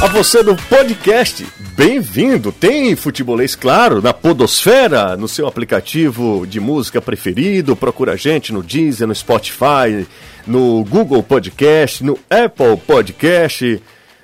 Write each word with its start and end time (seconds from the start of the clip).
A 0.00 0.06
você 0.06 0.44
do 0.44 0.54
podcast, 0.54 1.44
bem-vindo. 1.76 2.52
Tem 2.52 2.94
futebolês, 2.94 3.56
claro, 3.56 4.00
na 4.00 4.14
Podosfera, 4.14 5.16
no 5.16 5.26
seu 5.26 5.44
aplicativo 5.48 6.46
de 6.46 6.60
música 6.60 7.02
preferido. 7.02 7.74
Procura 7.74 8.12
a 8.12 8.16
gente 8.16 8.52
no 8.52 8.62
Deezer, 8.62 9.08
no 9.08 9.14
Spotify, 9.14 10.06
no 10.46 10.84
Google 10.84 11.20
Podcast, 11.20 12.04
no 12.04 12.16
Apple 12.30 12.76
Podcast. 12.86 13.82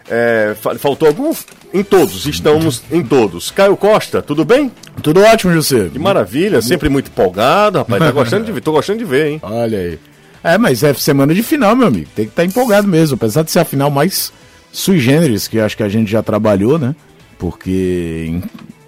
É, 0.09 0.55
faltou 0.79 1.09
algum? 1.09 1.33
Em 1.73 1.83
todos, 1.83 2.25
estamos 2.27 2.85
em 2.93 3.03
todos. 3.03 3.51
Caio 3.51 3.77
Costa, 3.77 4.23
tudo 4.23 4.45
bem? 4.45 4.71
Tudo 5.03 5.23
ótimo, 5.23 5.53
José. 5.55 5.89
Que 5.93 5.99
maravilha, 5.99 6.63
sempre 6.63 6.89
muito 6.89 7.09
empolgado, 7.09 7.79
rapaz. 7.79 7.99
Tá 7.99 8.13
gostando 8.13 8.45
de 8.45 8.53
ver, 8.53 8.61
tô 8.61 8.71
gostando 8.71 9.01
de 9.01 9.05
ver, 9.05 9.27
hein? 9.27 9.41
Olha 9.43 9.77
aí. 9.79 9.99
É, 10.45 10.57
mas 10.57 10.85
é 10.85 10.95
semana 10.95 11.35
de 11.35 11.43
final, 11.43 11.75
meu 11.75 11.89
amigo. 11.89 12.09
Tem 12.15 12.27
que 12.27 12.31
estar 12.31 12.43
tá 12.43 12.47
empolgado 12.47 12.87
mesmo. 12.87 13.17
Apesar 13.17 13.43
de 13.43 13.51
ser 13.51 13.59
a 13.59 13.65
final 13.65 13.91
mais 13.91 14.33
sui 14.75 14.99
generis, 14.99 15.47
que 15.47 15.61
acho 15.61 15.77
que 15.77 15.83
a 15.83 15.89
gente 15.89 16.11
já 16.11 16.23
trabalhou, 16.23 16.79
né? 16.79 16.95
Porque 17.39 18.27
em 18.29 18.43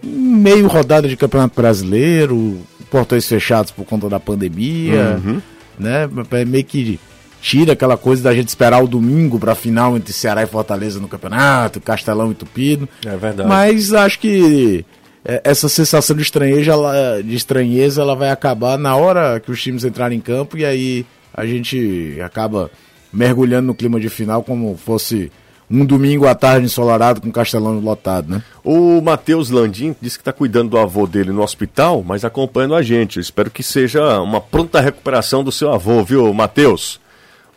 meio 0.08 0.66
rodada 0.66 1.08
de 1.08 1.16
Campeonato 1.16 1.54
Brasileiro, 1.54 2.58
portões 2.90 3.26
fechados 3.26 3.70
por 3.70 3.84
conta 3.84 4.08
da 4.08 4.18
pandemia, 4.18 5.20
uhum. 5.24 5.40
né? 5.78 6.08
É 6.32 6.44
meio 6.44 6.64
que 6.64 6.98
tira 7.40 7.74
aquela 7.74 7.96
coisa 7.96 8.24
da 8.24 8.34
gente 8.34 8.48
esperar 8.48 8.82
o 8.82 8.88
domingo 8.88 9.38
para 9.38 9.52
a 9.52 9.54
final 9.54 9.96
entre 9.96 10.12
Ceará 10.12 10.42
e 10.42 10.46
Fortaleza 10.46 10.98
no 10.98 11.06
campeonato, 11.06 11.80
Castelão 11.80 12.32
e 12.32 12.34
Tupido. 12.34 12.88
É 13.04 13.16
verdade. 13.16 13.48
Mas 13.48 13.92
acho 13.92 14.18
que 14.18 14.84
é, 15.24 15.40
essa 15.44 15.68
sensação 15.68 16.16
de 16.16 16.22
estranheza, 16.22 16.72
ela, 16.72 17.22
de 17.22 17.36
estranheza, 17.36 18.02
ela 18.02 18.16
vai 18.16 18.30
acabar 18.30 18.76
na 18.76 18.96
hora 18.96 19.38
que 19.38 19.52
os 19.52 19.62
times 19.62 19.84
entrarem 19.84 20.18
em 20.18 20.20
campo 20.20 20.58
e 20.58 20.64
aí 20.64 21.06
a 21.32 21.46
gente 21.46 22.18
acaba 22.24 22.70
mergulhando 23.12 23.68
no 23.68 23.74
clima 23.74 24.00
de 24.00 24.08
final 24.08 24.42
como 24.42 24.76
fosse 24.76 25.30
um 25.70 25.84
domingo 25.84 26.26
à 26.26 26.34
tarde 26.34 26.66
ensolarado 26.66 27.20
com 27.20 27.30
Castelão 27.32 27.78
lotado, 27.80 28.30
né? 28.30 28.42
O 28.62 29.00
Matheus 29.00 29.50
Landim 29.50 29.94
disse 30.00 30.16
que 30.16 30.22
está 30.22 30.32
cuidando 30.32 30.70
do 30.70 30.78
avô 30.78 31.06
dele 31.06 31.32
no 31.32 31.42
hospital, 31.42 32.04
mas 32.06 32.24
acompanhando 32.24 32.74
a 32.74 32.82
gente. 32.82 33.16
Eu 33.16 33.20
espero 33.20 33.50
que 33.50 33.62
seja 33.62 34.20
uma 34.20 34.40
pronta 34.40 34.80
recuperação 34.80 35.42
do 35.42 35.50
seu 35.50 35.72
avô, 35.72 36.02
viu, 36.04 36.32
Matheus? 36.32 37.00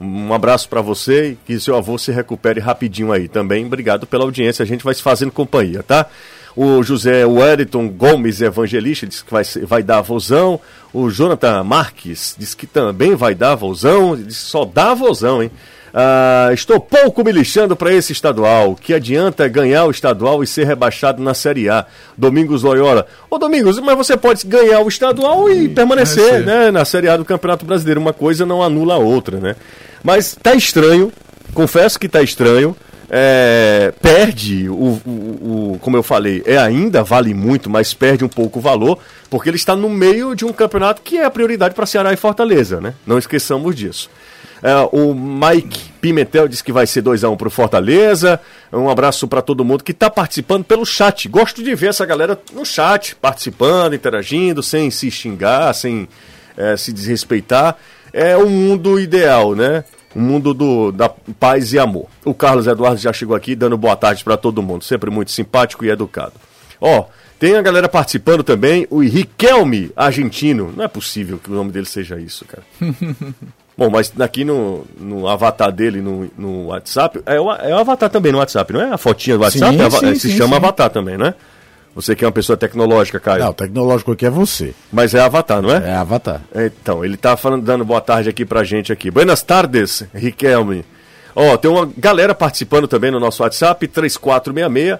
Um 0.02 0.34
abraço 0.34 0.70
para 0.70 0.82
você 0.82 1.32
e 1.32 1.36
que 1.46 1.60
seu 1.60 1.76
avô 1.76 1.98
se 1.98 2.12
recupere 2.12 2.60
rapidinho 2.60 3.12
aí 3.12 3.28
também. 3.28 3.66
Obrigado 3.66 4.08
pela 4.08 4.24
audiência, 4.24 4.64
a 4.64 4.66
gente 4.66 4.84
vai 4.84 4.94
se 4.94 5.02
fazendo 5.02 5.32
companhia, 5.32 5.84
tá? 5.84 6.08
O 6.56 6.82
José 6.82 7.26
Wellington 7.26 7.90
Gomes 7.90 8.42
Evangelista 8.42 9.06
disse 9.06 9.24
que 9.24 9.32
vai, 9.32 9.44
vai 9.64 9.84
dar 9.84 10.02
vozão. 10.02 10.60
O 10.92 11.10
Jonathan 11.10 11.64
Marques 11.64 12.36
disse 12.38 12.58
que 12.58 12.66
também 12.66 13.16
vai 13.16 13.36
dar 13.36 13.56
vozão. 13.56 14.16
Disse 14.16 14.42
só 14.42 14.66
dá 14.66 14.94
vozão, 14.94 15.44
hein? 15.44 15.52
Ah, 15.94 16.50
estou 16.54 16.80
pouco 16.80 17.24
me 17.24 17.32
lixando 17.32 17.76
para 17.76 17.94
esse 17.94 18.12
estadual. 18.12 18.76
Que 18.76 18.94
adianta 18.94 19.48
ganhar 19.48 19.86
o 19.86 19.92
estadual 19.92 20.44
e 20.44 20.48
ser 20.48 20.66
rebaixado 20.66 21.22
na 21.22 21.34
Série 21.34 21.70
A? 21.70 21.86
Domingos 22.18 22.64
Loyola. 22.64 23.08
Ô 23.30 23.38
Domingos, 23.38 23.80
mas 23.80 23.98
você 23.98 24.16
pode 24.16 24.46
ganhar 24.46 24.82
o 24.82 24.88
estadual 24.88 25.50
e, 25.50 25.66
e 25.66 25.70
permanecer 25.70 26.46
né, 26.46 26.72
na 26.72 26.86
Série 26.86 27.10
A 27.10 27.18
do 27.18 27.26
Campeonato 27.26 27.66
Brasileiro. 27.66 28.00
Uma 28.00 28.14
coisa 28.14 28.46
não 28.46 28.62
anula 28.62 28.96
a 28.96 28.98
outra, 28.98 29.40
né? 29.40 29.56
Mas 30.04 30.38
tá 30.42 30.54
estranho, 30.54 31.12
confesso 31.54 32.00
que 32.00 32.08
tá 32.08 32.22
estranho. 32.22 32.76
É, 33.12 33.92
perde 34.04 34.70
o, 34.70 35.02
o, 35.04 35.74
o, 35.74 35.80
como 35.82 35.98
eu 35.98 36.04
falei, 36.04 36.44
é 36.46 36.60
ainda 36.60 37.04
vale 37.04 37.34
muito, 37.34 37.68
mas 37.68 37.92
perde 37.92 38.24
um 38.24 38.30
pouco 38.30 38.60
o 38.60 38.62
valor, 38.62 39.00
porque 39.32 39.50
ele 39.50 39.58
está 39.58 39.76
no 39.76 39.90
meio 39.90 40.36
de 40.36 40.46
um 40.46 40.54
campeonato 40.54 41.02
que 41.02 41.18
é 41.18 41.26
a 41.26 41.32
prioridade 41.32 41.74
para 41.74 41.88
Ceará 41.88 42.14
e 42.14 42.16
Fortaleza, 42.16 42.80
né? 42.80 42.94
Não 43.08 43.18
esqueçamos 43.18 43.76
disso. 43.76 44.12
É, 44.62 44.76
o 44.92 45.14
Mike 45.14 45.92
Pimentel 46.02 46.48
disse 46.48 46.64
que 46.64 46.72
vai 46.72 46.86
ser 46.86 47.04
2x1 47.04 47.32
um 47.32 47.38
pro 47.38 47.50
Fortaleza. 47.50 48.40
Um 48.72 48.90
abraço 48.90 49.28
para 49.28 49.42
todo 49.42 49.66
mundo 49.66 49.84
que 49.84 49.92
está 49.92 50.10
participando 50.10 50.64
pelo 50.64 50.86
chat. 50.86 51.28
Gosto 51.28 51.64
de 51.64 51.74
ver 51.76 51.90
essa 51.90 52.06
galera 52.06 52.40
no 52.54 52.66
chat, 52.66 53.16
participando, 53.16 53.96
interagindo, 53.96 54.62
sem 54.62 54.92
se 54.92 55.10
xingar, 55.10 55.74
sem 55.74 56.08
é, 56.58 56.76
se 56.76 56.92
desrespeitar. 56.92 57.78
É 58.12 58.36
o 58.36 58.50
mundo 58.50 59.00
ideal, 59.00 59.56
né? 59.56 59.84
O 60.16 60.20
mundo 60.20 60.54
do, 60.54 60.92
da 60.92 61.08
paz 61.40 61.72
e 61.72 61.80
amor. 61.80 62.08
O 62.26 62.34
Carlos 62.34 62.68
Eduardo 62.68 62.98
já 63.00 63.14
chegou 63.14 63.36
aqui 63.36 63.56
dando 63.56 63.78
boa 63.78 63.96
tarde 63.96 64.24
para 64.24 64.36
todo 64.36 64.64
mundo. 64.64 64.84
Sempre 64.84 65.10
muito 65.10 65.32
simpático 65.32 65.86
e 65.86 65.90
educado. 65.90 66.34
Ó, 66.82 67.06
tem 67.38 67.56
a 67.56 67.62
galera 67.62 67.88
participando 67.88 68.44
também. 68.44 68.88
O 68.90 69.02
Riquelme, 69.02 69.92
argentino. 69.96 70.74
Não 70.76 70.84
é 70.84 70.88
possível 70.88 71.38
que 71.38 71.52
o 71.52 71.54
nome 71.54 71.72
dele 71.72 71.86
seja 71.86 72.20
isso, 72.20 72.44
cara. 72.46 72.64
Bom, 73.80 73.90
mas 73.90 74.12
aqui 74.20 74.44
no, 74.44 74.86
no 75.00 75.26
avatar 75.26 75.72
dele 75.72 76.02
no, 76.02 76.30
no 76.38 76.66
WhatsApp, 76.66 77.22
é 77.26 77.40
o, 77.40 77.50
é 77.54 77.74
o 77.74 77.78
avatar 77.78 78.10
também 78.10 78.30
no 78.30 78.40
WhatsApp, 78.40 78.74
não 78.74 78.82
é? 78.82 78.94
A 78.94 78.98
fotinha 78.98 79.38
do 79.38 79.44
WhatsApp 79.44 79.74
sim, 79.74 79.82
é, 79.82 79.90
sim, 79.90 80.16
se 80.16 80.32
sim, 80.32 80.38
chama 80.38 80.58
avatar 80.58 80.90
também, 80.90 81.18
né? 81.18 81.34
Você 81.96 82.14
que 82.14 82.26
é 82.26 82.28
uma 82.28 82.34
pessoa 82.34 82.58
tecnológica, 82.58 83.22
Caio. 83.22 83.46
Não, 83.46 83.54
tecnológico 83.54 84.12
aqui 84.12 84.26
é 84.26 84.30
você. 84.30 84.74
Mas 84.92 85.14
é 85.14 85.22
avatar, 85.22 85.62
não 85.62 85.72
é? 85.72 85.92
É 85.92 85.96
avatar. 85.96 86.42
Então, 86.54 87.06
ele 87.06 87.16
tá 87.16 87.38
falando, 87.38 87.64
dando 87.64 87.86
boa 87.86 88.02
tarde 88.02 88.28
aqui 88.28 88.46
pra 88.46 88.66
gente 88.66 88.92
aqui. 88.92 89.10
Buenas 89.10 89.42
tardes, 89.42 90.04
Riquelme. 90.14 90.84
Ó, 91.34 91.56
tem 91.56 91.72
uma 91.72 91.90
galera 91.98 92.36
participando 92.36 92.86
também 92.86 93.12
no 93.12 93.20
nosso 93.20 93.44
WhatsApp, 93.44 93.88
3466 93.88 95.00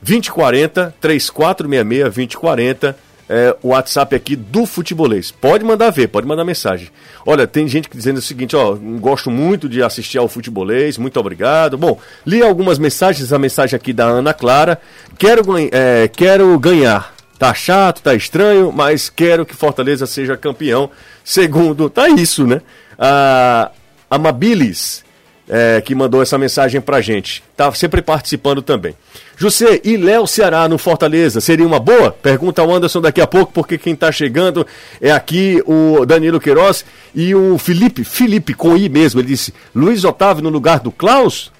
2040, 0.00 0.94
3466 1.00 2.04
2040 2.04 2.96
é, 3.32 3.56
o 3.62 3.68
WhatsApp 3.68 4.14
aqui 4.14 4.36
do 4.36 4.66
Futebolês. 4.66 5.30
Pode 5.30 5.64
mandar 5.64 5.88
ver, 5.88 6.08
pode 6.08 6.26
mandar 6.26 6.44
mensagem. 6.44 6.90
Olha, 7.24 7.46
tem 7.46 7.66
gente 7.66 7.88
dizendo 7.90 8.18
o 8.18 8.22
seguinte, 8.22 8.54
ó, 8.54 8.74
gosto 9.00 9.30
muito 9.30 9.70
de 9.70 9.82
assistir 9.82 10.18
ao 10.18 10.28
Futebolês, 10.28 10.98
muito 10.98 11.18
obrigado. 11.18 11.78
Bom, 11.78 11.98
li 12.26 12.42
algumas 12.42 12.78
mensagens, 12.78 13.32
a 13.32 13.38
mensagem 13.38 13.74
aqui 13.74 13.90
da 13.94 14.04
Ana 14.04 14.34
Clara. 14.34 14.78
Quero, 15.18 15.44
é, 15.72 16.08
quero 16.08 16.58
ganhar. 16.58 17.14
Tá 17.38 17.54
chato, 17.54 18.02
tá 18.02 18.14
estranho, 18.14 18.70
mas 18.70 19.08
quero 19.08 19.46
que 19.46 19.56
Fortaleza 19.56 20.06
seja 20.06 20.36
campeão. 20.36 20.90
Segundo, 21.24 21.88
tá 21.88 22.10
isso, 22.10 22.46
né? 22.46 22.60
A 22.98 23.70
Amabilis, 24.10 25.02
é, 25.48 25.80
que 25.80 25.94
mandou 25.94 26.20
essa 26.20 26.36
mensagem 26.36 26.82
pra 26.82 27.00
gente. 27.00 27.42
Tá 27.56 27.72
sempre 27.72 28.02
participando 28.02 28.60
também. 28.60 28.94
José, 29.42 29.80
e 29.82 29.96
Léo 29.96 30.24
Ceará 30.24 30.68
no 30.68 30.78
Fortaleza, 30.78 31.40
seria 31.40 31.66
uma 31.66 31.80
boa? 31.80 32.12
Pergunta 32.12 32.62
o 32.62 32.72
Anderson 32.72 33.00
daqui 33.00 33.20
a 33.20 33.26
pouco, 33.26 33.52
porque 33.52 33.76
quem 33.76 33.92
está 33.92 34.12
chegando 34.12 34.64
é 35.00 35.10
aqui 35.10 35.60
o 35.66 36.06
Danilo 36.06 36.38
Queiroz 36.38 36.84
e 37.12 37.34
o 37.34 37.58
Felipe, 37.58 38.04
Felipe 38.04 38.54
com 38.54 38.76
I 38.76 38.88
mesmo, 38.88 39.18
ele 39.20 39.26
disse, 39.26 39.52
Luiz 39.74 40.04
Otávio 40.04 40.44
no 40.44 40.48
lugar 40.48 40.78
do 40.78 40.92
Klaus? 40.92 41.50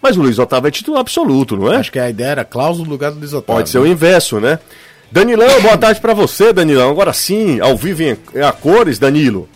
Mas 0.00 0.16
o 0.16 0.22
Luiz 0.22 0.38
Otávio 0.38 0.68
é 0.68 0.70
titular 0.70 1.00
absoluto, 1.00 1.56
não 1.56 1.72
é? 1.72 1.78
Acho 1.78 1.90
que 1.90 1.98
a 1.98 2.08
ideia 2.08 2.28
era 2.28 2.44
Klaus 2.44 2.78
no 2.78 2.84
lugar 2.84 3.10
do 3.10 3.18
Luiz 3.18 3.32
Otávio. 3.32 3.58
Pode 3.58 3.68
ser 3.68 3.78
o 3.78 3.86
inverso, 3.86 4.38
né? 4.38 4.60
Danilão, 5.10 5.60
boa 5.60 5.76
tarde 5.76 6.00
para 6.00 6.14
você, 6.14 6.52
Danilão. 6.52 6.88
Agora 6.88 7.12
sim, 7.12 7.58
ao 7.58 7.76
vivo 7.76 8.04
em, 8.04 8.16
a 8.40 8.52
cores, 8.52 8.96
Danilo. 8.96 9.48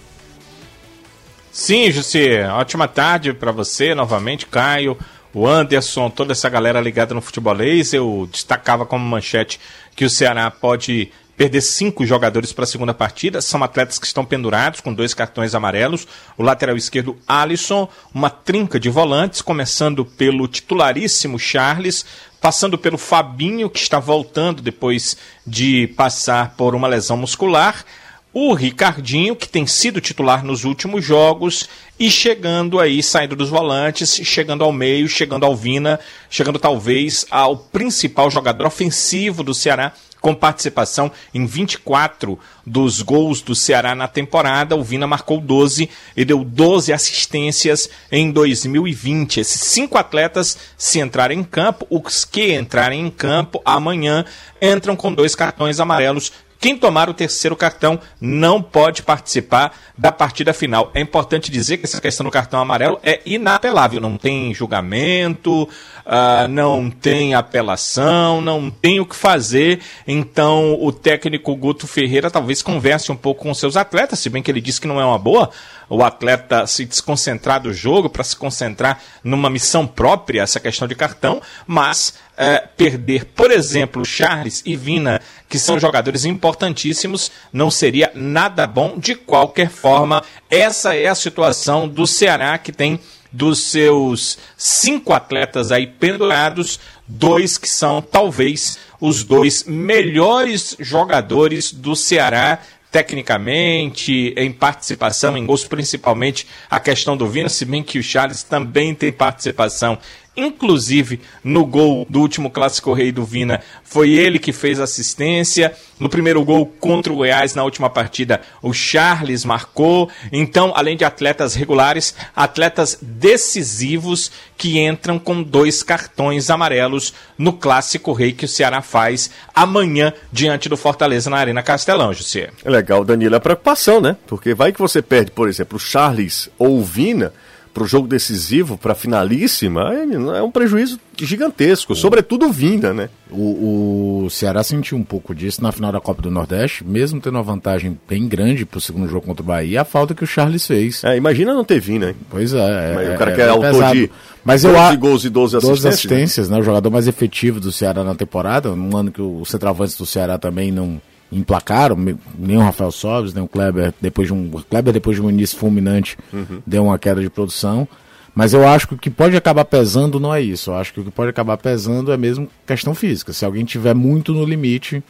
Sim, 1.52 1.92
José, 1.92 2.48
ótima 2.48 2.88
tarde 2.88 3.32
para 3.32 3.52
você 3.52 3.94
novamente, 3.94 4.46
Caio 4.46 4.98
o 5.32 5.46
Anderson, 5.46 6.10
toda 6.10 6.32
essa 6.32 6.48
galera 6.48 6.80
ligada 6.80 7.14
no 7.14 7.20
futebolês. 7.20 7.92
Eu 7.92 8.28
destacava 8.30 8.86
como 8.86 9.04
manchete 9.04 9.60
que 9.94 10.04
o 10.04 10.10
Ceará 10.10 10.50
pode 10.50 11.10
perder 11.36 11.60
cinco 11.60 12.04
jogadores 12.04 12.52
para 12.52 12.64
a 12.64 12.66
segunda 12.66 12.92
partida. 12.92 13.40
São 13.40 13.62
atletas 13.62 13.98
que 13.98 14.06
estão 14.06 14.24
pendurados 14.24 14.80
com 14.80 14.92
dois 14.92 15.14
cartões 15.14 15.54
amarelos. 15.54 16.06
O 16.36 16.42
lateral 16.42 16.76
esquerdo, 16.76 17.16
Alisson. 17.28 17.88
Uma 18.12 18.28
trinca 18.28 18.80
de 18.80 18.90
volantes, 18.90 19.40
começando 19.40 20.04
pelo 20.04 20.48
titularíssimo 20.48 21.38
Charles, 21.38 22.04
passando 22.40 22.76
pelo 22.76 22.98
Fabinho, 22.98 23.70
que 23.70 23.78
está 23.78 24.00
voltando 24.00 24.60
depois 24.60 25.16
de 25.46 25.86
passar 25.96 26.56
por 26.56 26.74
uma 26.74 26.88
lesão 26.88 27.16
muscular 27.16 27.84
o 28.32 28.52
Ricardinho, 28.52 29.34
que 29.34 29.48
tem 29.48 29.66
sido 29.66 30.00
titular 30.00 30.44
nos 30.44 30.64
últimos 30.64 31.04
jogos, 31.04 31.69
e 31.98 32.10
chegando 32.10 32.78
aí, 32.78 33.02
saindo 33.02 33.34
dos 33.34 33.48
volantes, 33.48 34.14
chegando 34.22 34.62
ao 34.62 34.72
meio, 34.72 35.08
chegando 35.08 35.44
ao 35.44 35.56
Vina, 35.56 35.98
chegando 36.30 36.58
talvez 36.58 37.26
ao 37.30 37.56
principal 37.56 38.30
jogador 38.30 38.66
ofensivo 38.66 39.42
do 39.42 39.54
Ceará, 39.54 39.92
com 40.20 40.34
participação 40.34 41.10
em 41.32 41.46
24 41.46 42.38
dos 42.66 43.02
gols 43.02 43.40
do 43.40 43.54
Ceará 43.54 43.94
na 43.94 44.08
temporada. 44.08 44.76
O 44.76 44.82
Vina 44.82 45.06
marcou 45.06 45.40
12 45.40 45.88
e 46.16 46.24
deu 46.24 46.44
12 46.44 46.92
assistências 46.92 47.88
em 48.10 48.31
2020. 48.31 49.40
Esses 49.40 49.60
cinco 49.60 49.96
atletas, 49.96 50.58
se 50.76 51.00
entrarem 51.00 51.40
em 51.40 51.44
campo, 51.44 51.86
os 51.88 52.24
que 52.24 52.52
entrarem 52.54 53.06
em 53.06 53.10
campo 53.10 53.62
amanhã, 53.64 54.24
entram 54.60 54.96
com 54.96 55.12
dois 55.12 55.34
cartões 55.34 55.81
amarelos 55.81 56.32
Quem 56.58 56.76
tomar 56.76 57.08
o 57.08 57.14
terceiro 57.14 57.55
cartão 57.55 58.00
não 58.20 58.60
pode 58.60 59.02
participar 59.02 59.72
da 59.96 60.10
partida 60.10 60.52
final. 60.52 60.90
É 60.93 61.00
importante 61.00 61.50
dizer 61.50 61.78
que 61.78 61.84
essa 61.84 62.00
questão 62.00 62.25
do 62.25 62.31
cartão 62.31 62.60
amarelo 62.60 62.99
é 63.02 63.20
inapelável, 63.25 64.00
não 64.00 64.16
tem 64.16 64.52
julgamento, 64.52 65.62
uh, 65.62 66.49
não 66.49 66.90
tem 66.90 67.34
apelação, 67.34 68.40
não 68.40 68.70
tem 68.70 68.99
o 68.99 69.06
que 69.06 69.14
fazer. 69.14 69.81
Então 70.06 70.76
o 70.81 70.90
técnico 70.90 71.55
Guto 71.55 71.87
Ferreira 71.87 72.31
talvez 72.31 72.60
converse 72.60 73.12
um 73.12 73.16
pouco 73.16 73.43
com 73.43 73.55
seus 73.55 73.76
atletas, 73.76 74.19
se 74.19 74.28
bem 74.28 74.43
que 74.43 74.50
ele 74.50 74.60
disse 74.60 74.81
que 74.81 74.88
não 74.88 75.00
é 75.00 75.05
uma 75.05 75.19
boa 75.19 75.50
o 75.88 76.02
atleta 76.05 76.66
se 76.66 76.84
desconcentrar 76.84 77.62
do 77.62 77.72
jogo 77.72 78.10
para 78.10 78.22
se 78.22 78.37
concentrar 78.37 79.00
numa 79.25 79.49
missão 79.49 79.87
própria, 79.87 80.43
essa 80.43 80.60
questão 80.60 80.87
de 80.87 80.94
cartão, 80.94 81.40
mas 81.66 82.14
é, 82.38 82.58
perder, 82.76 83.25
por 83.25 83.50
exemplo, 83.50 84.05
Charles 84.05 84.62
e 84.64 84.76
Vina, 84.76 85.20
que 85.49 85.58
são 85.58 85.79
jogadores 85.79 86.25
importantíssimos, 86.25 87.32
não 87.52 87.69
seria 87.69 88.12
nada 88.14 88.64
bom 88.64 88.96
de 88.96 89.17
qualquer 89.17 89.69
forma. 89.69 90.23
Essa 90.49 90.94
é 90.94 91.08
a 91.08 91.17
situação 91.17 91.88
do 91.88 92.06
Ceará 92.06 92.56
que 92.56 92.70
tem 92.70 93.00
dos 93.32 93.64
seus 93.64 94.38
cinco 94.56 95.12
atletas 95.12 95.73
aí 95.73 95.87
pendurados, 95.87 96.79
dois 97.06 97.58
que 97.58 97.69
são 97.69 98.00
talvez 98.00 98.79
os 99.00 99.25
dois 99.25 99.64
melhores 99.64 100.76
jogadores 100.79 101.73
do 101.73 101.96
Ceará 101.96 102.61
tecnicamente, 102.91 104.32
em 104.37 104.50
participação 104.50 105.37
em 105.37 105.44
gols, 105.44 105.64
principalmente 105.64 106.46
a 106.70 106.81
questão 106.81 107.17
do 107.17 107.29
Vina, 107.29 107.49
se 107.49 107.64
bem 107.64 107.82
que 107.82 107.99
o 107.99 108.02
Charles 108.02 108.43
também 108.43 108.94
tem 108.94 109.12
participação 109.12 109.99
inclusive 110.38 111.20
no 111.43 111.67
gol 111.67 112.06
do 112.08 112.20
último 112.20 112.50
clássico 112.50 112.93
rei 112.93 113.11
do 113.11 113.25
Vina, 113.25 113.61
foi 113.82 114.12
ele 114.12 114.38
que 114.38 114.52
fez 114.52 114.79
assistência. 114.79 115.75
No 115.99 116.08
primeiro 116.08 116.44
gol 116.44 116.64
contra 116.64 117.12
o 117.12 117.17
Goiás 117.17 117.56
na 117.56 117.64
última 117.64 117.90
partida, 117.90 118.40
o 118.62 118.73
Charles 118.73 119.44
marcou. 119.44 120.08
Então, 120.31 120.73
além 120.76 120.96
de 120.96 121.05
atletas 121.05 121.55
regulares, 121.55 122.14
atletas 122.37 122.96
decisivos 123.02 124.31
que 124.56 124.79
entram 124.79 125.19
com 125.19 125.43
dois 125.43 125.82
cartões 125.82 126.50
amarelos 126.50 127.12
no 127.37 127.52
clássico 127.52 128.12
rei 128.12 128.32
que 128.32 128.44
o 128.44 128.49
Ceará 128.49 128.81
faz 128.81 129.31
amanhã 129.52 130.12
diante 130.32 130.69
do 130.69 130.76
Fortaleza 130.76 131.29
na 131.29 131.38
Arena 131.38 131.62
Castelão, 131.62 132.14
José. 132.14 132.50
É 132.64 132.70
legal, 132.70 133.05
Danilo, 133.05 133.34
é 133.34 133.41
preocupação, 133.41 134.00
né? 134.00 134.17
Porque 134.26 134.55
vai 134.55 134.73
que 134.73 134.79
você 134.79 135.02
perde, 135.02 135.32
por 135.32 135.49
exemplo, 135.49 135.76
o 135.76 135.81
Charles 135.81 136.49
ou 136.58 136.79
o 136.79 136.84
Vina 136.84 137.32
para 137.73 137.82
o 137.82 137.87
jogo 137.87 138.06
decisivo, 138.06 138.76
para 138.76 138.93
a 138.93 138.94
finalíssima, 138.94 139.93
é, 139.94 140.38
é, 140.38 140.43
um 140.43 140.50
prejuízo 140.50 140.99
gigantesco, 141.17 141.94
sobretudo 141.94 142.50
Vinda, 142.50 142.94
né? 142.94 143.09
O, 143.31 144.25
o, 144.25 144.31
Ceará 144.31 144.62
sentiu 144.62 144.97
um 144.97 145.03
pouco 145.03 145.35
disso 145.35 145.62
na 145.62 145.73
final 145.73 145.93
da 145.93 146.00
Copa 146.00 146.23
do 146.23 146.31
Nordeste, 146.31 146.85
mesmo 146.85 147.20
tendo 147.20 147.35
uma 147.35 147.43
vantagem 147.43 147.99
bem 148.09 148.26
grande 148.29 148.65
para 148.65 148.79
o 148.79 148.81
segundo 148.81 149.09
jogo 149.09 149.26
contra 149.26 149.43
o 149.43 149.47
Bahia, 149.47 149.82
a 149.82 149.85
falta 149.85 150.15
que 150.15 150.25
o 150.25 150.26
Charles 150.26 150.67
fez. 150.67 151.03
É, 151.05 151.17
imagina 151.17 151.53
não 151.53 151.65
ter 151.65 151.81
Vinda, 151.81 152.09
hein? 152.11 152.17
Pois 152.31 152.53
é. 152.55 152.94
Mas 152.94 153.09
é 153.09 153.15
o 153.15 153.19
cara 153.19 153.32
que 153.32 153.41
é, 153.41 153.44
é 153.44 153.49
autor 153.49 153.73
pesado. 153.73 153.94
de 153.94 154.11
Mas 154.44 154.65
eu, 154.65 154.73
12 154.73 154.97
gols 154.97 155.25
e 155.25 155.31
12 155.31 155.56
assistências. 155.56 155.82
12 155.82 155.88
assistências, 155.88 156.49
né? 156.49 156.59
O 156.59 156.62
jogador 156.62 156.91
mais 156.91 157.09
efetivo 157.09 157.61
do 157.61 157.73
Ceará 157.73 158.05
na 158.05 158.15
temporada, 158.15 158.75
num 158.75 158.97
ano 158.97 159.11
que 159.11 159.20
o 159.20 159.44
centroavante 159.44 159.99
do 159.99 160.06
Ceará 160.06 160.38
também 160.38 160.70
não 160.70 161.00
emplacaram, 161.30 161.96
nem 162.38 162.56
o 162.56 162.60
Rafael 162.60 162.90
Sobres, 162.90 163.34
nem 163.34 163.44
o 163.44 163.48
Kleber, 163.48 163.92
depois 164.00 164.28
de 164.28 164.34
um, 164.34 164.50
Kleber 164.50 164.92
depois 164.92 165.16
de 165.16 165.22
um 165.22 165.28
início 165.28 165.58
fulminante, 165.58 166.16
uhum. 166.32 166.62
deu 166.66 166.84
uma 166.84 166.98
queda 166.98 167.20
de 167.20 167.30
produção. 167.30 167.86
Mas 168.34 168.54
eu 168.54 168.66
acho 168.66 168.88
que 168.88 168.94
o 168.94 168.98
que 168.98 169.10
pode 169.10 169.36
acabar 169.36 169.64
pesando 169.64 170.20
não 170.20 170.32
é 170.32 170.40
isso. 170.40 170.70
Eu 170.70 170.76
acho 170.76 170.92
que 170.94 171.00
o 171.00 171.04
que 171.04 171.10
pode 171.10 171.30
acabar 171.30 171.56
pesando 171.56 172.12
é 172.12 172.16
mesmo 172.16 172.48
questão 172.64 172.94
física. 172.94 173.32
Se 173.32 173.44
alguém 173.44 173.64
tiver 173.64 173.94
muito 173.94 174.32
no 174.32 174.44
limite, 174.44 175.02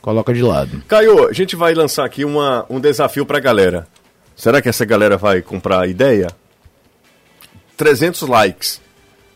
coloca 0.00 0.32
de 0.32 0.42
lado. 0.42 0.82
Caio, 0.88 1.28
a 1.28 1.32
gente 1.32 1.56
vai 1.56 1.74
lançar 1.74 2.06
aqui 2.06 2.24
uma, 2.24 2.64
um 2.70 2.80
desafio 2.80 3.26
pra 3.26 3.38
galera. 3.38 3.86
Será 4.34 4.62
que 4.62 4.68
essa 4.68 4.84
galera 4.84 5.18
vai 5.18 5.42
comprar 5.42 5.80
a 5.80 5.86
ideia? 5.86 6.28
300 7.76 8.22
likes 8.22 8.80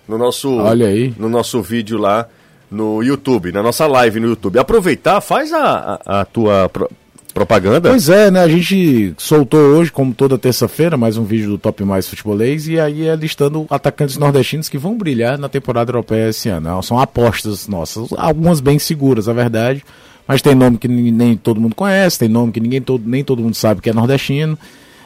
no 0.09 0.17
nosso, 0.17 0.56
Olha 0.56 0.87
aí. 0.87 1.14
no 1.19 1.29
nosso 1.29 1.61
vídeo 1.61 1.99
lá 1.99 2.26
no 2.70 3.03
YouTube, 3.03 3.53
na 3.53 3.62
nossa 3.62 3.87
live 3.87 4.20
no 4.20 4.29
YouTube. 4.29 4.59
Aproveitar, 4.59 5.20
faz 5.20 5.53
a, 5.53 6.00
a, 6.05 6.20
a 6.20 6.25
tua 6.25 6.69
pro, 6.69 6.88
propaganda. 7.32 7.91
Pois 7.91 8.09
é, 8.09 8.31
né? 8.31 8.43
A 8.43 8.49
gente 8.49 9.15
soltou 9.17 9.61
hoje, 9.61 9.93
como 9.93 10.12
toda 10.12 10.38
terça-feira, 10.38 10.97
mais 10.97 11.17
um 11.17 11.25
vídeo 11.25 11.49
do 11.49 11.59
Top 11.59 11.82
Mais 11.85 12.09
Futebolês 12.09 12.67
e 12.67 12.79
aí 12.79 13.06
é 13.06 13.15
listando 13.15 13.67
atacantes 13.70 14.17
nordestinos 14.17 14.69
que 14.69 14.76
vão 14.76 14.97
brilhar 14.97 15.38
na 15.38 15.49
temporada 15.49 15.91
europeia 15.91 16.29
esse 16.29 16.49
ano. 16.49 16.82
São 16.82 16.99
apostas 16.99 17.69
nossas, 17.69 18.11
algumas 18.17 18.61
bem 18.61 18.79
seguras, 18.79 19.29
a 19.29 19.32
verdade. 19.32 19.85
Mas 20.26 20.43
tem 20.43 20.55
nome 20.55 20.76
que 20.76 20.88
nem 20.88 21.37
todo 21.37 21.59
mundo 21.59 21.75
conhece, 21.75 22.19
tem 22.19 22.29
nome 22.29 22.53
que 22.53 22.61
ninguém 22.61 22.82
todo, 22.82 23.03
nem 23.06 23.25
todo 23.25 23.43
mundo 23.43 23.55
sabe 23.55 23.81
que 23.81 23.88
é 23.88 23.94
nordestino. 23.94 24.59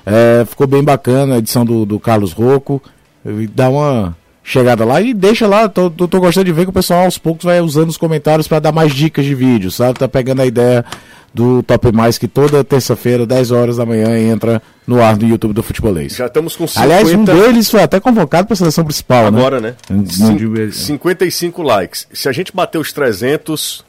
É, 0.04 0.44
ficou 0.44 0.66
bem 0.66 0.82
bacana 0.82 1.36
a 1.36 1.38
edição 1.38 1.64
do, 1.64 1.86
do 1.86 2.00
Carlos 2.00 2.32
Rocco. 2.32 2.82
Dá 3.54 3.68
uma 3.68 4.16
chegada 4.42 4.84
lá 4.84 5.00
e 5.00 5.14
deixa 5.14 5.46
lá. 5.46 5.68
Tô, 5.68 5.90
tô, 5.90 6.08
tô, 6.08 6.20
gostando 6.20 6.46
de 6.46 6.52
ver 6.52 6.64
que 6.64 6.70
o 6.70 6.72
pessoal 6.72 7.04
aos 7.04 7.18
poucos 7.18 7.44
vai 7.44 7.60
usando 7.60 7.90
os 7.90 7.96
comentários 7.96 8.48
para 8.48 8.58
dar 8.58 8.72
mais 8.72 8.92
dicas 8.92 9.24
de 9.24 9.34
vídeo, 9.34 9.70
sabe? 9.70 9.98
Tá 9.98 10.08
pegando 10.08 10.42
a 10.42 10.46
ideia 10.46 10.84
do 11.32 11.62
Top 11.62 11.90
Mais 11.92 12.18
que 12.18 12.28
toda 12.28 12.62
terça-feira, 12.62 13.24
10 13.24 13.50
horas 13.50 13.76
da 13.78 13.86
manhã, 13.86 14.18
entra 14.18 14.60
no 14.86 15.02
ar 15.02 15.16
do 15.16 15.26
YouTube 15.26 15.54
do 15.54 15.62
Futebolês. 15.62 16.16
Já 16.16 16.26
estamos 16.26 16.56
com 16.56 16.66
50... 16.66 16.82
Aliás, 16.82 17.12
um 17.12 17.24
deles 17.24 17.70
foi 17.70 17.82
até 17.82 17.98
convocado 18.00 18.46
para 18.46 18.54
a 18.54 18.56
seleção 18.56 18.84
principal, 18.84 19.26
Agora, 19.26 19.60
né? 19.60 19.74
Agora, 19.88 20.06
né? 20.66 20.70
55 20.70 21.62
likes. 21.62 22.06
Se 22.12 22.28
a 22.28 22.32
gente 22.32 22.54
bater 22.54 22.78
os 22.78 22.92
300, 22.92 23.84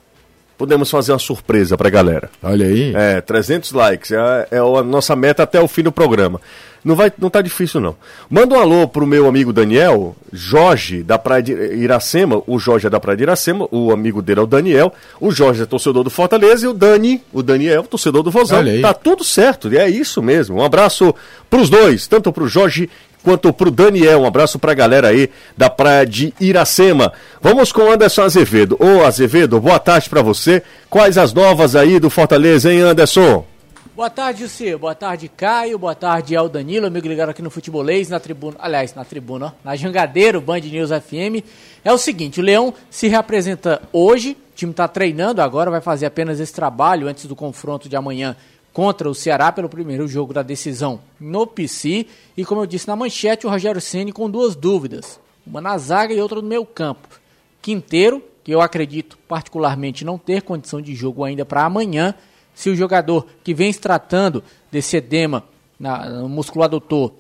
podemos 0.58 0.90
fazer 0.90 1.12
uma 1.12 1.20
surpresa 1.20 1.78
para 1.78 1.88
a 1.88 1.92
galera. 1.92 2.30
Olha 2.42 2.66
aí. 2.66 2.94
É, 2.96 3.22
300 3.22 3.72
likes. 3.72 4.12
É, 4.12 4.48
é 4.52 4.58
a 4.58 4.84
nossa 4.84 5.16
meta 5.16 5.44
até 5.44 5.60
o 5.60 5.68
fim 5.68 5.84
do 5.84 5.92
programa. 5.92 6.40
Não, 6.84 6.96
vai, 6.96 7.12
não 7.18 7.30
tá 7.30 7.42
difícil, 7.42 7.80
não. 7.80 7.96
Manda 8.30 8.56
um 8.56 8.60
alô 8.60 8.88
pro 8.88 9.08
meu 9.08 9.26
amigo 9.26 9.54
Daniel, 9.54 10.16
Jorge, 10.32 11.02
da 11.02 11.18
Praia 11.18 11.42
de 11.42 11.54
Iracema. 11.54 12.42
O 12.46 12.60
Jorge 12.60 12.88
é 12.88 12.90
da 12.90 13.00
Praia 13.00 13.16
de 13.16 13.24
Iracema, 13.24 13.68
o 13.72 13.92
amigo 13.92 14.22
dele 14.22 14.42
é 14.42 14.44
o 14.44 14.48
Daniel. 14.48 14.94
O 15.20 15.32
Jorge 15.32 15.64
é 15.64 15.66
torcedor 15.66 16.04
do 16.04 16.10
Fortaleza 16.10 16.66
e 16.66 16.68
o 16.68 16.74
Dani, 16.74 17.24
o 17.32 17.42
Daniel, 17.42 17.84
torcedor 17.84 18.22
do 18.22 18.30
Vozão. 18.30 18.62
Tá 18.82 18.94
tudo 18.94 19.24
certo, 19.24 19.70
é 19.74 19.90
isso 19.90 20.22
mesmo. 20.22 20.58
Um 20.58 20.64
abraço 20.64 21.16
pros 21.50 21.70
dois, 21.70 22.06
tanto 22.06 22.34
pro 22.34 22.48
Jorge 22.48 22.90
quanto 23.24 23.52
pro 23.54 23.72
Daniel. 23.72 24.22
Um 24.22 24.26
abraço 24.26 24.60
pra 24.60 24.74
galera 24.74 25.08
aí 25.08 25.30
da 25.58 25.70
Praia 25.70 26.06
de 26.06 26.34
Iracema. 26.40 27.14
Vamos 27.42 27.72
com 27.72 27.92
Anderson 27.92 28.24
Azevedo. 28.24 28.78
Ô 28.80 29.04
Azevedo, 29.06 29.60
boa 29.60 29.80
tarde 29.80 30.10
para 30.10 30.22
você. 30.22 30.62
Quais 30.90 31.18
as 31.18 31.34
novas 31.34 31.76
aí 31.76 32.00
do 32.00 32.10
Fortaleza, 32.10 32.72
hein, 32.72 32.82
Anderson? 32.82 33.46
Boa 33.96 34.10
tarde, 34.10 34.40
Jussi. 34.40 34.76
Boa 34.76 34.96
tarde, 34.96 35.30
Caio. 35.30 35.78
Boa 35.78 35.94
tarde, 35.94 36.34
El 36.34 36.50
Danilo, 36.50 36.88
amigo 36.88 37.08
ligado 37.08 37.30
aqui 37.30 37.44
no 37.44 37.52
Futebolês, 37.52 38.10
na 38.10 38.20
tribuna. 38.20 38.58
Aliás, 38.60 38.96
na 38.96 39.06
tribuna, 39.06 39.46
ó, 39.46 39.52
na 39.64 39.76
Jangadeiro, 39.76 40.42
Band 40.42 40.62
News 40.62 40.90
FM. 40.90 41.46
É 41.86 41.94
o 41.94 41.98
seguinte: 42.00 42.40
o 42.40 42.44
Leão 42.44 42.74
se 42.90 43.08
reapresenta 43.08 43.84
hoje. 43.94 44.36
O 44.52 44.56
time 44.56 44.72
está 44.72 44.88
treinando 44.88 45.44
agora, 45.44 45.70
vai 45.70 45.80
fazer 45.80 46.08
apenas 46.08 46.40
esse 46.40 46.52
trabalho 46.52 47.08
antes 47.08 47.26
do 47.26 47.36
confronto 47.36 47.88
de 47.88 47.96
amanhã 47.96 48.36
contra 48.74 49.08
o 49.08 49.14
Ceará 49.14 49.52
pelo 49.52 49.70
primeiro 49.70 50.08
jogo 50.08 50.34
da 50.34 50.42
decisão 50.42 51.00
no 51.20 51.46
PC. 51.46 52.08
E 52.36 52.44
como 52.44 52.62
eu 52.62 52.66
disse 52.66 52.88
na 52.88 52.96
manchete, 52.96 53.46
o 53.46 53.50
Rogério 53.50 53.80
Ceni 53.80 54.12
com 54.12 54.30
duas 54.30 54.56
dúvidas: 54.56 55.20
uma 55.46 55.62
na 55.62 55.78
zaga 55.78 56.14
e 56.14 56.20
outra 56.20 56.42
no 56.42 56.48
meio 56.48 56.66
campo. 56.66 57.08
Quinteiro, 57.62 58.22
que 58.44 58.52
eu 58.52 58.60
acredito 58.60 59.18
particularmente 59.28 60.04
não 60.04 60.18
ter 60.18 60.42
condição 60.42 60.82
de 60.82 60.94
jogo 60.96 61.24
ainda 61.24 61.46
para 61.46 61.64
amanhã 61.64 62.14
se 62.54 62.70
o 62.70 62.76
jogador 62.76 63.26
que 63.44 63.54
vem 63.54 63.72
se 63.72 63.80
tratando 63.80 64.44
desse 64.72 64.98
edema 64.98 65.44
na, 65.80 66.10
no 66.10 66.30
músculo 66.30 66.64
adutor 66.64 67.14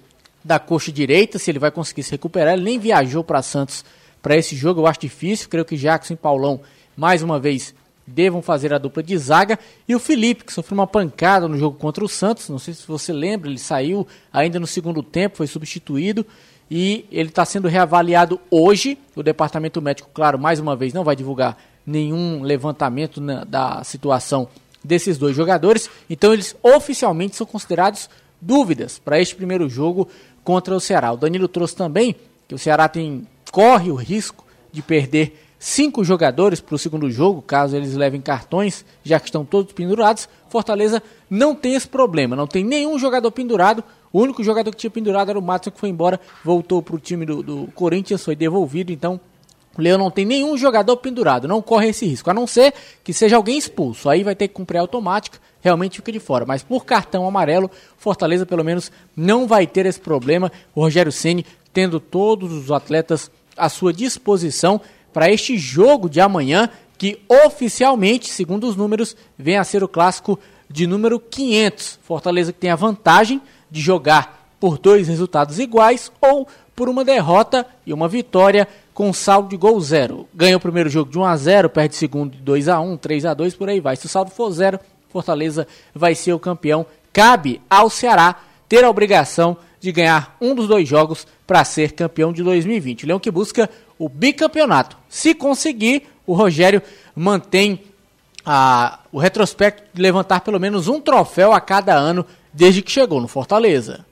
da 0.43 0.59
coxa 0.59 0.91
direita, 0.91 1.39
se 1.39 1.49
ele 1.49 1.59
vai 1.59 1.71
conseguir 1.71 2.03
se 2.03 2.11
recuperar. 2.11 2.53
Ele 2.53 2.63
nem 2.63 2.79
viajou 2.79 3.23
para 3.23 3.41
Santos 3.41 3.85
para 4.21 4.35
esse 4.35 4.55
jogo, 4.55 4.81
eu 4.81 4.87
acho 4.87 4.99
difícil. 4.99 5.49
Creio 5.49 5.65
que 5.65 5.77
Jackson 5.77 6.13
e 6.13 6.17
Paulão, 6.17 6.61
mais 6.95 7.23
uma 7.23 7.39
vez, 7.39 7.73
devam 8.05 8.41
fazer 8.41 8.73
a 8.73 8.77
dupla 8.77 9.01
de 9.01 9.17
zaga. 9.17 9.57
E 9.87 9.95
o 9.95 9.99
Felipe, 9.99 10.43
que 10.43 10.53
sofreu 10.53 10.77
uma 10.77 10.87
pancada 10.87 11.47
no 11.47 11.57
jogo 11.57 11.77
contra 11.77 12.03
o 12.03 12.09
Santos, 12.09 12.49
não 12.49 12.59
sei 12.59 12.73
se 12.73 12.87
você 12.87 13.13
lembra, 13.13 13.49
ele 13.49 13.59
saiu 13.59 14.07
ainda 14.31 14.59
no 14.59 14.67
segundo 14.67 15.01
tempo, 15.01 15.37
foi 15.37 15.47
substituído. 15.47 16.25
E 16.69 17.05
ele 17.11 17.29
está 17.29 17.45
sendo 17.45 17.67
reavaliado 17.67 18.39
hoje. 18.49 18.97
O 19.15 19.21
departamento 19.21 19.81
médico, 19.81 20.09
claro, 20.13 20.39
mais 20.39 20.59
uma 20.59 20.75
vez, 20.75 20.93
não 20.93 21.03
vai 21.03 21.15
divulgar 21.15 21.57
nenhum 21.85 22.41
levantamento 22.41 23.19
na, 23.19 23.43
da 23.43 23.83
situação 23.83 24.47
desses 24.83 25.17
dois 25.17 25.35
jogadores. 25.35 25.89
Então 26.09 26.33
eles 26.33 26.55
oficialmente 26.61 27.35
são 27.35 27.45
considerados 27.45 28.09
dúvidas 28.41 28.99
para 28.99 29.19
este 29.19 29.35
primeiro 29.35 29.69
jogo 29.69 30.07
contra 30.43 30.75
o 30.75 30.79
Ceará. 30.79 31.11
O 31.11 31.17
Danilo 31.17 31.47
trouxe 31.47 31.75
também 31.75 32.15
que 32.47 32.55
o 32.55 32.59
Ceará 32.59 32.87
tem 32.87 33.27
corre 33.51 33.91
o 33.91 33.95
risco 33.95 34.43
de 34.71 34.81
perder 34.81 35.39
cinco 35.63 36.03
jogadores 36.03 36.59
para 36.59 36.75
o 36.75 36.77
segundo 36.77 37.09
jogo, 37.09 37.41
caso 37.41 37.73
eles 37.77 37.93
levem 37.93 38.19
cartões, 38.19 38.83
já 39.01 39.17
que 39.17 39.27
estão 39.27 39.45
todos 39.45 39.71
pendurados. 39.71 40.27
Fortaleza 40.49 41.01
não 41.29 41.55
tem 41.55 41.73
esse 41.73 41.87
problema, 41.87 42.35
não 42.35 42.45
tem 42.45 42.65
nenhum 42.65 42.99
jogador 42.99 43.31
pendurado. 43.31 43.81
O 44.11 44.19
único 44.19 44.43
jogador 44.43 44.71
que 44.71 44.77
tinha 44.77 44.91
pendurado 44.91 45.29
era 45.29 45.39
o 45.39 45.41
Matos, 45.41 45.71
que 45.71 45.79
foi 45.79 45.87
embora, 45.87 46.19
voltou 46.43 46.81
para 46.81 46.97
o 46.97 46.99
time 46.99 47.25
do, 47.25 47.41
do 47.41 47.69
Corinthians, 47.73 48.21
foi 48.21 48.35
devolvido. 48.35 48.91
Então 48.91 49.21
O 49.77 49.81
Leão 49.81 49.97
não 49.97 50.11
tem 50.11 50.25
nenhum 50.25 50.55
jogador 50.57 50.97
pendurado, 50.97 51.47
não 51.47 51.61
corre 51.61 51.89
esse 51.89 52.05
risco, 52.05 52.29
a 52.29 52.33
não 52.33 52.45
ser 52.45 52.73
que 53.03 53.13
seja 53.13 53.37
alguém 53.37 53.57
expulso. 53.57 54.09
Aí 54.09 54.23
vai 54.23 54.35
ter 54.35 54.47
que 54.47 54.53
cumprir 54.53 54.77
a 54.77 54.81
automática, 54.81 55.39
realmente 55.61 55.95
fica 55.97 56.11
de 56.11 56.19
fora. 56.19 56.45
Mas 56.45 56.61
por 56.61 56.85
cartão 56.85 57.25
amarelo, 57.25 57.71
Fortaleza 57.97 58.45
pelo 58.45 58.63
menos 58.63 58.91
não 59.15 59.47
vai 59.47 59.65
ter 59.65 59.85
esse 59.85 59.99
problema. 59.99 60.51
O 60.75 60.81
Rogério 60.81 61.11
Ceni 61.11 61.45
tendo 61.71 61.99
todos 61.99 62.51
os 62.51 62.69
atletas 62.69 63.31
à 63.57 63.69
sua 63.69 63.91
disposição 63.91 64.79
para 65.13 65.31
este 65.31 65.57
jogo 65.57 66.09
de 66.09 66.19
amanhã, 66.19 66.69
que 66.97 67.19
oficialmente, 67.45 68.29
segundo 68.29 68.67
os 68.67 68.75
números, 68.75 69.15
vem 69.37 69.57
a 69.57 69.63
ser 69.63 69.83
o 69.83 69.87
clássico 69.87 70.39
de 70.69 70.87
número 70.87 71.19
500. 71.19 71.99
Fortaleza 72.01 72.51
que 72.51 72.59
tem 72.59 72.71
a 72.71 72.75
vantagem 72.75 73.41
de 73.69 73.79
jogar 73.79 74.49
por 74.59 74.77
dois 74.77 75.07
resultados 75.07 75.59
iguais 75.59 76.11
ou 76.21 76.47
por 76.75 76.89
uma 76.89 77.03
derrota 77.03 77.65
e 77.85 77.93
uma 77.93 78.07
vitória 78.07 78.67
com 78.93 79.11
saldo 79.13 79.49
de 79.49 79.57
gol 79.57 79.79
zero. 79.79 80.27
Ganha 80.33 80.57
o 80.57 80.59
primeiro 80.59 80.89
jogo 80.89 81.11
de 81.11 81.17
1 81.17 81.25
a 81.25 81.37
0, 81.37 81.69
perde 81.69 81.95
o 81.95 81.97
segundo 81.97 82.31
de 82.31 82.41
2 82.41 82.67
a 82.69 82.79
1, 82.79 82.97
3 82.97 83.25
a 83.25 83.33
2 83.33 83.55
por 83.55 83.69
aí 83.69 83.79
vai. 83.79 83.95
Se 83.95 84.05
o 84.05 84.09
saldo 84.09 84.31
for 84.31 84.51
zero, 84.51 84.79
Fortaleza 85.09 85.67
vai 85.93 86.15
ser 86.15 86.33
o 86.33 86.39
campeão. 86.39 86.85
Cabe 87.11 87.61
ao 87.69 87.89
Ceará 87.89 88.37
ter 88.67 88.83
a 88.83 88.89
obrigação 88.89 89.57
de 89.79 89.91
ganhar 89.91 90.37
um 90.39 90.55
dos 90.55 90.67
dois 90.67 90.87
jogos 90.87 91.27
para 91.45 91.63
ser 91.65 91.91
campeão 91.91 92.31
de 92.31 92.41
2020. 92.41 93.05
Leão 93.05 93.19
que 93.19 93.29
busca 93.29 93.69
o 94.03 94.09
bicampeonato. 94.09 94.97
Se 95.07 95.33
conseguir, 95.33 96.03
o 96.27 96.33
Rogério 96.33 96.81
mantém 97.15 97.79
a, 98.45 98.99
o 99.11 99.17
retrospecto 99.17 99.83
de 99.93 100.01
levantar 100.01 100.41
pelo 100.41 100.59
menos 100.59 100.89
um 100.89 100.99
troféu 100.99 101.53
a 101.53 101.61
cada 101.61 101.93
ano 101.93 102.25
desde 102.51 102.81
que 102.81 102.91
chegou 102.91 103.21
no 103.21 103.27
Fortaleza. 103.27 104.05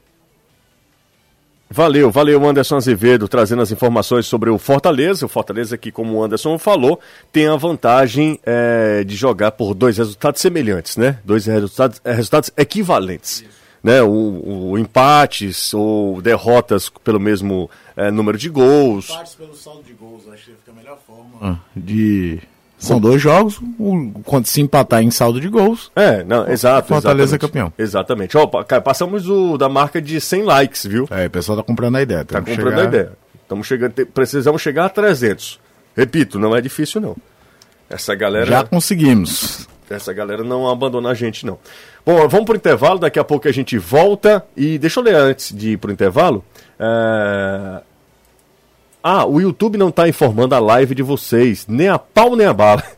Valeu, 1.70 2.12
valeu 2.12 2.46
Anderson 2.46 2.76
Azevedo 2.76 3.28
trazendo 3.28 3.62
as 3.62 3.72
informações 3.72 4.26
sobre 4.26 4.50
o 4.50 4.58
Fortaleza. 4.58 5.26
O 5.26 5.30
Fortaleza 5.30 5.78
que, 5.78 5.92
como 5.92 6.18
o 6.18 6.24
Anderson 6.24 6.58
falou, 6.58 7.00
tem 7.32 7.48
a 7.48 7.56
vantagem 7.56 8.40
é, 8.46 9.04
de 9.06 9.16
jogar 9.16 9.52
por 9.52 9.74
dois 9.74 9.98
resultados 9.98 10.42
semelhantes, 10.42 10.98
né? 10.98 11.20
Dois 11.24 11.46
resultados, 11.46 12.02
é, 12.04 12.14
resultados 12.14 12.52
equivalentes. 12.58 13.46
Né? 13.82 14.02
O, 14.02 14.72
o, 14.72 14.78
empates 14.78 15.74
ou 15.74 16.22
derrotas 16.22 16.90
pelo 17.04 17.20
mesmo 17.20 17.70
é, 17.96 18.12
número 18.12 18.38
de 18.38 18.50
gols. 18.50 19.10
Empates 19.10 19.36
pelo 19.36 19.56
saldo 19.56 19.84
de 19.84 19.94
gols, 19.94 20.28
acho 20.32 20.46
que 20.46 20.52
fica 20.52 20.72
a 20.72 20.74
melhor 20.74 21.00
forma 21.06 21.32
ah, 21.42 21.58
de 21.76 22.42
são 22.82 23.00
dois 23.00 23.22
jogos, 23.22 23.62
quando 24.26 24.48
se 24.48 24.60
empatar 24.60 25.04
em 25.04 25.12
saldo 25.12 25.40
de 25.40 25.48
gols. 25.48 25.92
É, 25.96 26.24
não, 26.24 26.48
exato. 26.50 26.88
Fortaleza 26.88 27.36
é 27.36 27.40
campeão. 27.40 27.72
Exatamente. 27.78 28.36
Ó, 28.36 28.48
passamos 28.48 29.30
o, 29.30 29.56
da 29.56 29.70
marca 29.70 30.02
de 30.02 30.20
100 30.20 30.44
likes, 30.44 30.88
viu? 30.88 31.08
É, 31.12 31.28
o 31.28 31.30
pessoal 31.30 31.60
tá 31.60 31.64
comprando 31.64 31.98
a 31.98 32.02
ideia. 32.02 32.26
Tá 32.26 32.40
comprando 32.40 32.70
chegar... 32.70 32.82
a 32.82 32.86
ideia. 32.86 33.12
Estamos 33.44 33.68
chegando, 33.68 34.06
precisamos 34.08 34.62
chegar 34.64 34.86
a 34.86 34.90
300. 34.90 35.60
Repito, 35.96 36.40
não 36.40 36.56
é 36.56 36.62
difícil 36.62 37.00
não. 37.00 37.16
Essa 37.88 38.16
galera. 38.16 38.48
Já 38.48 38.64
conseguimos. 38.64 39.68
Essa 39.88 40.12
galera 40.12 40.44
não 40.44 40.68
abandona 40.68 41.10
a 41.10 41.14
gente, 41.14 41.46
não. 41.46 41.60
Bom, 42.04 42.28
vamos 42.28 42.46
pro 42.46 42.56
intervalo, 42.56 42.98
daqui 42.98 43.20
a 43.20 43.24
pouco 43.24 43.48
a 43.48 43.52
gente 43.52 43.78
volta. 43.78 44.44
E 44.58 44.80
deixa 44.80 45.00
eu 45.00 45.04
ler 45.04 45.16
antes 45.16 45.56
de 45.56 45.72
ir 45.72 45.78
pro 45.78 45.92
intervalo. 45.92 46.44
É... 46.82 47.82
Ah, 49.04 49.26
o 49.26 49.40
YouTube 49.40 49.78
não 49.78 49.90
está 49.90 50.08
informando 50.08 50.56
a 50.56 50.60
live 50.60 50.96
de 50.96 51.04
vocês, 51.04 51.66
nem 51.68 51.88
a 51.88 52.00
pau 52.00 52.36
nem 52.36 52.48
a 52.48 52.54
bala. 52.54 52.84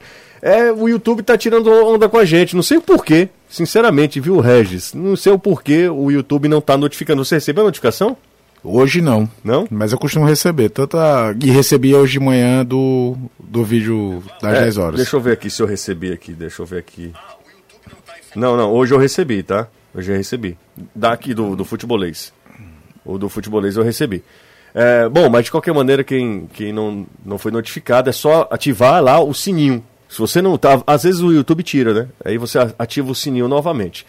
É, 0.46 0.74
o 0.74 0.90
YouTube 0.90 1.22
está 1.22 1.38
tirando 1.38 1.72
onda 1.72 2.10
com 2.10 2.18
a 2.18 2.26
gente, 2.26 2.54
não 2.54 2.62
sei 2.62 2.76
o 2.76 2.82
porquê, 2.82 3.30
sinceramente, 3.48 4.20
viu, 4.20 4.42
Regis? 4.42 4.94
Não 4.94 5.16
sei 5.16 5.32
o 5.32 5.40
porquê 5.40 5.88
o 5.88 6.12
YouTube 6.12 6.50
não 6.50 6.58
está 6.58 6.76
notificando. 6.76 7.24
Você 7.24 7.36
recebeu 7.36 7.64
a 7.64 7.68
notificação? 7.68 8.18
Hoje 8.62 9.02
não. 9.02 9.30
Não? 9.42 9.66
Mas 9.72 9.94
eu 9.94 9.98
costumo 9.98 10.26
receber. 10.26 10.68
Tanto 10.68 10.98
a... 10.98 11.34
E 11.42 11.50
recebi 11.50 11.96
hoje 11.96 12.14
de 12.14 12.20
manhã 12.20 12.66
do, 12.66 13.16
do 13.40 13.64
vídeo 13.64 14.22
das 14.42 14.54
é, 14.54 14.62
10 14.64 14.78
horas. 14.80 14.96
Deixa 14.98 15.16
eu 15.16 15.22
ver 15.22 15.32
aqui 15.32 15.50
se 15.50 15.62
eu 15.62 15.66
recebi 15.66 16.12
aqui. 16.12 16.34
Deixa 16.34 16.62
eu 16.62 16.66
ver 16.66 16.80
aqui. 16.80 17.14
Não, 18.36 18.58
não, 18.58 18.70
hoje 18.70 18.94
eu 18.94 18.98
recebi, 18.98 19.44
tá? 19.44 19.70
Hoje 19.96 20.12
eu 20.12 20.18
recebi. 20.18 20.58
Daqui 20.94 21.34
do, 21.34 21.56
do 21.56 21.64
futebolês. 21.64 22.34
O 23.06 23.18
do 23.18 23.30
futebolês 23.30 23.76
eu 23.76 23.84
recebi. 23.84 24.24
É, 24.74 25.08
bom, 25.08 25.30
mas 25.30 25.46
de 25.46 25.52
qualquer 25.52 25.74
maneira, 25.74 26.04
quem, 26.04 26.48
quem 26.54 26.74
não, 26.74 27.06
não 27.24 27.38
foi 27.38 27.52
notificado, 27.52 28.10
é 28.10 28.14
só 28.14 28.48
ativar 28.50 29.04
lá 29.04 29.22
o 29.22 29.34
sininho. 29.34 29.84
Se 30.10 30.20
você 30.20 30.42
não 30.42 30.58
tá. 30.58 30.82
Às 30.86 31.04
vezes 31.04 31.22
o 31.22 31.32
YouTube 31.32 31.64
tira, 31.64 31.94
né? 31.94 32.08
Aí 32.24 32.38
você 32.38 32.60
ativa 32.78 33.12
o 33.12 33.16
sininho 33.16 33.48
novamente. 33.48 34.06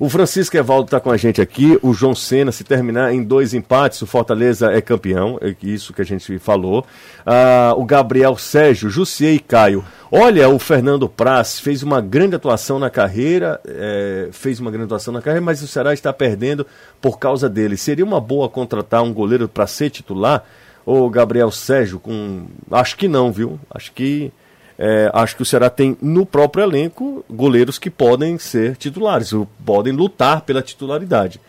O 0.00 0.08
Francisco 0.08 0.56
Evaldo 0.56 0.84
está 0.84 1.00
com 1.00 1.10
a 1.10 1.16
gente 1.16 1.40
aqui. 1.40 1.76
O 1.82 1.92
João 1.92 2.14
Senna, 2.14 2.52
se 2.52 2.62
terminar 2.62 3.12
em 3.12 3.20
dois 3.20 3.52
empates, 3.52 4.00
o 4.00 4.06
Fortaleza 4.06 4.70
é 4.70 4.80
campeão. 4.80 5.40
É 5.42 5.52
isso 5.60 5.92
que 5.92 6.00
a 6.00 6.04
gente 6.04 6.38
falou. 6.38 6.86
Ah, 7.26 7.74
o 7.76 7.84
Gabriel 7.84 8.36
Sérgio, 8.36 8.88
Jussier 8.88 9.34
e 9.34 9.40
Caio. 9.40 9.84
Olha, 10.10 10.48
o 10.48 10.56
Fernando 10.60 11.08
Praz 11.08 11.58
fez 11.58 11.82
uma 11.82 12.00
grande 12.00 12.36
atuação 12.36 12.78
na 12.78 12.88
carreira, 12.88 13.60
é, 13.66 14.28
fez 14.30 14.60
uma 14.60 14.70
grande 14.70 14.86
atuação 14.86 15.12
na 15.12 15.20
carreira, 15.20 15.44
mas 15.44 15.62
o 15.62 15.66
Ceará 15.66 15.92
está 15.92 16.12
perdendo 16.12 16.64
por 17.00 17.18
causa 17.18 17.48
dele. 17.48 17.76
Seria 17.76 18.04
uma 18.04 18.20
boa 18.20 18.48
contratar 18.48 19.02
um 19.02 19.12
goleiro 19.12 19.48
para 19.48 19.66
ser 19.66 19.90
titular? 19.90 20.44
Ou 20.86 21.10
Gabriel 21.10 21.50
Sérgio, 21.50 21.98
com. 21.98 22.46
Acho 22.70 22.96
que 22.96 23.08
não, 23.08 23.32
viu? 23.32 23.58
Acho 23.68 23.90
que 23.92 24.32
é, 24.78 25.10
acho 25.12 25.34
que 25.34 25.42
o 25.42 25.44
Ceará 25.44 25.68
tem 25.68 25.96
no 26.00 26.24
próprio 26.24 26.62
elenco 26.62 27.24
goleiros 27.28 27.78
que 27.78 27.90
podem 27.90 28.38
ser 28.38 28.76
titulares, 28.76 29.32
podem 29.64 29.92
lutar 29.92 30.42
pela 30.42 30.62
titularidade. 30.62 31.40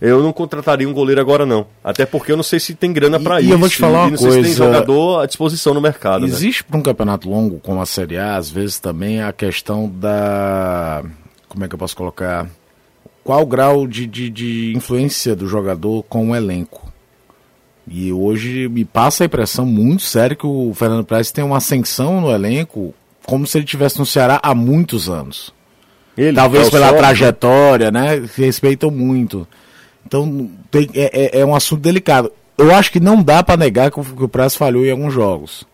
Eu 0.00 0.22
não 0.22 0.32
contrataria 0.32 0.88
um 0.88 0.92
goleiro 0.92 1.20
agora, 1.20 1.46
não. 1.46 1.66
Até 1.82 2.04
porque 2.04 2.30
eu 2.30 2.36
não 2.36 2.42
sei 2.42 2.60
se 2.60 2.74
tem 2.74 2.92
grana 2.92 3.18
para 3.18 3.40
isso. 3.40 3.48
E 3.48 3.52
eu 3.52 3.58
vou 3.58 3.68
te 3.68 3.78
falar 3.78 4.02
uma 4.02 4.10
não 4.10 4.18
coisa. 4.18 4.34
Sei 4.34 4.44
se 4.44 4.48
tem 4.50 4.66
jogador 4.66 5.20
à 5.20 5.26
disposição 5.26 5.72
no 5.72 5.80
mercado. 5.80 6.20
Né? 6.20 6.26
Existe 6.26 6.62
né? 6.62 6.66
para 6.68 6.78
um 6.78 6.82
campeonato 6.82 7.30
longo, 7.30 7.58
como 7.60 7.80
a 7.80 7.86
Série 7.86 8.18
A, 8.18 8.36
às 8.36 8.50
vezes 8.50 8.78
também 8.78 9.22
a 9.22 9.32
questão 9.32 9.88
da. 9.88 11.02
Como 11.48 11.64
é 11.64 11.68
que 11.68 11.74
eu 11.74 11.78
posso 11.78 11.96
colocar? 11.96 12.46
Qual 13.24 13.42
o 13.42 13.46
grau 13.46 13.86
de, 13.86 14.06
de, 14.06 14.30
de 14.30 14.76
influência 14.76 15.34
do 15.34 15.48
jogador 15.48 16.02
com 16.04 16.30
o 16.30 16.36
elenco? 16.36 16.85
E 17.88 18.12
hoje 18.12 18.68
me 18.68 18.84
passa 18.84 19.24
a 19.24 19.26
impressão 19.26 19.64
muito 19.64 20.02
séria 20.02 20.36
que 20.36 20.46
o 20.46 20.72
Fernando 20.74 21.04
Pérez 21.04 21.30
tem 21.30 21.44
uma 21.44 21.58
ascensão 21.58 22.20
no 22.20 22.30
elenco 22.30 22.92
como 23.24 23.46
se 23.46 23.58
ele 23.58 23.66
tivesse 23.66 23.98
no 23.98 24.06
Ceará 24.06 24.40
há 24.42 24.54
muitos 24.54 25.08
anos. 25.08 25.52
Ele, 26.16 26.34
Talvez 26.34 26.68
é 26.68 26.70
pela 26.70 26.92
trajetória, 26.92 27.90
né? 27.90 28.22
Respeitam 28.36 28.90
muito. 28.90 29.46
Então 30.06 30.48
tem, 30.70 30.88
é, 30.94 31.38
é, 31.38 31.40
é, 31.40 31.44
um 31.44 31.54
assunto 31.54 31.80
delicado. 31.80 32.32
Eu 32.56 32.74
acho 32.74 32.90
que 32.90 33.00
não 33.00 33.22
dá 33.22 33.42
para 33.42 33.56
negar 33.56 33.90
que 33.90 34.00
o, 34.00 34.04
que 34.04 34.24
o 34.24 34.28
Praz 34.28 34.54
falhou 34.54 34.86
em 34.86 34.90
alguns 34.90 35.12
jogos. 35.12 35.66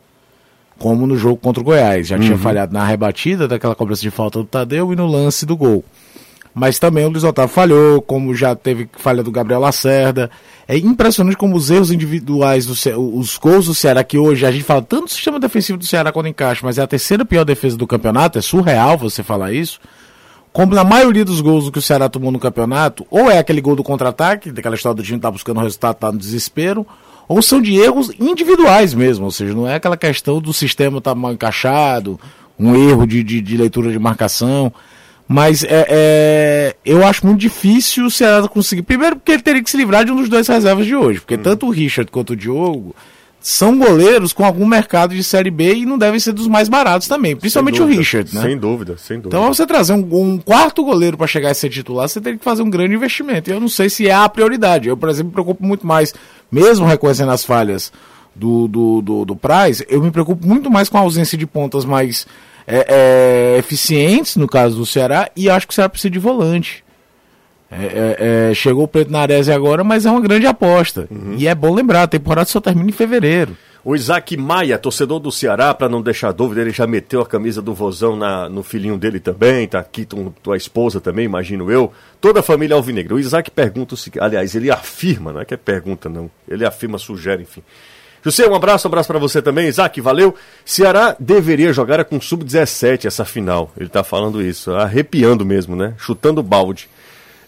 Como 0.79 1.07
no 1.07 1.17
jogo 1.17 1.37
contra 1.37 1.61
o 1.61 1.65
Goiás. 1.65 2.09
Já 2.09 2.17
uhum. 2.17 2.23
tinha 2.23 2.39
falhado 2.39 2.73
na 2.73 2.85
rebatida 2.85 3.47
daquela 3.47 3.75
cobrança 3.75 4.03
de 4.03 4.11
falta 4.11 4.41
do 4.41 4.45
Tadeu 4.45 4.93
e 4.93 4.97
no 4.97 5.07
lance 5.07 5.47
do 5.47 5.57
gol. 5.57 5.85
Mas 6.55 6.79
também 6.79 7.05
o 7.07 7.09
Luiz 7.09 7.25
Otávio 7.25 7.55
falhou, 7.55 8.03
como 8.03 8.35
já 8.35 8.55
teve 8.55 8.89
falha 8.99 9.23
do 9.23 9.31
Gabriel 9.31 9.61
Lacerda. 9.61 10.31
É 10.69 10.77
impressionante 10.77 11.37
como 11.37 11.57
os 11.57 11.71
erros 11.71 11.91
individuais, 11.91 12.67
do 12.67 12.77
Ce... 12.77 12.93
os 12.93 13.39
gols 13.39 13.67
do 13.67 13.75
Ceará, 13.75 14.05
que 14.05 14.19
hoje 14.19 14.45
a 14.45 14.51
gente 14.51 14.65
fala 14.65 14.83
tanto 14.83 15.05
do 15.05 15.11
sistema 15.11 15.41
defensivo 15.41 15.79
do 15.79 15.87
Ceará 15.87 16.13
quando 16.13 16.29
encaixa, 16.29 16.61
mas 16.63 16.77
é 16.77 16.83
a 16.83 16.87
terceira 16.87 17.25
pior 17.25 17.45
defesa 17.45 17.77
do 17.77 17.87
campeonato, 17.87 18.39
é 18.39 18.43
surreal 18.43 18.99
você 18.99 19.23
falar 19.23 19.53
isso. 19.53 19.81
Como 20.53 20.75
na 20.75 20.85
maioria 20.85 21.25
dos 21.25 21.41
gols 21.41 21.71
que 21.71 21.79
o 21.79 21.83
Ceará 21.83 22.11
tomou 22.11 22.31
no 22.31 22.39
campeonato, 22.39 23.07
ou 23.11 23.31
é 23.31 23.39
aquele 23.39 23.63
gol 23.63 23.75
do 23.75 23.83
contra-ataque, 23.83 24.53
daquela 24.53 24.75
história 24.75 24.97
do 24.97 25.03
time 25.03 25.19
tá 25.19 25.31
buscando 25.31 25.57
o 25.57 25.63
resultado, 25.63 25.97
tá 25.97 26.13
no 26.13 26.19
desespero, 26.19 26.87
ou 27.27 27.41
são 27.41 27.63
de 27.63 27.75
erros 27.77 28.11
individuais 28.21 28.93
mesmo, 28.93 29.25
ou 29.25 29.31
seja, 29.31 29.55
não 29.55 29.67
é 29.67 29.77
aquela 29.77 29.97
questão 29.97 30.39
do 30.39 30.53
sistema 30.53 31.01
tá 31.01 31.15
mal 31.15 31.33
encaixado, 31.33 32.21
um 32.59 32.77
erro 32.77 33.07
de, 33.07 33.23
de, 33.23 33.41
de 33.41 33.57
leitura 33.57 33.91
de 33.91 33.99
marcação. 33.99 34.71
Mas 35.33 35.65
é, 35.65 35.87
é, 35.89 36.77
eu 36.85 37.07
acho 37.07 37.27
muito 37.27 37.41
difícil 37.41 38.07
o 38.07 38.11
Ceará 38.11 38.47
conseguir. 38.49 38.83
Primeiro, 38.83 39.17
porque 39.17 39.33
ele 39.33 39.43
teria 39.43 39.63
que 39.63 39.71
se 39.71 39.77
livrar 39.77 40.05
de 40.05 40.13
um 40.13 40.17
dos 40.17 40.29
dois 40.29 40.47
reservas 40.47 40.87
de 40.87 40.95
hoje. 40.95 41.21
Porque 41.21 41.37
hum. 41.37 41.43
tanto 41.43 41.67
o 41.67 41.71
Richard 41.71 42.11
quanto 42.11 42.31
o 42.31 42.37
Diogo 42.37 42.95
são 43.41 43.77
goleiros 43.77 44.33
com 44.33 44.45
algum 44.45 44.65
mercado 44.65 45.15
de 45.15 45.25
Série 45.25 45.51
B 45.51 45.75
e 45.75 45.87
não 45.87 45.99
devem 45.99 46.21
ser 46.21 46.33
dos 46.33 46.47
mais 46.47 46.69
baratos 46.69 47.09
também. 47.09 47.35
Principalmente 47.35 47.79
dúvida, 47.79 47.97
o 47.97 47.99
Richard, 47.99 48.35
né? 48.35 48.43
Sem 48.43 48.57
dúvida, 48.57 48.97
sem 48.97 49.17
dúvida. 49.17 49.37
Então, 49.37 49.53
você 49.53 49.67
trazer 49.67 49.95
um, 49.95 50.07
um 50.13 50.39
quarto 50.39 50.85
goleiro 50.85 51.17
para 51.17 51.27
chegar 51.27 51.51
a 51.51 51.55
ser 51.55 51.69
titular, 51.69 52.09
você 52.09 52.21
tem 52.21 52.39
que 52.39 52.45
fazer 52.45 52.63
um 52.63 52.71
grande 52.71 52.95
investimento. 52.95 53.51
E 53.51 53.53
eu 53.53 53.59
não 53.59 53.69
sei 53.69 53.91
se 53.91 54.07
é 54.07 54.15
a 54.15 54.29
prioridade. 54.29 54.89
Eu, 54.89 54.97
por 54.97 55.09
exemplo, 55.09 55.31
me 55.31 55.33
preocupo 55.33 55.67
muito 55.67 55.85
mais, 55.85 56.15
mesmo 56.53 56.87
reconhecendo 56.87 57.33
as 57.33 57.45
falhas 57.45 57.93
do, 58.35 58.69
do, 58.69 59.03
do, 59.03 59.25
do 59.25 59.37
Price, 59.37 59.85
eu 59.89 60.03
me 60.03 60.11
preocupo 60.11 60.47
muito 60.47 60.71
mais 60.71 60.89
com 60.89 60.99
a 60.99 61.01
ausência 61.01 61.37
de 61.37 61.47
pontas 61.47 61.85
mais 61.85 62.27
é, 62.75 62.87
é, 62.89 63.59
eficientes, 63.59 64.37
no 64.37 64.49
caso 64.49 64.77
do 64.77 64.87
Ceará, 64.87 65.31
e 65.37 65.51
acho 65.51 65.67
que 65.67 65.73
o 65.73 65.75
Ceará 65.75 65.91
precisa 65.91 66.11
de 66.11 66.19
volante. 66.19 66.83
É, 67.71 67.85
é, 67.85 68.51
é 68.51 68.55
chegou 68.55 68.85
o 68.85 68.89
Preto 68.89 69.13
Nares 69.13 69.51
agora, 69.51 69.85
mas 69.85 70.07
é 70.07 70.11
uma 70.11 70.23
grande 70.23 70.47
aposta. 70.47 71.07
Uhum. 71.11 71.37
E 71.37 71.47
é 71.47 71.55
bom 71.55 71.75
lembrar, 71.75 72.05
a 72.05 72.09
temporada 72.09 72.49
só 72.49 72.61
termina 72.61 72.89
em 72.89 72.93
fevereiro. 72.93 73.55
O 73.85 73.95
Isaac 73.95 74.37
Maia, 74.37 74.79
torcedor 74.79 75.19
do 75.19 75.31
Ceará, 75.33 75.75
para 75.75 75.89
não 75.89 76.01
deixar 76.01 76.33
dúvida, 76.33 76.61
ele 76.61 76.71
já 76.71 76.87
meteu 76.87 77.21
a 77.21 77.27
camisa 77.27 77.61
do 77.61 77.75
Vozão 77.75 78.17
na, 78.17 78.49
no 78.49 78.63
filhinho 78.63 78.97
dele 78.97 79.19
também, 79.19 79.67
tá 79.67 79.81
aqui 79.81 80.07
com 80.07 80.31
tua 80.31 80.57
esposa 80.57 81.01
também, 81.01 81.25
imagino 81.25 81.71
eu. 81.71 81.93
Toda 82.21 82.41
a 82.41 82.43
família 82.45 82.77
alvinegra. 82.77 83.15
O 83.15 83.19
Isaac 83.19 83.51
pergunta 83.51 83.95
o 83.95 83.97
seguinte, 83.97 84.23
aliás, 84.23 84.55
ele 84.55 84.71
afirma, 84.71 85.33
não 85.33 85.41
é 85.41 85.45
que 85.45 85.53
é 85.53 85.57
pergunta 85.57 86.09
não, 86.09 86.31
ele 86.49 86.65
afirma, 86.65 86.97
sugere, 86.97 87.43
enfim. 87.43 87.63
José, 88.23 88.49
um 88.49 88.55
abraço, 88.55 88.87
um 88.87 88.91
abraço 88.91 89.09
para 89.09 89.19
você 89.19 89.43
também. 89.43 89.67
Isaac, 89.69 90.01
valeu. 90.01 90.35
Ceará 90.65 91.17
deveria 91.19 91.73
jogar 91.73 92.05
com 92.05 92.21
sub-17 92.21 93.07
essa 93.07 93.25
final. 93.25 93.71
Ele 93.77 93.89
tá 93.89 94.05
falando 94.05 94.41
isso, 94.41 94.73
arrepiando 94.73 95.45
mesmo, 95.45 95.75
né? 95.75 95.95
Chutando 95.99 96.43
balde. 96.43 96.89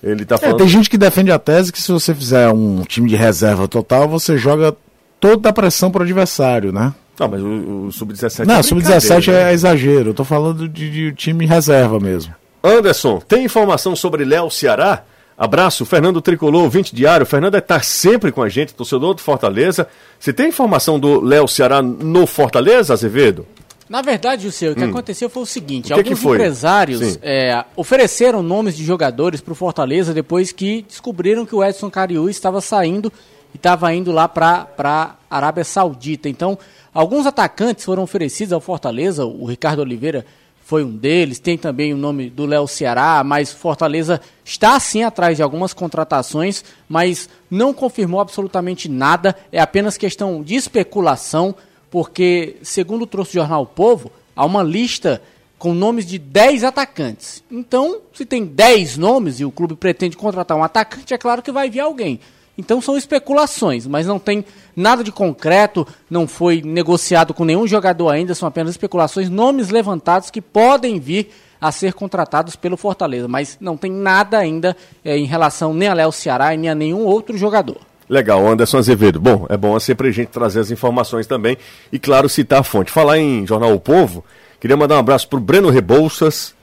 Ele 0.02 0.24
tá 0.24 0.36
falando... 0.36 0.56
É, 0.56 0.58
tem 0.58 0.68
gente 0.68 0.90
que 0.90 0.98
defende 0.98 1.30
a 1.30 1.38
tese 1.38 1.72
que 1.72 1.80
se 1.80 1.92
você 1.92 2.14
fizer 2.14 2.50
um 2.50 2.82
time 2.82 3.08
de 3.08 3.16
reserva 3.16 3.68
total, 3.68 4.08
você 4.08 4.36
joga 4.36 4.76
toda 5.20 5.48
a 5.48 5.52
pressão 5.52 5.90
pro 5.90 6.02
adversário, 6.02 6.72
né? 6.72 6.92
Não, 7.18 7.28
mas 7.28 7.40
o, 7.40 7.86
o 7.86 7.92
sub-17 7.92 8.44
Não, 8.44 8.56
é 8.56 8.62
sub-17 8.62 9.32
né? 9.32 9.50
é 9.50 9.54
exagero. 9.54 10.10
Eu 10.10 10.14
tô 10.14 10.24
falando 10.24 10.68
de, 10.68 10.90
de 10.90 11.12
time 11.12 11.46
reserva 11.46 12.00
mesmo. 12.00 12.34
Anderson, 12.62 13.20
tem 13.20 13.44
informação 13.44 13.94
sobre 13.94 14.24
Léo 14.24 14.50
Ceará? 14.50 15.04
Abraço, 15.36 15.84
Fernando 15.84 16.22
Tricolor, 16.22 16.68
20 16.70 16.94
diário. 16.94 17.26
Fernando 17.26 17.56
está 17.56 17.80
sempre 17.80 18.30
com 18.30 18.42
a 18.42 18.48
gente, 18.48 18.72
torcedor 18.72 19.14
do 19.14 19.20
Fortaleza. 19.20 19.88
Você 20.18 20.32
tem 20.32 20.48
informação 20.48 20.98
do 20.98 21.20
Léo 21.20 21.48
Ceará 21.48 21.82
no 21.82 22.26
Fortaleza, 22.26 22.92
Azevedo? 22.92 23.46
Na 23.88 24.00
verdade, 24.00 24.46
o 24.46 24.50
o 24.50 24.74
que 24.74 24.84
hum. 24.84 24.90
aconteceu 24.90 25.28
foi 25.28 25.42
o 25.42 25.46
seguinte: 25.46 25.86
o 25.86 25.88
que 25.88 25.92
alguns 25.92 26.20
que 26.20 26.28
empresários 26.28 27.18
é, 27.20 27.64
ofereceram 27.76 28.42
nomes 28.42 28.76
de 28.76 28.84
jogadores 28.84 29.40
para 29.40 29.52
o 29.52 29.56
Fortaleza 29.56 30.14
depois 30.14 30.52
que 30.52 30.82
descobriram 30.88 31.44
que 31.44 31.54
o 31.54 31.62
Edson 31.62 31.90
Cariú 31.90 32.28
estava 32.28 32.60
saindo 32.60 33.12
e 33.52 33.56
estava 33.56 33.92
indo 33.92 34.10
lá 34.10 34.26
para 34.26 34.68
a 34.78 35.16
Arábia 35.28 35.64
Saudita. 35.64 36.28
Então, 36.28 36.58
alguns 36.94 37.26
atacantes 37.26 37.84
foram 37.84 38.04
oferecidos 38.04 38.52
ao 38.52 38.60
Fortaleza. 38.60 39.26
O 39.26 39.44
Ricardo 39.44 39.80
Oliveira 39.80 40.24
foi 40.64 40.82
um 40.82 40.96
deles. 40.96 41.38
Tem 41.38 41.56
também 41.56 41.92
o 41.92 41.96
nome 41.96 42.30
do 42.30 42.46
Léo 42.46 42.66
Ceará, 42.66 43.22
mas 43.22 43.52
Fortaleza 43.52 44.20
está 44.44 44.80
sim 44.80 45.04
atrás 45.04 45.36
de 45.36 45.42
algumas 45.42 45.72
contratações, 45.72 46.64
mas 46.88 47.28
não 47.50 47.72
confirmou 47.72 48.20
absolutamente 48.20 48.88
nada. 48.88 49.36
É 49.52 49.60
apenas 49.60 49.98
questão 49.98 50.42
de 50.42 50.54
especulação, 50.54 51.54
porque, 51.90 52.56
segundo 52.62 53.06
trouxe 53.06 53.32
o 53.32 53.40
jornal 53.40 53.62
o 53.62 53.66
Povo, 53.66 54.10
há 54.34 54.44
uma 54.44 54.62
lista 54.62 55.22
com 55.58 55.74
nomes 55.74 56.06
de 56.06 56.18
10 56.18 56.64
atacantes. 56.64 57.44
Então, 57.50 58.00
se 58.12 58.24
tem 58.24 58.44
10 58.44 58.96
nomes 58.96 59.40
e 59.40 59.44
o 59.44 59.50
clube 59.50 59.76
pretende 59.76 60.16
contratar 60.16 60.56
um 60.56 60.64
atacante, 60.64 61.14
é 61.14 61.18
claro 61.18 61.42
que 61.42 61.52
vai 61.52 61.68
vir 61.70 61.80
alguém. 61.80 62.20
Então 62.56 62.80
são 62.80 62.96
especulações, 62.96 63.86
mas 63.86 64.06
não 64.06 64.18
tem 64.18 64.44
nada 64.76 65.02
de 65.02 65.10
concreto, 65.10 65.86
não 66.08 66.26
foi 66.26 66.62
negociado 66.62 67.34
com 67.34 67.44
nenhum 67.44 67.66
jogador 67.66 68.10
ainda, 68.10 68.34
são 68.34 68.48
apenas 68.48 68.70
especulações, 68.70 69.28
nomes 69.28 69.70
levantados 69.70 70.30
que 70.30 70.40
podem 70.40 71.00
vir 71.00 71.30
a 71.60 71.72
ser 71.72 71.94
contratados 71.94 72.56
pelo 72.56 72.76
Fortaleza, 72.76 73.26
mas 73.26 73.56
não 73.60 73.76
tem 73.76 73.90
nada 73.90 74.38
ainda 74.38 74.76
é, 75.04 75.16
em 75.16 75.24
relação 75.24 75.72
nem 75.72 75.88
a 75.88 75.94
Léo 75.94 76.12
Ceará 76.12 76.54
e 76.54 76.58
nem 76.58 76.70
a 76.70 76.74
nenhum 76.74 77.04
outro 77.04 77.36
jogador. 77.38 77.78
Legal, 78.08 78.46
Anderson 78.46 78.78
Azevedo. 78.78 79.18
Bom, 79.18 79.46
é 79.48 79.56
bom 79.56 79.78
sempre 79.80 80.08
a 80.08 80.12
gente 80.12 80.28
trazer 80.28 80.60
as 80.60 80.70
informações 80.70 81.26
também 81.26 81.56
e, 81.90 81.98
claro, 81.98 82.28
citar 82.28 82.60
a 82.60 82.62
fonte. 82.62 82.90
Falar 82.90 83.18
em 83.18 83.46
Jornal 83.46 83.72
O 83.72 83.80
Povo, 83.80 84.22
queria 84.60 84.76
mandar 84.76 84.96
um 84.96 84.98
abraço 84.98 85.26
para 85.26 85.38
o 85.38 85.42
Breno 85.42 85.70
Rebouças, 85.70 86.54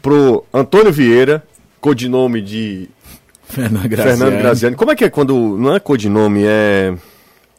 para 0.00 0.14
o 0.14 0.42
Antônio 0.54 0.90
Vieira, 0.90 1.42
codinome 1.80 2.40
de 2.40 2.88
Fernando 3.48 3.88
Graziani. 3.88 4.18
Fernando 4.18 4.38
Graziani. 4.42 4.76
Como 4.76 4.90
é 4.90 4.96
que 4.96 5.04
é 5.04 5.10
quando. 5.10 5.56
Não 5.58 5.74
é 5.74 5.80
codinome, 5.80 6.42
é. 6.44 6.94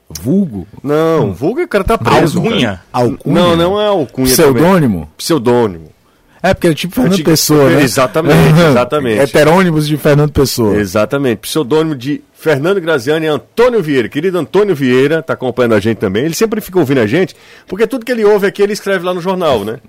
Vulgo? 0.09 0.65
Não, 0.81 1.33
vulgo 1.33 1.59
é 1.59 1.65
o 1.65 1.67
cara 1.67 1.83
tá 1.83 1.97
preso. 1.97 2.39
Alcunha. 2.39 2.81
Alcunha. 2.93 3.35
Não, 3.35 3.55
não 3.55 3.81
é 3.81 3.87
alcunha. 3.87 4.27
Pseudônimo? 4.27 4.99
Também. 4.99 5.09
Pseudônimo. 5.17 5.97
É, 6.41 6.53
porque 6.53 6.67
é 6.67 6.73
tipo 6.73 6.95
Fernando 6.95 7.13
Antigo... 7.13 7.29
Pessoa, 7.29 7.69
né? 7.69 7.81
Exatamente, 7.81 8.61
exatamente. 8.69 9.19
Heterônimos 9.19 9.87
de 9.87 9.97
Fernando 9.97 10.31
Pessoa. 10.31 10.77
Exatamente. 10.77 11.39
Pseudônimo 11.39 11.95
de 11.95 12.21
Fernando 12.33 12.79
Graziani 12.79 13.25
e 13.25 13.29
Antônio 13.29 13.81
Vieira. 13.81 14.07
Querido 14.07 14.37
Antônio 14.37 14.75
Vieira, 14.75 15.21
tá 15.21 15.33
acompanhando 15.33 15.75
a 15.75 15.79
gente 15.79 15.97
também. 15.97 16.23
Ele 16.23 16.35
sempre 16.35 16.61
fica 16.61 16.79
ouvindo 16.79 17.01
a 17.01 17.07
gente, 17.07 17.35
porque 17.67 17.87
tudo 17.87 18.05
que 18.05 18.11
ele 18.11 18.23
ouve 18.23 18.47
aqui 18.47 18.61
ele 18.61 18.73
escreve 18.73 19.03
lá 19.03 19.13
no 19.13 19.19
jornal, 19.19 19.65
né? 19.65 19.79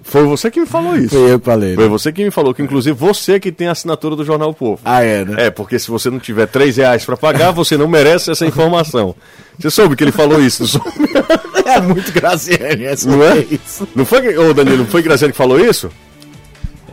Foi 0.00 0.24
você 0.24 0.50
que 0.50 0.60
me 0.60 0.66
falou 0.66 0.96
isso. 0.96 1.10
Foi 1.10 1.32
eu 1.32 1.38
que 1.38 1.44
falei. 1.46 1.74
Foi 1.74 1.84
né? 1.84 1.90
você 1.90 2.12
que 2.12 2.24
me 2.24 2.30
falou, 2.30 2.54
que 2.54 2.62
inclusive 2.62 2.96
você 2.96 3.38
que 3.38 3.52
tem 3.52 3.68
a 3.68 3.72
assinatura 3.72 4.16
do 4.16 4.24
Jornal 4.24 4.50
o 4.50 4.54
Povo. 4.54 4.80
Ah, 4.84 5.02
é, 5.02 5.24
né? 5.24 5.46
É, 5.46 5.50
porque 5.50 5.78
se 5.78 5.90
você 5.90 6.10
não 6.10 6.18
tiver 6.18 6.46
3 6.46 6.76
reais 6.76 7.04
pra 7.04 7.16
pagar, 7.16 7.50
você 7.50 7.76
não 7.76 7.86
merece 7.86 8.30
essa 8.30 8.46
informação. 8.46 9.14
Você 9.58 9.70
soube 9.70 9.96
que 9.96 10.04
ele 10.04 10.12
falou 10.12 10.42
isso, 10.42 10.64
É 11.64 11.80
muito 11.80 12.12
Graziani, 12.12 12.84
essa 12.84 13.08
não 13.08 13.22
é? 13.22 13.38
Isso. 13.38 13.86
Não 13.94 14.04
foi, 14.04 14.36
ô 14.36 14.52
Danilo, 14.52 14.78
não 14.78 14.86
foi 14.86 15.02
Graziani 15.02 15.32
que 15.32 15.38
falou 15.38 15.60
isso? 15.60 15.90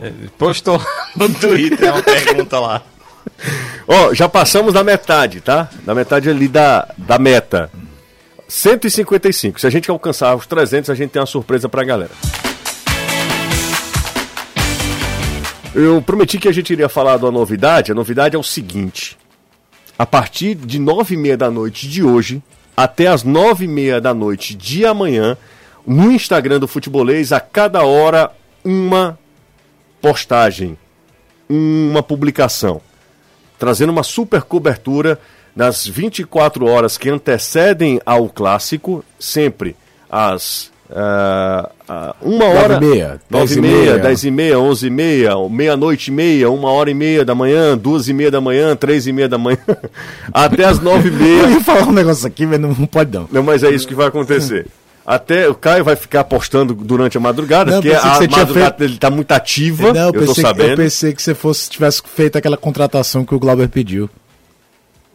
É, 0.00 0.12
postou 0.38 0.80
no 1.16 1.28
Twitter 1.34 1.92
uma 1.92 2.02
pergunta 2.02 2.58
lá. 2.58 2.82
Ó, 3.86 4.14
já 4.14 4.28
passamos 4.28 4.72
da 4.72 4.84
metade, 4.84 5.40
tá? 5.40 5.68
Da 5.84 5.94
metade 5.94 6.30
ali 6.30 6.48
da, 6.48 6.88
da 6.96 7.18
meta. 7.18 7.70
155. 8.48 9.60
Se 9.60 9.66
a 9.66 9.70
gente 9.70 9.90
alcançar 9.90 10.34
os 10.34 10.46
300, 10.46 10.90
a 10.90 10.94
gente 10.94 11.10
tem 11.10 11.20
uma 11.20 11.26
surpresa 11.26 11.68
pra 11.68 11.84
galera. 11.84 12.10
Eu 15.74 16.02
prometi 16.02 16.38
que 16.38 16.48
a 16.48 16.52
gente 16.52 16.72
iria 16.72 16.88
falar 16.88 17.16
da 17.16 17.30
novidade. 17.30 17.92
A 17.92 17.94
novidade 17.94 18.34
é 18.34 18.38
o 18.38 18.42
seguinte: 18.42 19.16
a 19.98 20.04
partir 20.04 20.54
de 20.54 20.78
nove 20.78 21.14
e 21.14 21.16
meia 21.16 21.36
da 21.36 21.50
noite 21.50 21.88
de 21.88 22.02
hoje 22.02 22.42
até 22.76 23.08
as 23.08 23.22
nove 23.22 23.66
e 23.66 23.68
meia 23.68 24.00
da 24.00 24.14
noite 24.14 24.54
de 24.54 24.86
amanhã, 24.86 25.36
no 25.86 26.10
Instagram 26.10 26.58
do 26.58 26.66
Futebolês, 26.66 27.30
a 27.30 27.38
cada 27.38 27.84
hora 27.84 28.32
uma 28.64 29.18
postagem, 30.00 30.78
uma 31.48 32.02
publicação, 32.02 32.80
trazendo 33.58 33.90
uma 33.90 34.02
super 34.02 34.42
cobertura 34.42 35.20
nas 35.54 35.86
24 35.86 36.66
horas 36.66 36.96
que 36.96 37.10
antecedem 37.10 38.00
ao 38.06 38.28
clássico, 38.30 39.04
sempre 39.18 39.76
às 40.08 40.72
Uh, 40.90 41.70
uma 42.20 42.46
hora. 42.46 42.80
Nove 42.80 42.86
e 42.86 42.90
meia. 42.90 43.20
Nove 43.30 43.54
e 43.54 43.60
meia, 43.60 43.98
dez 43.98 44.24
e 44.24 44.30
meia, 44.30 44.58
onze 44.58 44.86
e 44.88 44.90
meia, 44.90 45.34
meia-noite 45.48 46.10
e 46.10 46.14
meia, 46.14 46.50
uma 46.50 46.70
hora 46.70 46.90
e 46.90 46.94
meia 46.94 47.24
da 47.24 47.34
manhã, 47.34 47.78
duas 47.78 48.08
e 48.08 48.12
meia 48.12 48.30
da 48.30 48.40
manhã, 48.40 48.74
três 48.74 49.06
e 49.06 49.12
meia 49.12 49.28
da 49.28 49.38
manhã, 49.38 49.58
até 50.34 50.64
as 50.64 50.80
nove 50.80 51.08
e 51.08 51.12
meia. 51.12 51.42
Eu 51.46 51.50
ia 51.50 51.60
falar 51.60 51.86
um 51.86 51.92
negócio 51.92 52.26
aqui, 52.26 52.44
mas 52.44 52.58
não, 52.58 52.74
pode 52.74 53.16
não. 53.16 53.28
Não, 53.30 53.42
mas 53.42 53.62
é 53.62 53.70
isso 53.70 53.86
que 53.86 53.94
vai 53.94 54.08
acontecer. 54.08 54.66
Até 55.06 55.48
o 55.48 55.54
Caio 55.54 55.82
vai 55.82 55.96
ficar 55.96 56.20
apostando 56.20 56.74
durante 56.74 57.16
a 57.16 57.20
madrugada, 57.20 57.72
não, 57.72 57.80
porque 57.80 57.96
a 57.96 58.04
madrugada 58.04 58.52
feito... 58.52 58.78
dele 58.78 58.94
está 58.94 59.10
muito 59.10 59.32
ativa. 59.32 59.92
Não, 59.92 60.08
eu, 60.08 60.20
eu 60.20 60.26
tô 60.26 60.34
sabendo. 60.34 60.70
eu 60.70 60.76
pensei 60.76 61.12
que 61.12 61.22
você 61.22 61.34
fosse, 61.34 61.70
tivesse 61.70 62.02
feito 62.04 62.36
aquela 62.36 62.56
contratação 62.56 63.24
que 63.24 63.34
o 63.34 63.38
Glauber 63.38 63.68
pediu. 63.68 64.10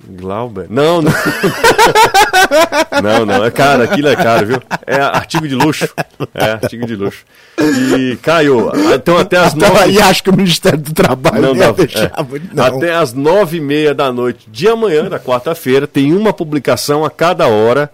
Glauber? 0.07 0.67
Não, 0.69 1.01
não. 1.01 1.11
não, 3.01 3.25
não. 3.25 3.43
É 3.43 3.51
caro, 3.51 3.83
aquilo 3.83 4.07
é 4.07 4.15
caro, 4.15 4.47
viu? 4.47 4.61
É 4.85 5.01
artigo 5.01 5.47
de 5.47 5.55
luxo. 5.55 5.87
É 6.33 6.51
artigo 6.51 6.85
de 6.85 6.95
luxo. 6.95 7.25
E, 7.59 8.17
Caio, 8.17 8.71
então 8.93 9.17
até 9.17 9.37
as 9.37 9.53
nove. 9.53 9.91
E 9.91 9.99
acho 9.99 10.23
que 10.23 10.29
o 10.29 10.35
Ministério 10.35 10.79
do 10.79 10.93
Trabalho 10.93 11.41
não 11.41 11.55
dá, 11.55 11.71
deixar 11.71 12.05
é. 12.05 12.11
não. 12.53 12.65
Até 12.65 12.93
as 12.93 13.13
nove 13.13 13.57
e 13.57 13.61
meia 13.61 13.93
da 13.93 14.11
noite 14.11 14.47
de 14.49 14.67
amanhã, 14.67 15.09
da 15.09 15.19
quarta-feira, 15.19 15.87
tem 15.87 16.13
uma 16.13 16.31
publicação 16.31 17.03
a 17.03 17.09
cada 17.09 17.47
hora 17.47 17.89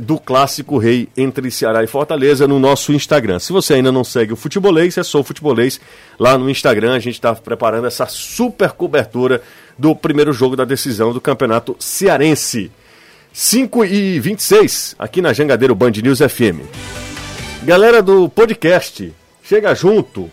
do 0.00 0.18
Clássico 0.18 0.78
Rei 0.78 1.08
entre 1.16 1.50
Ceará 1.50 1.82
e 1.82 1.86
Fortaleza 1.86 2.46
no 2.48 2.58
nosso 2.58 2.92
Instagram. 2.92 3.38
Se 3.38 3.52
você 3.52 3.74
ainda 3.74 3.92
não 3.92 4.04
segue 4.04 4.32
o 4.32 4.36
Futebolês, 4.36 4.96
é 4.98 5.02
só 5.02 5.20
o 5.20 5.24
Futebolês 5.24 5.80
lá 6.18 6.36
no 6.36 6.50
Instagram. 6.50 6.94
A 6.94 6.98
gente 6.98 7.14
está 7.14 7.34
preparando 7.34 7.86
essa 7.86 8.06
super 8.06 8.72
cobertura 8.72 9.42
do 9.78 9.94
primeiro 9.94 10.32
jogo 10.32 10.56
da 10.56 10.64
decisão 10.64 11.12
do 11.12 11.20
Campeonato 11.20 11.76
Cearense. 11.78 12.70
5 13.32 13.84
e 13.84 14.20
26 14.20 14.94
aqui 14.98 15.20
na 15.20 15.32
Jangadeiro 15.32 15.74
Band 15.74 15.90
News 16.02 16.20
FM. 16.20 16.60
Galera 17.64 18.02
do 18.02 18.28
podcast, 18.28 19.12
chega 19.42 19.74
junto. 19.74 20.30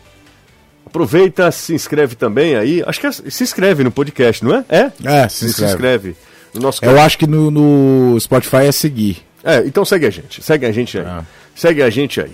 Aproveita, 0.86 1.50
se 1.52 1.74
inscreve 1.74 2.15
também 2.15 2.56
aí. 2.56 2.84
Acho 2.86 3.00
que 3.00 3.08
é, 3.08 3.12
se 3.12 3.43
inscreve 3.43 3.84
no 3.84 3.91
podcast, 3.91 4.43
não 4.43 4.54
é? 4.54 4.65
É? 4.69 4.91
É, 5.06 5.30
se 5.30 5.45
inscreve. 5.45 5.54
Se 5.56 5.63
inscreve. 5.63 6.15
No 6.54 6.62
nosso 6.62 6.84
Eu 6.84 7.00
acho 7.00 7.17
que 7.17 7.26
no, 7.26 7.50
no, 7.50 8.19
Spotify 8.19 8.65
é 8.67 8.71
seguir. 8.71 9.24
É, 9.43 9.60
então 9.65 9.84
segue 9.84 10.06
a 10.06 10.10
gente. 10.10 10.43
Segue 10.43 10.65
a 10.65 10.71
gente 10.71 10.97
aí. 10.97 11.06
Ah. 11.06 11.23
Segue 11.56 11.82
a 11.82 11.89
gente 11.89 12.21
aí. 12.21 12.32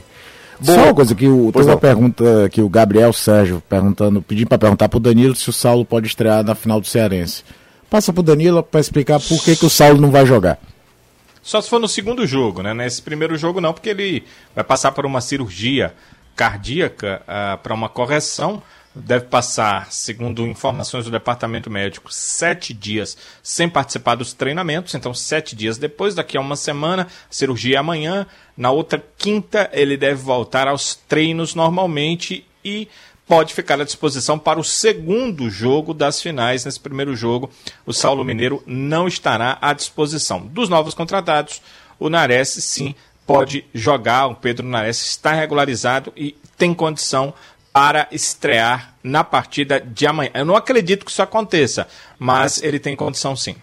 Bom, 0.59 0.73
Só 0.73 0.83
uma 0.85 0.93
coisa 0.93 1.13
que 1.13 1.27
o, 1.27 1.51
tem 1.51 1.63
uma 1.63 1.77
pergunta 1.77 2.49
que 2.49 2.61
o 2.61 2.69
Gabriel 2.69 3.13
Sérgio 3.13 3.61
perguntando, 3.69 4.21
pedindo 4.21 4.47
para 4.47 4.57
perguntar 4.57 4.89
para 4.89 4.97
o 4.97 4.99
Danilo 4.99 5.35
se 5.35 5.49
o 5.49 5.53
Saulo 5.53 5.85
pode 5.85 6.07
estrear 6.07 6.43
na 6.43 6.55
final 6.55 6.81
do 6.81 6.87
Cearense. 6.87 7.43
Passa 7.89 8.11
para 8.11 8.21
o 8.21 8.23
Danilo 8.23 8.63
para 8.63 8.79
explicar 8.79 9.19
por 9.19 9.41
que, 9.43 9.55
que 9.55 9.65
o 9.65 9.69
Saulo 9.69 10.01
não 10.01 10.11
vai 10.11 10.25
jogar. 10.25 10.59
Só 11.41 11.61
se 11.61 11.69
for 11.69 11.79
no 11.79 11.87
segundo 11.87 12.25
jogo, 12.25 12.61
né? 12.61 12.73
Nesse 12.73 13.01
primeiro 13.01 13.37
jogo 13.37 13.61
não, 13.61 13.71
porque 13.71 13.89
ele 13.89 14.23
vai 14.53 14.63
passar 14.63 14.91
por 14.91 15.05
uma 15.05 15.21
cirurgia 15.21 15.93
cardíaca 16.35 17.21
uh, 17.21 17.23
ah, 17.27 17.59
para 17.61 17.73
uma 17.73 17.87
correção 17.87 18.61
deve 18.97 19.25
passar, 19.25 19.91
segundo 19.91 20.45
informações 20.47 21.05
do 21.05 21.11
departamento 21.11 21.69
médico, 21.69 22.11
sete 22.11 22.73
dias 22.73 23.17
sem 23.41 23.69
participar 23.69 24.15
dos 24.15 24.33
treinamentos. 24.33 24.93
Então, 24.95 25.13
sete 25.13 25.55
dias 25.55 25.77
depois, 25.77 26.15
daqui 26.15 26.37
a 26.37 26.41
uma 26.41 26.55
semana, 26.55 27.07
cirurgia 27.29 27.75
é 27.75 27.79
amanhã. 27.79 28.25
Na 28.55 28.71
outra 28.71 29.03
quinta, 29.17 29.69
ele 29.71 29.97
deve 29.97 30.21
voltar 30.21 30.67
aos 30.67 30.95
treinos 30.95 31.53
normalmente 31.55 32.45
e 32.63 32.87
pode 33.27 33.53
ficar 33.53 33.79
à 33.79 33.83
disposição 33.83 34.39
para 34.39 34.59
o 34.59 34.63
segundo 34.63 35.49
jogo 35.49 35.93
das 35.93 36.21
finais. 36.21 36.65
Nesse 36.65 36.79
primeiro 36.79 37.15
jogo, 37.15 37.51
o 37.85 37.93
Saulo 37.93 38.23
Mineiro 38.23 38.63
não 38.65 39.07
estará 39.07 39.57
à 39.61 39.73
disposição. 39.73 40.47
Dos 40.47 40.69
novos 40.69 40.93
contratados, 40.93 41.61
o 41.99 42.09
Nares 42.09 42.49
sim 42.49 42.95
pode 43.25 43.65
jogar. 43.73 44.27
O 44.27 44.35
Pedro 44.35 44.65
Nares 44.65 45.01
está 45.01 45.33
regularizado 45.33 46.13
e 46.15 46.35
tem 46.57 46.73
condição 46.73 47.33
para 47.77 48.07
estrear 48.11 48.95
na 49.03 49.23
partida 49.23 49.79
de 49.79 50.07
amanhã. 50.07 50.31
Eu 50.33 50.45
não 50.45 50.55
acredito 50.55 51.05
que 51.05 51.11
isso 51.11 51.21
aconteça, 51.21 51.87
mas 52.17 52.59
ele 52.63 52.79
tem 52.79 52.95
condição 52.95 53.35
sim. 53.35 53.55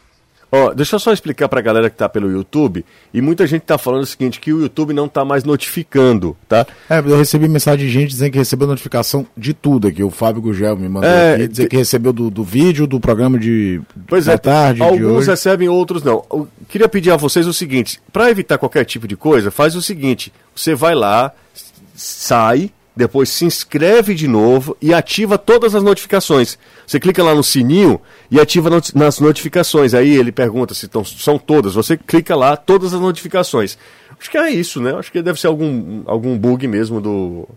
Ó, 0.53 0.73
deixa 0.73 0.95
eu 0.95 1.01
só 1.01 1.13
explicar 1.13 1.49
pra 1.49 1.61
galera 1.61 1.91
que 1.91 1.97
tá 1.97 2.09
pelo 2.09 2.31
YouTube, 2.31 2.85
e 3.13 3.21
muita 3.21 3.45
gente 3.45 3.63
tá 3.63 3.77
falando 3.77 4.05
o 4.05 4.07
seguinte, 4.07 4.39
que 4.39 4.53
o 4.53 4.61
YouTube 4.61 4.93
não 4.93 5.09
tá 5.09 5.25
mais 5.25 5.43
notificando, 5.43 6.37
tá? 6.49 6.65
É, 6.89 7.01
eu 7.01 7.19
recebi 7.19 7.49
mensagem 7.49 7.87
de 7.89 7.93
gente 7.93 8.11
dizendo 8.11 8.31
que 8.31 8.39
recebeu 8.39 8.69
notificação 8.69 9.27
de 9.37 9.53
tudo 9.53 9.89
aqui. 9.89 10.01
O 10.05 10.11
Fábio 10.11 10.43
Gugel 10.43 10.77
me 10.77 10.89
mandou 10.89 11.11
É, 11.11 11.35
aqui 11.35 11.49
dizer 11.49 11.69
que 11.69 11.77
recebeu 11.77 12.13
do, 12.13 12.31
do 12.31 12.45
vídeo, 12.45 12.87
do 12.87 13.01
programa 13.01 13.37
de 13.37 13.83
Pois 14.07 14.27
da 14.27 14.35
é, 14.35 14.39
tarde, 14.39 14.79
de 14.79 14.87
alguns 14.87 15.23
hoje. 15.23 15.31
recebem, 15.31 15.69
outros 15.69 16.05
não. 16.05 16.25
Eu 16.31 16.47
queria 16.69 16.89
pedir 16.89 17.11
a 17.11 17.17
vocês 17.17 17.49
o 17.49 17.53
seguinte, 17.53 18.01
para 18.13 18.31
evitar 18.31 18.59
qualquer 18.59 18.85
tipo 18.85 19.09
de 19.09 19.17
coisa, 19.17 19.51
faz 19.51 19.75
o 19.75 19.83
seguinte, 19.83 20.33
você 20.55 20.73
vai 20.73 20.95
lá, 20.95 21.33
sai, 21.97 22.71
depois 22.97 23.29
se 23.29 23.45
inscreve 23.45 24.15
de 24.15 24.29
novo 24.29 24.77
e 24.81 24.95
ativa 24.95 25.37
todas 25.37 25.75
as 25.75 25.83
notificações. 25.83 26.57
Você 26.87 27.01
clica 27.01 27.23
lá 27.23 27.35
no 27.35 27.43
sininho 27.43 28.01
e 28.31 28.39
ativa 28.41 28.71
noti- 28.71 28.97
nas 28.97 29.19
notificações. 29.19 29.95
Aí 29.95 30.17
ele 30.17 30.31
pergunta 30.31 30.75
se 30.75 30.87
tão, 30.87 31.05
são 31.05 31.39
todas. 31.39 31.75
Você 31.75 31.97
clica 31.97 32.37
lá, 32.37 32.57
todas 32.57 32.95
as 32.95 33.01
notificações. 33.01 33.77
Acho 34.19 34.31
que 34.31 34.39
é 34.39 34.51
isso, 34.51 34.81
né? 34.81 34.95
Acho 34.95 35.11
que 35.11 35.21
deve 35.21 35.41
ser 35.41 35.49
algum, 35.49 36.03
algum 36.07 36.39
bug 36.39 36.69
mesmo 36.69 37.01
do, 37.01 37.49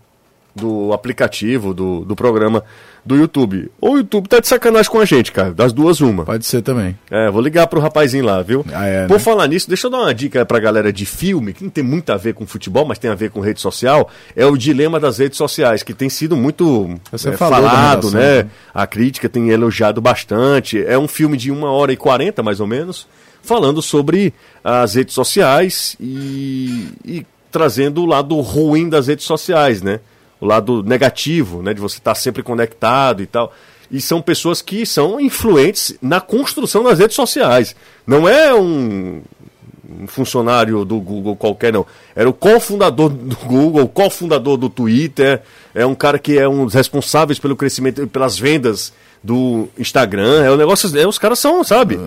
do 0.54 0.92
aplicativo, 0.92 1.72
do, 1.72 2.04
do 2.04 2.16
programa 2.16 2.64
do 3.04 3.16
YouTube. 3.16 3.70
Ou 3.80 3.94
o 3.94 3.96
YouTube 3.98 4.28
tá 4.28 4.40
de 4.40 4.46
sacanagem 4.48 4.90
com 4.90 5.00
a 5.00 5.04
gente, 5.04 5.32
cara. 5.32 5.52
Das 5.52 5.72
duas, 5.72 6.00
uma. 6.00 6.24
Pode 6.24 6.44
ser 6.44 6.62
também. 6.62 6.98
É, 7.10 7.30
vou 7.30 7.40
ligar 7.40 7.66
pro 7.66 7.80
rapazinho 7.80 8.24
lá, 8.24 8.42
viu? 8.42 8.64
Ah, 8.72 8.86
é, 8.86 9.06
Por 9.06 9.14
né? 9.14 9.18
falar 9.18 9.46
nisso, 9.46 9.68
deixa 9.68 9.86
eu 9.86 9.90
dar 9.90 9.98
uma 9.98 10.14
dica 10.14 10.44
pra 10.44 10.58
galera 10.58 10.92
de 10.92 11.06
filme, 11.06 11.52
que 11.52 11.64
não 11.64 11.70
tem 11.70 11.84
muito 11.84 12.10
a 12.10 12.16
ver 12.16 12.34
com 12.34 12.46
futebol, 12.46 12.84
mas 12.84 12.98
tem 12.98 13.10
a 13.10 13.14
ver 13.14 13.30
com 13.30 13.40
rede 13.40 13.60
social. 13.60 14.10
É 14.36 14.44
o 14.44 14.56
dilema 14.56 15.00
das 15.00 15.18
redes 15.18 15.38
sociais, 15.38 15.82
que 15.82 15.94
tem 15.94 16.08
sido 16.08 16.36
muito 16.36 16.98
é, 17.12 17.32
falado, 17.36 18.10
né? 18.10 18.42
né? 18.42 18.50
A 18.74 18.86
crítica 18.86 19.28
tem 19.28 19.50
elogiado 19.50 20.00
bastante. 20.00 20.84
É 20.84 20.98
um 20.98 21.08
filme 21.08 21.36
de 21.36 21.50
uma 21.50 21.70
hora 21.70 21.92
e 21.92 21.96
quarenta, 21.96 22.42
mais 22.42 22.60
ou 22.60 22.66
menos, 22.66 23.06
falando 23.42 23.80
sobre 23.80 24.32
as 24.62 24.94
redes 24.94 25.14
sociais 25.14 25.96
e, 26.00 26.88
e 27.04 27.26
trazendo 27.50 28.02
o 28.02 28.06
lado 28.06 28.38
ruim 28.40 28.88
das 28.88 29.06
redes 29.06 29.24
sociais, 29.24 29.82
né? 29.82 30.00
O 30.40 30.46
lado 30.46 30.82
negativo, 30.82 31.62
né? 31.62 31.74
De 31.74 31.80
você 31.80 31.98
estar 31.98 32.14
sempre 32.14 32.42
conectado 32.42 33.22
e 33.22 33.26
tal. 33.26 33.52
E 33.90 34.00
são 34.00 34.20
pessoas 34.20 34.60
que 34.60 34.84
são 34.84 35.18
influentes 35.18 35.96
na 36.00 36.20
construção 36.20 36.82
das 36.82 36.98
redes 36.98 37.16
sociais. 37.16 37.74
Não 38.06 38.28
é 38.28 38.54
um, 38.54 39.22
um 39.88 40.06
funcionário 40.06 40.84
do 40.84 41.00
Google 41.00 41.34
qualquer, 41.34 41.72
não. 41.72 41.86
Era 42.14 42.28
o 42.28 42.32
cofundador 42.32 43.08
do 43.08 43.36
Google, 43.36 43.88
cofundador 43.88 44.56
do 44.56 44.68
Twitter. 44.68 45.42
É 45.74 45.86
um 45.86 45.94
cara 45.94 46.18
que 46.18 46.38
é 46.38 46.46
um 46.46 46.66
dos 46.66 46.74
responsáveis 46.74 47.38
pelo 47.38 47.56
crescimento 47.56 48.02
e 48.02 48.06
pelas 48.06 48.38
vendas 48.38 48.92
do 49.24 49.68
Instagram. 49.78 50.44
É 50.44 50.50
o 50.50 50.56
negócio. 50.56 50.96
É, 50.98 51.06
os 51.06 51.18
caras 51.18 51.38
são, 51.38 51.64
sabe? 51.64 51.98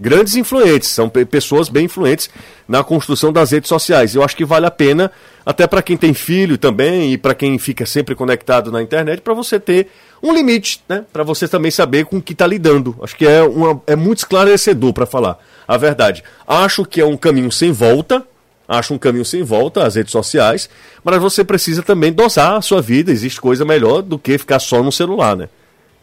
Grandes 0.00 0.34
influentes, 0.34 0.88
são 0.88 1.10
pe- 1.10 1.26
pessoas 1.26 1.68
bem 1.68 1.84
influentes 1.84 2.30
na 2.66 2.82
construção 2.82 3.30
das 3.30 3.50
redes 3.50 3.68
sociais. 3.68 4.14
Eu 4.14 4.24
acho 4.24 4.34
que 4.34 4.46
vale 4.46 4.64
a 4.64 4.70
pena, 4.70 5.12
até 5.44 5.66
para 5.66 5.82
quem 5.82 5.94
tem 5.96 6.14
filho 6.14 6.56
também 6.56 7.12
e 7.12 7.18
para 7.18 7.34
quem 7.34 7.58
fica 7.58 7.84
sempre 7.84 8.14
conectado 8.14 8.72
na 8.72 8.80
internet, 8.80 9.20
para 9.20 9.34
você 9.34 9.60
ter 9.60 9.88
um 10.22 10.32
limite, 10.32 10.80
né? 10.88 11.04
Para 11.12 11.22
você 11.22 11.46
também 11.46 11.70
saber 11.70 12.06
com 12.06 12.16
o 12.16 12.22
que 12.22 12.32
está 12.32 12.46
lidando. 12.46 12.96
Acho 13.02 13.14
que 13.14 13.26
é, 13.26 13.42
uma, 13.42 13.82
é 13.86 13.94
muito 13.94 14.18
esclarecedor 14.18 14.94
para 14.94 15.04
falar 15.04 15.38
a 15.68 15.76
verdade. 15.76 16.24
Acho 16.46 16.82
que 16.84 17.00
é 17.00 17.04
um 17.04 17.16
caminho 17.16 17.52
sem 17.52 17.70
volta, 17.70 18.26
acho 18.66 18.94
um 18.94 18.98
caminho 18.98 19.24
sem 19.24 19.42
volta 19.42 19.84
as 19.84 19.96
redes 19.96 20.12
sociais, 20.12 20.70
mas 21.04 21.20
você 21.20 21.44
precisa 21.44 21.82
também 21.82 22.10
dosar 22.10 22.54
a 22.54 22.62
sua 22.62 22.80
vida. 22.80 23.12
Existe 23.12 23.38
coisa 23.38 23.66
melhor 23.66 24.00
do 24.00 24.18
que 24.18 24.38
ficar 24.38 24.60
só 24.60 24.82
no 24.82 24.90
celular, 24.90 25.36
né? 25.36 25.48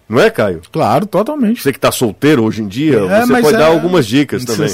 Não 0.09 0.19
é, 0.19 0.29
Caio? 0.29 0.61
Claro, 0.71 1.05
totalmente. 1.05 1.61
Você 1.61 1.71
que 1.71 1.77
está 1.77 1.91
solteiro 1.91 2.43
hoje 2.43 2.61
em 2.61 2.67
dia, 2.67 2.99
É, 2.99 3.25
você 3.25 3.41
pode 3.41 3.55
é- 3.55 3.59
dar 3.59 3.67
algumas 3.67 4.05
dicas 4.07 4.43
também. 4.45 4.69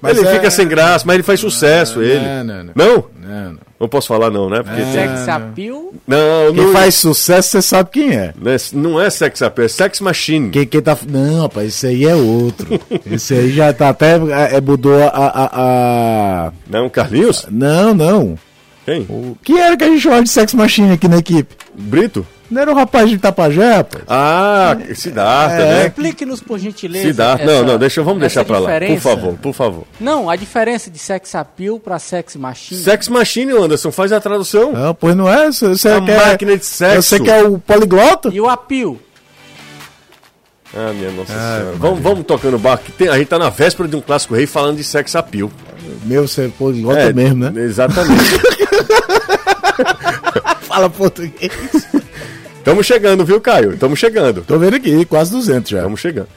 Mas 0.00 0.16
ele 0.16 0.28
é- 0.28 0.32
fica 0.34 0.50
sem 0.50 0.66
graça, 0.68 1.04
mas 1.06 1.14
ele 1.14 1.22
faz 1.24 1.40
sucesso, 1.40 2.00
ele. 2.02 2.24
não, 2.24 2.44
não, 2.44 2.64
não. 2.64 2.72
Não? 2.74 3.04
Não, 3.20 3.52
não. 3.52 3.58
Não 3.80 3.88
posso 3.88 4.08
falar 4.08 4.28
não, 4.30 4.50
né? 4.50 4.60
Porque 4.62 4.82
tem- 4.82 4.92
Sex 4.92 5.28
appeal. 5.28 5.92
Não, 6.04 6.52
Quem 6.52 6.64
não, 6.64 6.72
faz 6.72 6.94
sucesso, 6.96 7.48
você 7.50 7.62
sabe 7.62 7.90
quem 7.92 8.10
é. 8.12 8.34
não 8.36 8.50
é, 8.50 8.56
não 8.72 9.00
é 9.00 9.08
sex 9.08 9.40
appeal, 9.40 9.66
é 9.66 9.68
sex 9.68 10.00
machine. 10.00 10.50
Quem, 10.50 10.66
quem 10.66 10.80
tá. 10.82 10.98
Não, 11.08 11.42
rapaz, 11.42 11.68
esse 11.68 11.86
aí 11.86 12.04
é 12.04 12.14
outro. 12.16 12.66
esse 13.08 13.34
aí 13.34 13.52
já 13.52 13.72
tá 13.72 13.90
até. 13.90 14.16
É, 14.56 14.60
mudou 14.60 15.00
a, 15.00 15.06
a, 15.08 15.50
a- 16.48 16.52
Não, 16.68 16.88
Carlinhos? 16.90 17.46
Não, 17.50 17.94
não. 17.94 18.36
Quem? 18.84 19.02
O 19.02 19.36
que 19.44 19.52
era 19.58 19.76
que 19.76 19.84
a 19.84 19.88
gente 19.88 20.00
chamava 20.00 20.22
de 20.24 20.30
sex 20.30 20.54
machine 20.54 20.92
aqui 20.92 21.06
na 21.06 21.18
equipe? 21.18 21.54
Brito? 21.76 22.26
Não 22.50 22.62
era 22.62 22.72
o 22.72 22.74
rapaz 22.74 23.08
de 23.10 23.16
Itapajé, 23.16 23.74
rapaz? 23.76 24.04
Ah, 24.08 24.74
Siddhartha, 24.94 25.56
É. 25.56 25.74
né? 25.82 25.86
Explique-nos, 25.88 26.40
por 26.40 26.58
gentileza. 26.58 27.06
Siddhartha. 27.08 27.44
essa- 27.44 27.52
Não, 27.52 27.64
não, 27.64 27.78
deixa, 27.78 28.02
vamos 28.02 28.20
deixar 28.20 28.42
pra 28.44 28.58
lá. 28.58 28.70
Por 28.70 28.80
diferença. 28.80 29.00
favor, 29.02 29.34
por 29.34 29.52
favor. 29.52 29.84
Não, 30.00 30.30
a 30.30 30.36
diferença 30.36 30.90
de 30.90 30.98
sex 30.98 31.34
appeal 31.34 31.78
pra 31.78 31.98
sex 31.98 32.36
machine. 32.36 32.80
Sex 32.80 33.08
machine, 33.08 33.52
Anderson, 33.52 33.92
faz 33.92 34.12
a 34.12 34.20
tradução. 34.20 34.72
Não, 34.72 34.94
pois 34.94 35.14
não 35.14 35.30
é. 35.30 35.52
Você, 35.52 35.68
você 35.68 35.88
A 35.90 36.00
quer, 36.00 36.26
máquina 36.26 36.56
de 36.56 36.64
sexo. 36.64 37.02
Você 37.02 37.20
quer 37.20 37.44
o 37.44 37.58
poliglota? 37.58 38.30
E 38.32 38.40
o 38.40 38.48
appeal? 38.48 38.96
Ah, 40.74 40.92
minha 40.94 41.10
nossa 41.10 41.32
senhora. 41.32 41.74
Vamos, 41.78 42.00
vamos 42.00 42.24
tocando 42.26 42.58
barco. 42.58 42.84
que 42.84 42.92
tem- 42.92 43.08
a 43.08 43.18
gente 43.18 43.28
tá 43.28 43.38
na 43.38 43.48
véspera 43.50 43.88
de 43.88 43.96
um 43.96 44.00
clássico 44.00 44.34
rei 44.34 44.46
falando 44.46 44.76
de 44.76 44.84
sex 44.84 45.14
appeal. 45.16 45.50
Meu, 46.04 46.26
você 46.28 46.46
é 46.46 46.48
poliglota 46.48 47.00
É, 47.00 47.12
mesmo, 47.12 47.50
né? 47.50 47.62
Exatamente. 47.62 48.22
Fala 50.68 50.90
português. 50.90 51.50
Estamos 52.58 52.86
chegando, 52.86 53.24
viu, 53.24 53.40
Caio? 53.40 53.72
Estamos 53.74 53.98
chegando. 53.98 54.42
Tô 54.42 54.58
vendo 54.58 54.76
aqui, 54.76 55.04
quase 55.04 55.32
200 55.32 55.70
já. 55.70 55.78
Estamos 55.78 56.00
chegando. 56.00 56.28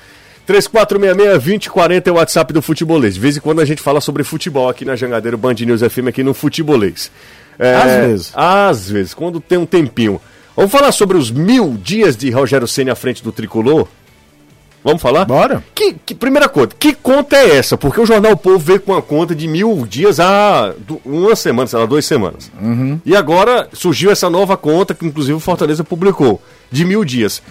3466-2040 0.48 2.08
é 2.08 2.12
o 2.12 2.16
WhatsApp 2.16 2.54
do 2.54 2.62
Futebolês. 2.62 3.16
De 3.16 3.20
vez 3.20 3.38
em 3.38 3.40
quando 3.40 3.62
a 3.62 3.66
gente 3.66 3.82
fala 3.82 4.02
sobre 4.02 4.24
futebol 4.24 4.70
aqui 4.70 4.86
na 4.86 4.96
Jangadeiro 4.96 5.38
Band 5.38 5.54
News 5.54 5.82
FM, 5.82 6.08
aqui 6.08 6.24
no 6.24 6.34
Futebolês. 6.34 7.12
É, 7.60 7.76
Às 7.76 8.08
vezes. 8.08 8.32
Às 8.34 8.90
vezes, 8.90 9.14
quando 9.14 9.40
tem 9.40 9.58
um 9.58 9.66
tempinho. 9.66 10.20
Vamos 10.56 10.72
falar 10.72 10.92
sobre 10.92 11.18
os 11.18 11.32
mil 11.32 11.78
dias 11.82 12.18
de 12.18 12.30
Rogério 12.30 12.68
Senna 12.68 12.92
à 12.92 12.96
frente 12.96 13.24
do 13.24 13.32
Tricolor? 13.32 13.88
Vamos 14.84 15.02
falar? 15.02 15.26
Bora. 15.26 15.64
Que, 15.76 15.94
que- 15.94 16.16
primeira 16.16 16.50
conta, 16.50 16.76
que 16.78 16.94
conta 16.94 17.36
é 17.36 17.58
essa? 17.58 17.78
Porque 17.78 18.02
o 18.02 18.06
Jornal 18.06 18.32
o 18.32 18.38
Povo 18.38 18.58
veio 18.60 18.80
com 18.82 18.92
uma 18.94 19.02
conta 19.02 19.36
de 19.36 19.48
mil 19.48 19.86
dias 19.88 20.20
há 20.20 20.74
uma 21.06 21.36
semana, 21.36 21.68
sei 21.68 21.78
lá, 21.80 21.86
duas 21.86 22.06
semanas. 22.06 22.52
E 23.06 23.16
agora 23.16 23.70
surgiu 23.74 24.10
essa 24.12 24.30
nova 24.30 24.58
conta, 24.58 24.94
que 24.96 25.06
inclusive 25.06 25.34
o 25.36 25.40
Fortaleza 25.40 25.84
publicou, 25.84 26.42
de 26.72 26.84
mil 26.86 27.06
dias. 27.06 27.42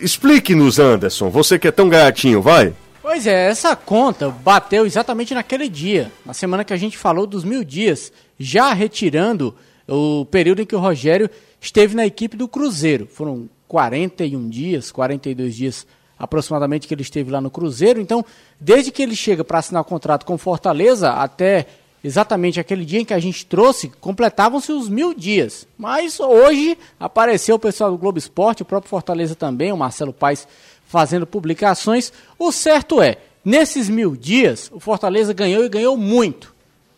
Explique-nos, 0.00 0.78
Anderson, 0.78 1.30
você 1.30 1.58
que 1.58 1.68
é 1.68 1.70
tão 1.70 1.88
gaiatinho, 1.88 2.42
vai? 2.42 2.72
Pois 3.02 3.26
é, 3.26 3.48
essa 3.48 3.74
conta 3.76 4.28
bateu 4.30 4.84
exatamente 4.84 5.32
naquele 5.34 5.68
dia, 5.68 6.10
na 6.24 6.34
semana 6.34 6.64
que 6.64 6.72
a 6.72 6.76
gente 6.76 6.98
falou 6.98 7.26
dos 7.26 7.44
mil 7.44 7.62
dias, 7.62 8.12
já 8.38 8.72
retirando 8.72 9.54
o 9.88 10.24
período 10.26 10.60
em 10.62 10.66
que 10.66 10.74
o 10.74 10.80
Rogério 10.80 11.30
esteve 11.60 11.94
na 11.94 12.04
equipe 12.04 12.36
do 12.36 12.48
Cruzeiro. 12.48 13.06
Foram 13.10 13.48
41 13.68 14.48
dias, 14.48 14.90
42 14.90 15.54
dias 15.54 15.86
aproximadamente 16.18 16.88
que 16.88 16.94
ele 16.94 17.02
esteve 17.02 17.30
lá 17.30 17.40
no 17.40 17.50
Cruzeiro. 17.50 18.00
Então, 18.00 18.24
desde 18.60 18.90
que 18.90 19.02
ele 19.02 19.14
chega 19.14 19.44
para 19.44 19.58
assinar 19.58 19.82
o 19.82 19.84
contrato 19.84 20.24
com 20.24 20.38
Fortaleza 20.38 21.10
até 21.10 21.66
exatamente 22.02 22.60
aquele 22.60 22.84
dia 22.84 23.00
em 23.00 23.04
que 23.04 23.14
a 23.14 23.18
gente 23.18 23.44
trouxe, 23.44 23.88
completavam-se 24.00 24.70
os 24.70 24.88
mil 24.88 25.12
dias. 25.12 25.66
Mas 25.76 26.20
hoje 26.20 26.78
apareceu 27.00 27.56
o 27.56 27.58
pessoal 27.58 27.90
do 27.90 27.98
Globo 27.98 28.18
Esporte, 28.18 28.62
o 28.62 28.66
próprio 28.66 28.88
Fortaleza 28.88 29.34
também, 29.34 29.72
o 29.72 29.76
Marcelo 29.76 30.12
Paes 30.12 30.46
fazendo 30.86 31.26
publicações. 31.26 32.12
O 32.38 32.52
certo 32.52 33.02
é, 33.02 33.16
nesses 33.44 33.88
mil 33.88 34.14
dias, 34.16 34.70
o 34.72 34.78
Fortaleza 34.78 35.32
ganhou 35.32 35.64
e 35.64 35.68
ganhou 35.68 35.96
muito. 35.96 36.54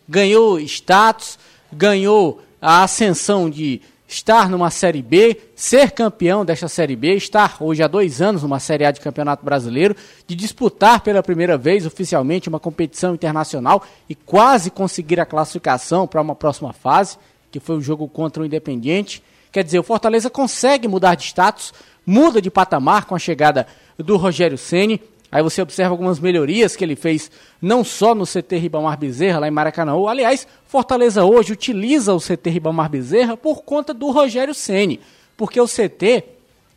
Ganhou 0.07 0.59
status, 0.59 1.39
ganhou 1.71 2.41
a 2.61 2.83
ascensão 2.83 3.49
de 3.49 3.81
estar 4.09 4.49
numa 4.49 4.71
Série 4.71 5.03
B, 5.03 5.39
ser 5.55 5.91
campeão 5.91 6.43
desta 6.43 6.67
Série 6.67 6.95
B, 6.95 7.13
estar 7.13 7.57
hoje 7.59 7.83
há 7.83 7.87
dois 7.87 8.23
anos 8.23 8.41
numa 8.41 8.59
Série 8.59 8.83
A 8.83 8.89
de 8.89 8.99
Campeonato 8.99 9.45
Brasileiro, 9.45 9.95
de 10.25 10.35
disputar 10.35 11.01
pela 11.01 11.21
primeira 11.21 11.55
vez 11.59 11.85
oficialmente 11.85 12.49
uma 12.49 12.59
competição 12.59 13.13
internacional 13.13 13.83
e 14.09 14.15
quase 14.15 14.71
conseguir 14.71 15.19
a 15.19 15.27
classificação 15.27 16.07
para 16.07 16.21
uma 16.21 16.33
próxima 16.33 16.73
fase, 16.73 17.17
que 17.51 17.59
foi 17.59 17.77
o 17.77 17.81
jogo 17.81 18.07
contra 18.07 18.41
o 18.41 18.45
Independiente. 18.47 19.21
Quer 19.51 19.63
dizer, 19.63 19.77
o 19.77 19.83
Fortaleza 19.83 20.27
consegue 20.27 20.87
mudar 20.87 21.13
de 21.13 21.25
status, 21.25 21.71
muda 22.03 22.41
de 22.41 22.49
patamar 22.49 23.05
com 23.05 23.13
a 23.13 23.19
chegada 23.19 23.67
do 23.95 24.17
Rogério 24.17 24.57
Ceni. 24.57 24.99
Aí 25.31 25.43
você 25.43 25.61
observa 25.61 25.91
algumas 25.91 26.19
melhorias 26.19 26.75
que 26.75 26.83
ele 26.83 26.95
fez, 26.95 27.29
não 27.61 27.83
só 27.83 28.15
no 28.15 28.25
CT 28.25 28.57
Ribamar 28.57 28.97
Bezerra, 28.97 29.39
lá 29.39 29.47
em 29.47 29.51
Maracanã. 29.51 29.93
Aliás, 30.07 30.47
Fortaleza 30.65 31.23
hoje 31.23 31.53
utiliza 31.53 32.13
o 32.13 32.19
CT 32.19 32.49
Ribamar 32.49 32.89
Bezerra 32.89 33.37
por 33.37 33.61
conta 33.61 33.93
do 33.93 34.09
Rogério 34.09 34.55
Ceni, 34.55 34.99
porque 35.37 35.61
o 35.61 35.67
CT, 35.67 36.23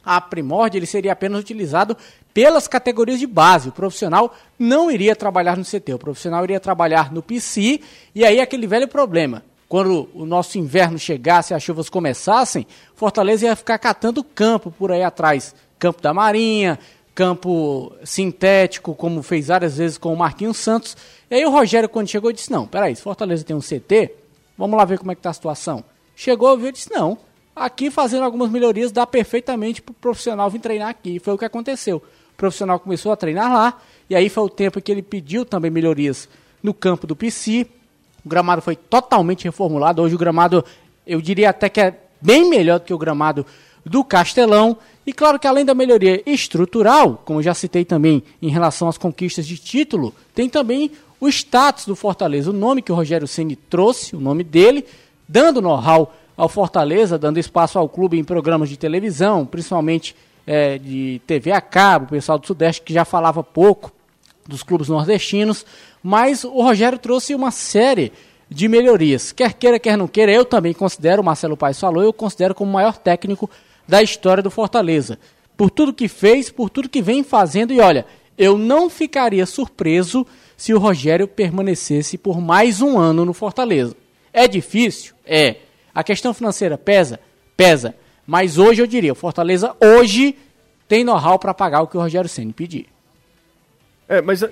a 0.04 0.20
primórdia, 0.20 0.78
ele 0.78 0.86
seria 0.86 1.12
apenas 1.12 1.40
utilizado 1.40 1.96
pelas 2.34 2.68
categorias 2.68 3.18
de 3.18 3.26
base. 3.26 3.70
O 3.70 3.72
profissional 3.72 4.34
não 4.58 4.90
iria 4.90 5.16
trabalhar 5.16 5.56
no 5.56 5.64
CT, 5.64 5.94
o 5.94 5.98
profissional 5.98 6.44
iria 6.44 6.60
trabalhar 6.60 7.10
no 7.10 7.22
PC, 7.22 7.80
e 8.14 8.24
aí 8.24 8.38
aquele 8.38 8.66
velho 8.66 8.88
problema. 8.88 9.42
Quando 9.66 10.10
o 10.12 10.26
nosso 10.26 10.58
inverno 10.58 10.98
chegasse 10.98 11.54
e 11.54 11.56
as 11.56 11.62
chuvas 11.62 11.88
começassem, 11.88 12.66
Fortaleza 12.94 13.46
ia 13.46 13.56
ficar 13.56 13.78
catando 13.78 14.22
campo 14.22 14.70
por 14.70 14.92
aí 14.92 15.02
atrás. 15.02 15.54
Campo 15.78 16.02
da 16.02 16.12
Marinha, 16.12 16.78
campo 17.14 17.92
sintético, 18.04 18.94
como 18.94 19.22
fez 19.22 19.48
várias 19.48 19.76
vezes 19.76 19.98
com 19.98 20.12
o 20.12 20.16
Marquinhos 20.16 20.56
Santos. 20.56 20.96
E 21.30 21.34
aí 21.34 21.44
o 21.44 21.50
Rogério, 21.50 21.88
quando 21.88 22.08
chegou, 22.08 22.32
disse, 22.32 22.50
não, 22.50 22.66
peraí, 22.66 22.96
se 22.96 23.02
Fortaleza 23.02 23.44
tem 23.44 23.54
um 23.54 23.60
CT, 23.60 24.12
vamos 24.56 24.76
lá 24.76 24.84
ver 24.84 24.98
como 24.98 25.12
é 25.12 25.14
que 25.14 25.20
está 25.20 25.30
a 25.30 25.34
situação. 25.34 25.84
Chegou, 26.16 26.56
viu 26.56 26.72
disse, 26.72 26.90
não, 26.92 27.18
aqui 27.54 27.90
fazendo 27.90 28.24
algumas 28.24 28.50
melhorias 28.50 28.92
dá 28.92 29.06
perfeitamente 29.06 29.82
para 29.82 29.92
o 29.92 29.94
profissional 29.94 30.48
vir 30.48 30.60
treinar 30.60 30.88
aqui. 30.88 31.16
E 31.16 31.18
foi 31.18 31.34
o 31.34 31.38
que 31.38 31.44
aconteceu 31.44 32.02
profissional 32.42 32.80
começou 32.80 33.12
a 33.12 33.16
treinar 33.16 33.52
lá, 33.52 33.78
e 34.10 34.16
aí 34.16 34.28
foi 34.28 34.42
o 34.42 34.48
tempo 34.48 34.80
que 34.80 34.90
ele 34.90 35.00
pediu 35.00 35.44
também 35.44 35.70
melhorias 35.70 36.28
no 36.60 36.74
campo 36.74 37.06
do 37.06 37.14
PC. 37.14 37.68
O 38.24 38.28
gramado 38.28 38.60
foi 38.60 38.74
totalmente 38.74 39.44
reformulado. 39.44 40.02
Hoje 40.02 40.16
o 40.16 40.18
gramado, 40.18 40.64
eu 41.06 41.20
diria 41.20 41.50
até 41.50 41.68
que 41.68 41.80
é 41.80 41.96
bem 42.20 42.50
melhor 42.50 42.80
do 42.80 42.84
que 42.84 42.92
o 42.92 42.98
gramado 42.98 43.46
do 43.86 44.02
Castelão. 44.02 44.76
E 45.06 45.12
claro 45.12 45.38
que 45.38 45.46
além 45.46 45.64
da 45.64 45.74
melhoria 45.74 46.22
estrutural, 46.24 47.20
como 47.24 47.42
já 47.42 47.54
citei 47.54 47.84
também 47.84 48.22
em 48.40 48.48
relação 48.48 48.88
às 48.88 48.96
conquistas 48.96 49.46
de 49.46 49.56
título, 49.58 50.14
tem 50.34 50.48
também 50.48 50.92
o 51.20 51.28
status 51.28 51.86
do 51.86 51.96
Fortaleza, 51.96 52.50
o 52.50 52.52
nome 52.52 52.82
que 52.82 52.92
o 52.92 52.94
Rogério 52.94 53.26
Ceni 53.26 53.56
trouxe, 53.56 54.14
o 54.14 54.20
nome 54.20 54.44
dele, 54.44 54.84
dando 55.28 55.60
know-how 55.60 56.12
ao 56.36 56.48
Fortaleza, 56.48 57.18
dando 57.18 57.38
espaço 57.38 57.78
ao 57.78 57.88
clube 57.88 58.18
em 58.18 58.24
programas 58.24 58.68
de 58.68 58.76
televisão, 58.76 59.46
principalmente 59.46 60.16
é, 60.46 60.78
de 60.78 61.20
TV 61.26 61.52
a 61.52 61.60
cabo, 61.60 62.06
o 62.06 62.08
pessoal 62.08 62.38
do 62.38 62.46
Sudeste 62.46 62.82
que 62.82 62.92
já 62.92 63.04
falava 63.04 63.42
pouco 63.42 63.92
dos 64.46 64.62
clubes 64.62 64.88
nordestinos, 64.88 65.64
mas 66.02 66.44
o 66.44 66.62
Rogério 66.62 66.98
trouxe 66.98 67.34
uma 67.34 67.50
série 67.50 68.12
de 68.48 68.68
melhorias. 68.68 69.32
Quer 69.32 69.52
queira, 69.54 69.78
quer 69.78 69.96
não 69.96 70.08
queira, 70.08 70.32
eu 70.32 70.44
também 70.44 70.72
considero, 70.72 71.22
o 71.22 71.24
Marcelo 71.24 71.56
Paes 71.56 71.78
falou, 71.78 72.02
eu 72.02 72.12
considero 72.12 72.54
como 72.54 72.70
o 72.70 72.74
maior 72.74 72.96
técnico 72.96 73.48
da 73.86 74.02
história 74.02 74.42
do 74.42 74.50
Fortaleza. 74.50 75.18
Por 75.56 75.70
tudo 75.70 75.92
que 75.92 76.08
fez, 76.08 76.50
por 76.50 76.70
tudo 76.70 76.88
que 76.88 77.02
vem 77.02 77.22
fazendo, 77.22 77.72
e 77.72 77.80
olha, 77.80 78.06
eu 78.36 78.56
não 78.56 78.88
ficaria 78.88 79.46
surpreso 79.46 80.26
se 80.56 80.72
o 80.72 80.78
Rogério 80.78 81.28
permanecesse 81.28 82.16
por 82.16 82.40
mais 82.40 82.80
um 82.80 82.98
ano 82.98 83.24
no 83.24 83.32
Fortaleza. 83.32 83.96
É 84.32 84.48
difícil? 84.48 85.14
É. 85.26 85.56
A 85.94 86.02
questão 86.02 86.32
financeira 86.32 86.78
pesa? 86.78 87.20
Pesa. 87.56 87.94
Mas 88.26 88.56
hoje 88.58 88.80
eu 88.80 88.86
diria, 88.86 89.12
o 89.12 89.16
Fortaleza 89.16 89.74
hoje 89.80 90.36
tem 90.88 91.04
know-how 91.04 91.38
para 91.38 91.52
pagar 91.52 91.82
o 91.82 91.86
que 91.86 91.96
o 91.96 92.00
Rogério 92.00 92.28
Ceni 92.28 92.52
pedir. 92.52 92.86
É, 94.08 94.20
mas 94.20 94.44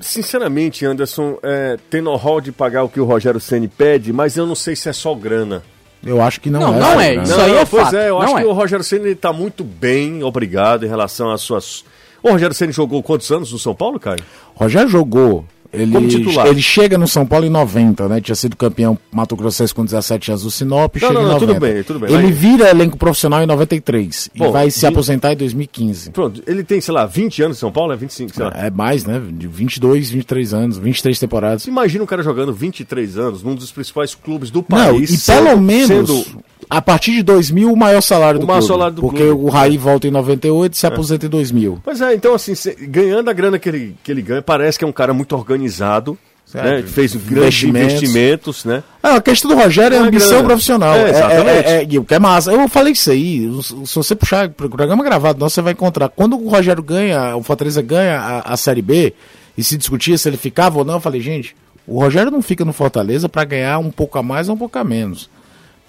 sinceramente, 0.00 0.86
Anderson, 0.86 1.38
é, 1.42 1.76
tem 1.88 2.00
know-how 2.00 2.40
de 2.40 2.52
pagar 2.52 2.84
o 2.84 2.88
que 2.88 3.00
o 3.00 3.04
Rogério 3.04 3.40
Ceni 3.40 3.68
pede, 3.68 4.12
mas 4.12 4.36
eu 4.36 4.46
não 4.46 4.54
sei 4.54 4.76
se 4.76 4.88
é 4.88 4.92
só 4.92 5.14
grana. 5.14 5.62
Eu 6.04 6.20
acho 6.22 6.40
que 6.40 6.48
não, 6.48 6.60
não 6.60 6.74
é. 6.74 6.80
Não 6.80 7.00
é, 7.00 7.14
isso 7.22 7.36
não, 7.36 7.44
aí 7.44 7.56
é 7.56 7.64
pois 7.64 7.84
fato. 7.84 7.96
é, 7.96 8.08
eu 8.08 8.14
não 8.14 8.22
acho 8.22 8.38
é. 8.38 8.42
que 8.42 8.46
o 8.46 8.52
Rogério 8.52 8.84
Ceni 8.84 9.10
está 9.10 9.32
muito 9.32 9.62
bem, 9.62 10.22
obrigado, 10.22 10.84
em 10.84 10.88
relação 10.88 11.30
às 11.30 11.42
suas... 11.42 11.84
O 12.22 12.30
Rogério 12.30 12.54
Ceni 12.54 12.72
jogou 12.72 13.02
quantos 13.02 13.30
anos 13.30 13.52
no 13.52 13.58
São 13.58 13.74
Paulo, 13.74 14.00
Caio? 14.00 14.22
Rogério 14.54 14.88
jogou 14.88 15.44
ele, 15.72 15.92
Como 15.92 16.08
titular. 16.08 16.46
ele 16.48 16.60
chega 16.60 16.98
no 16.98 17.06
São 17.06 17.24
Paulo 17.26 17.46
em 17.46 17.50
90, 17.50 18.08
né? 18.08 18.20
Tinha 18.20 18.34
sido 18.34 18.56
campeão 18.56 18.98
Mato 19.12 19.36
Grossense 19.36 19.74
com 19.74 19.84
17 19.84 20.30
anos 20.32 20.42
do 20.42 20.50
Sinop, 20.50 20.94
Não, 20.96 21.00
chega 21.00 21.12
não, 21.12 21.20
em 21.20 21.24
não, 21.24 21.32
90. 21.34 21.46
tudo 21.54 21.60
bem, 21.60 21.82
tudo 21.84 21.98
bem. 22.00 22.12
Ele 22.14 22.32
vira 22.32 22.70
elenco 22.70 22.96
profissional 22.96 23.42
em 23.42 23.46
93 23.46 24.30
Bom, 24.36 24.48
e 24.48 24.52
vai 24.52 24.70
se 24.70 24.86
aposentar 24.86 25.32
em 25.32 25.36
2015. 25.36 26.10
Pronto, 26.10 26.42
ele 26.46 26.64
tem, 26.64 26.80
sei 26.80 26.92
lá, 26.94 27.06
20 27.06 27.42
anos 27.42 27.56
em 27.56 27.60
São 27.60 27.70
Paulo, 27.70 27.92
é 27.92 27.96
25, 27.96 28.34
sei 28.34 28.44
lá. 28.44 28.52
É 28.56 28.70
mais, 28.70 29.04
né? 29.04 29.20
De 29.32 29.46
22, 29.46 30.10
23 30.10 30.54
anos, 30.54 30.78
23 30.78 31.18
temporadas. 31.18 31.66
Imagina 31.66 32.02
um 32.04 32.06
cara 32.06 32.22
jogando 32.22 32.52
23 32.52 33.16
anos 33.18 33.42
num 33.42 33.54
dos 33.54 33.70
principais 33.70 34.14
clubes 34.14 34.50
do 34.50 34.58
Não, 34.68 34.76
país. 34.78 35.10
e 35.10 35.16
sendo- 35.16 35.44
pelo 35.44 35.60
menos, 35.60 35.86
sendo- 35.88 36.42
a 36.70 36.80
partir 36.80 37.12
de 37.12 37.22
2000, 37.24 37.72
o 37.72 37.76
maior 37.76 38.00
salário 38.00 38.38
O 38.38 38.40
do 38.42 38.46
maior 38.46 38.60
clube. 38.60 38.72
salário 38.72 38.94
do 38.94 39.02
porque 39.02 39.24
clube. 39.26 39.42
o 39.44 39.48
Raí 39.48 39.76
volta 39.76 40.06
em 40.06 40.10
98 40.12 40.72
e 40.72 40.76
se 40.76 40.86
aposenta 40.86 41.26
em 41.26 41.28
2000. 41.28 41.80
Pois 41.84 42.00
é, 42.00 42.14
então 42.14 42.32
assim, 42.34 42.52
ganhando 42.88 43.28
a 43.28 43.32
grana 43.32 43.58
que 43.58 43.68
ele, 43.68 43.96
que 44.04 44.10
ele 44.12 44.22
ganha, 44.22 44.40
parece 44.40 44.78
que 44.78 44.84
é 44.84 44.88
um 44.88 44.92
cara 44.92 45.12
muito 45.12 45.34
organizado, 45.36 46.16
né? 46.54 46.82
Fez 46.84 47.14
grandes 47.14 47.30
Investimentos. 47.62 47.92
investimentos, 47.92 48.64
né? 48.64 48.82
Ah, 49.02 49.16
a 49.16 49.20
questão 49.20 49.50
do 49.50 49.56
Rogério 49.56 49.96
é 49.96 50.00
é 50.00 50.02
ambição 50.02 50.30
grana. 50.38 50.46
profissional. 50.48 50.94
É, 50.94 51.02
É, 51.02 51.10
exatamente. 51.10 51.48
é, 51.68 51.94
é, 51.94 51.98
o 51.98 52.04
que 52.04 52.14
é 52.14 52.18
massa. 52.18 52.52
Eu 52.52 52.68
falei 52.68 52.92
isso 52.92 53.10
aí. 53.10 53.48
Se 53.86 53.94
você 53.94 54.14
puxar 54.16 54.48
pro 54.48 54.68
programa 54.68 55.04
gravado, 55.04 55.38
nosso, 55.38 55.54
você 55.54 55.62
vai 55.62 55.72
encontrar. 55.74 56.08
Quando 56.08 56.36
o 56.36 56.48
Rogério 56.48 56.82
ganha, 56.82 57.36
o 57.36 57.42
Fortaleza 57.44 57.80
ganha 57.82 58.18
a, 58.18 58.52
a 58.52 58.56
Série 58.56 58.82
B 58.82 59.12
e 59.56 59.62
se 59.62 59.76
discutia 59.76 60.18
se 60.18 60.28
ele 60.28 60.36
ficava 60.36 60.78
ou 60.78 60.84
não, 60.84 60.94
eu 60.94 61.00
falei, 61.00 61.20
gente, 61.20 61.54
o 61.86 62.00
Rogério 62.00 62.32
não 62.32 62.42
fica 62.42 62.64
no 62.64 62.72
Fortaleza 62.72 63.28
para 63.28 63.44
ganhar 63.44 63.78
um 63.78 63.90
pouco 63.90 64.18
a 64.18 64.22
mais 64.22 64.48
ou 64.48 64.56
um 64.56 64.58
pouco 64.58 64.76
a 64.76 64.82
menos. 64.82 65.30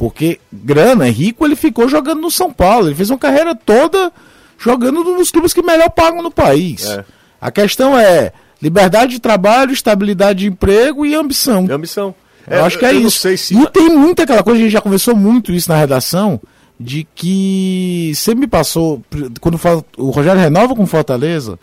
Porque 0.02 0.40
grana, 0.52 1.06
é 1.06 1.12
rico, 1.12 1.46
ele 1.46 1.56
ficou 1.56 1.88
jogando 1.88 2.22
no 2.22 2.32
São 2.32 2.52
Paulo. 2.52 2.88
Ele 2.88 2.96
fez 2.96 3.12
uma 3.12 3.20
carreira 3.20 3.54
toda 3.54 4.12
jogando 4.58 5.04
nos 5.04 5.30
clubes 5.30 5.54
que 5.54 5.62
melhor 5.62 5.92
pagam 5.92 6.24
no 6.24 6.32
país. 6.32 6.88
É. 6.88 7.06
A 7.40 7.52
questão 7.52 7.96
é 7.96 8.34
liberdade 8.60 9.12
de 9.12 9.20
trabalho, 9.20 9.72
estabilidade 9.72 10.40
de 10.40 10.48
emprego 10.48 11.06
e 11.06 11.14
ambição. 11.14 11.68
É 11.70 11.74
ambição. 11.74 12.16
Eu 12.50 12.66
acho 12.66 12.80
que 12.80 12.86
é 12.86 12.92
isso. 12.94 13.38
Se... 13.38 13.54
E 13.56 13.68
tem 13.68 13.96
muita 13.96 14.24
aquela 14.24 14.42
coisa, 14.42 14.60
a 14.60 14.64
gente 14.64 14.74
já 14.74 14.82
conversou 14.82 15.16
muito 15.16 15.54
isso 15.54 15.70
na 15.70 15.78
redação, 15.78 16.42
de 16.80 17.08
que 17.14 18.12
sempre 18.16 18.42
me 18.42 18.48
passou, 18.48 19.04
quando 19.40 19.60
o 20.00 20.10
Rogério 20.10 20.42
renova 20.42 20.74
com 20.74 20.88
Fortaleza, 20.88 21.60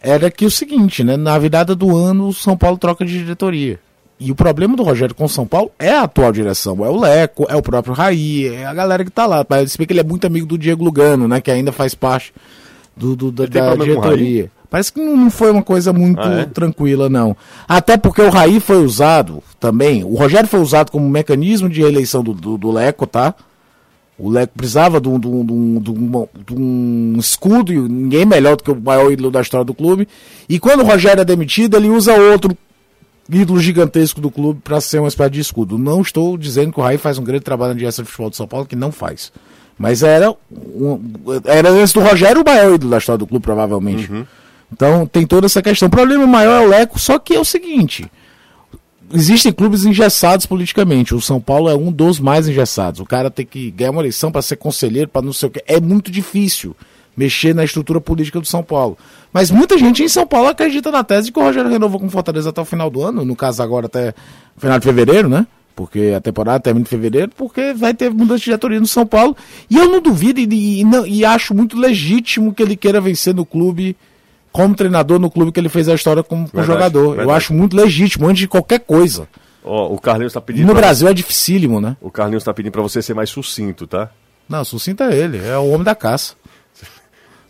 era 0.00 0.30
que 0.30 0.46
o 0.46 0.50
seguinte, 0.52 1.02
né? 1.02 1.16
Na 1.16 1.36
virada 1.36 1.74
do 1.74 1.96
ano, 1.96 2.28
o 2.28 2.32
São 2.32 2.56
Paulo 2.56 2.78
troca 2.78 3.04
de 3.04 3.18
diretoria. 3.18 3.80
E 4.18 4.30
o 4.32 4.34
problema 4.34 4.74
do 4.76 4.82
Rogério 4.82 5.14
com 5.14 5.24
o 5.26 5.28
São 5.28 5.46
Paulo 5.46 5.70
é 5.78 5.90
a 5.90 6.02
atual 6.04 6.32
direção. 6.32 6.82
É 6.84 6.88
o 6.88 6.98
Leco, 6.98 7.46
é 7.50 7.54
o 7.56 7.60
próprio 7.62 7.92
Raí, 7.92 8.46
é 8.48 8.64
a 8.64 8.72
galera 8.72 9.04
que 9.04 9.10
tá 9.10 9.26
lá. 9.26 9.44
Parece 9.44 9.76
que 9.76 9.92
ele 9.92 10.00
é 10.00 10.04
muito 10.04 10.26
amigo 10.26 10.46
do 10.46 10.56
Diego 10.56 10.82
Lugano, 10.84 11.28
né? 11.28 11.40
Que 11.40 11.50
ainda 11.50 11.70
faz 11.70 11.94
parte 11.94 12.32
do, 12.96 13.14
do- 13.14 13.30
da, 13.30 13.44
da 13.44 13.74
diretoria. 13.76 14.50
Parece 14.70 14.90
que 14.92 15.00
não 15.00 15.16
não 15.16 15.30
foi 15.30 15.50
uma 15.50 15.62
coisa 15.62 15.92
muito 15.92 16.20
Ah, 16.20 16.40
é? 16.40 16.44
tranquila, 16.46 17.08
não. 17.10 17.36
Até 17.68 17.96
porque 17.98 18.22
o 18.22 18.30
Raí 18.30 18.58
foi 18.58 18.82
usado 18.82 19.42
também. 19.60 20.02
O 20.02 20.14
Rogério 20.14 20.48
foi 20.48 20.60
usado 20.60 20.90
como 20.90 21.08
mecanismo 21.08 21.68
de 21.68 21.82
reeleição 21.82 22.22
do, 22.24 22.32
do, 22.32 22.56
do 22.58 22.70
Leco, 22.72 23.06
tá? 23.06 23.34
O 24.18 24.30
Leco 24.30 24.54
precisava 24.56 24.98
de 24.98 25.08
um, 25.10 25.20
de 25.20 25.28
um- 25.28 25.44
de 25.44 25.52
um- 25.52 25.80
de 25.80 25.90
um- 25.90 26.28
de 26.46 26.54
um 26.54 27.16
escudo, 27.18 27.70
e 27.70 27.78
ninguém 27.78 28.24
melhor 28.24 28.56
do 28.56 28.64
que 28.64 28.70
o 28.70 28.80
maior 28.80 29.12
ídolo 29.12 29.30
da 29.30 29.42
história 29.42 29.64
do 29.64 29.74
clube. 29.74 30.08
E 30.48 30.58
quando 30.58 30.80
o 30.80 30.86
Rogério 30.86 31.20
é 31.20 31.24
demitido, 31.24 31.76
ele 31.76 31.90
usa 31.90 32.14
outro 32.14 32.56
ídolo 33.30 33.60
gigantesco 33.60 34.20
do 34.20 34.30
clube 34.30 34.60
para 34.62 34.80
ser 34.80 34.98
uma 34.98 35.08
espécie 35.08 35.30
de 35.30 35.40
escudo. 35.40 35.78
Não 35.78 36.00
estou 36.00 36.36
dizendo 36.36 36.72
que 36.72 36.80
o 36.80 36.82
Raí 36.82 36.98
faz 36.98 37.18
um 37.18 37.24
grande 37.24 37.44
trabalho 37.44 37.72
na 37.72 37.78
direção 37.78 38.04
de 38.04 38.10
futebol 38.10 38.30
de 38.30 38.36
São 38.36 38.46
Paulo, 38.46 38.66
que 38.66 38.76
não 38.76 38.92
faz. 38.92 39.32
Mas 39.78 40.02
era, 40.02 40.30
um, 40.50 41.00
era 41.44 41.70
antes 41.70 41.92
do 41.92 42.00
Rogério 42.00 42.42
o 42.42 42.44
maior 42.44 42.74
ídolo 42.74 42.90
da 42.90 42.98
história 42.98 43.18
do 43.18 43.26
clube, 43.26 43.42
provavelmente. 43.42 44.10
Então 44.72 45.06
tem 45.06 45.26
toda 45.26 45.46
essa 45.46 45.62
questão. 45.62 45.88
O 45.88 45.90
problema 45.90 46.26
maior 46.26 46.62
é 46.62 46.66
o 46.66 46.68
Leco, 46.68 46.98
só 46.98 47.18
que 47.18 47.34
é 47.34 47.38
o 47.38 47.44
seguinte: 47.44 48.10
existem 49.12 49.52
clubes 49.52 49.84
engessados 49.84 50.46
politicamente. 50.46 51.14
O 51.14 51.20
São 51.20 51.40
Paulo 51.40 51.68
é 51.68 51.74
um 51.74 51.92
dos 51.92 52.18
mais 52.18 52.48
engessados. 52.48 53.00
O 53.00 53.04
cara 53.04 53.30
tem 53.30 53.44
que 53.44 53.70
ganhar 53.70 53.90
uma 53.90 54.02
eleição 54.02 54.32
para 54.32 54.42
ser 54.42 54.56
conselheiro, 54.56 55.08
para 55.08 55.22
não 55.22 55.32
sei 55.32 55.48
o 55.48 55.52
que. 55.52 55.62
É 55.66 55.80
muito 55.80 56.10
difícil 56.10 56.74
mexer 57.16 57.54
na 57.54 57.64
estrutura 57.64 58.00
política 58.00 58.40
do 58.40 58.46
São 58.46 58.62
Paulo. 58.62 58.96
Mas 59.32 59.50
muita 59.50 59.76
gente 59.78 60.02
em 60.02 60.08
São 60.08 60.26
Paulo 60.26 60.48
acredita 60.48 60.90
na 60.90 61.02
tese 61.02 61.26
de 61.26 61.32
que 61.32 61.38
o 61.38 61.42
Rogério 61.42 61.70
renovou 61.70 61.98
com 62.00 62.08
Fortaleza 62.10 62.50
até 62.50 62.60
o 62.60 62.64
final 62.64 62.90
do 62.90 63.02
ano, 63.02 63.24
no 63.24 63.34
caso 63.36 63.62
agora 63.62 63.86
até 63.86 64.14
final 64.58 64.78
de 64.78 64.84
fevereiro, 64.84 65.28
né? 65.28 65.46
Porque 65.74 66.14
a 66.16 66.20
temporada 66.20 66.58
termina 66.60 66.84
em 66.84 66.88
fevereiro, 66.88 67.30
porque 67.36 67.74
vai 67.74 67.92
ter 67.92 68.10
mudança 68.10 68.38
de 68.38 68.44
diretoria 68.46 68.80
no 68.80 68.86
São 68.86 69.06
Paulo. 69.06 69.36
E 69.68 69.76
eu 69.76 69.90
não 69.90 70.00
duvido 70.00 70.40
e, 70.40 70.80
e 70.80 70.84
não- 70.84 71.06
e 71.06 71.22
acho 71.24 71.54
muito 71.54 71.76
legítimo 71.78 72.54
que 72.54 72.62
ele 72.62 72.76
queira 72.76 72.98
vencer 73.00 73.34
no 73.34 73.44
clube 73.44 73.94
como 74.50 74.74
treinador 74.74 75.18
no 75.18 75.30
clube 75.30 75.52
que 75.52 75.60
ele 75.60 75.68
fez 75.68 75.86
a 75.88 75.94
história 75.94 76.22
como, 76.22 76.44
Verdade, 76.46 76.66
jogador. 76.66 77.04
Eu 77.10 77.16
verdade. 77.16 77.36
acho 77.36 77.52
muito 77.52 77.76
legítimo, 77.76 78.26
antes 78.26 78.40
de 78.40 78.48
qualquer 78.48 78.80
coisa. 78.80 79.28
Ó, 79.62 79.92
o 79.92 79.98
Carlinhos 79.98 80.32
tá 80.32 80.40
E 80.40 80.42
pedindo. 80.42 80.66
no 80.66 80.74
Brasil 80.74 81.08
é 81.08 81.12
dificílimo, 81.12 81.78
né? 81.78 81.94
O 82.00 82.10
Carlinhos 82.10 82.42
tá 82.44 82.54
pedindo 82.54 82.72
pra 82.72 82.80
você 82.80 83.02
ser 83.02 83.12
mais 83.12 83.28
sucinto, 83.28 83.86
tá? 83.86 84.08
Não, 84.48 84.64
sucinto 84.64 85.02
é 85.02 85.14
ele, 85.14 85.38
é 85.46 85.58
o 85.58 85.68
homem 85.68 85.82
da 85.84 85.94
caça. 85.94 86.34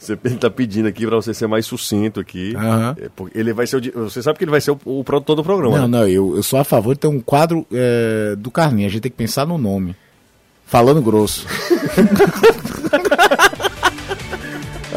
Você 0.06 0.18
ele 0.24 0.36
tá 0.36 0.48
pedindo 0.48 0.86
aqui 0.86 1.04
pra 1.06 1.16
você 1.16 1.34
ser 1.34 1.46
mais 1.46 1.66
sucinto 1.66 2.20
aqui. 2.20 2.54
Porque 3.16 3.36
Ele 3.36 3.52
vai 3.52 3.66
ser 3.66 3.76
o. 3.76 4.04
Você 4.04 4.22
sabe 4.22 4.38
que 4.38 4.44
ele 4.44 4.50
vai 4.50 4.60
ser 4.60 4.70
o, 4.70 4.78
o 4.84 5.02
produtor 5.02 5.36
do 5.36 5.42
programa. 5.42 5.76
Não, 5.78 5.88
né? 5.88 5.98
não, 5.98 6.08
eu, 6.08 6.36
eu 6.36 6.42
sou 6.42 6.58
a 6.58 6.64
favor 6.64 6.94
de 6.94 7.00
ter 7.00 7.08
um 7.08 7.20
quadro 7.20 7.66
é, 7.72 8.36
do 8.36 8.50
Carlinhos. 8.50 8.90
A 8.90 8.92
gente 8.92 9.02
tem 9.02 9.10
que 9.10 9.16
pensar 9.16 9.46
no 9.46 9.58
nome. 9.58 9.96
Falando 10.64 11.02
grosso. 11.02 11.46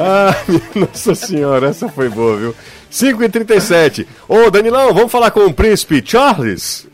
Ah, 0.02 0.34
nossa 0.74 1.14
senhora, 1.14 1.68
essa 1.68 1.90
foi 1.90 2.08
boa, 2.08 2.38
viu? 2.38 2.56
5h37. 2.90 4.08
Ô, 4.30 4.50
Danilão, 4.50 4.94
vamos 4.94 5.12
falar 5.12 5.30
com 5.30 5.42
o 5.42 5.54
príncipe 5.54 6.02
Charles? 6.06 6.88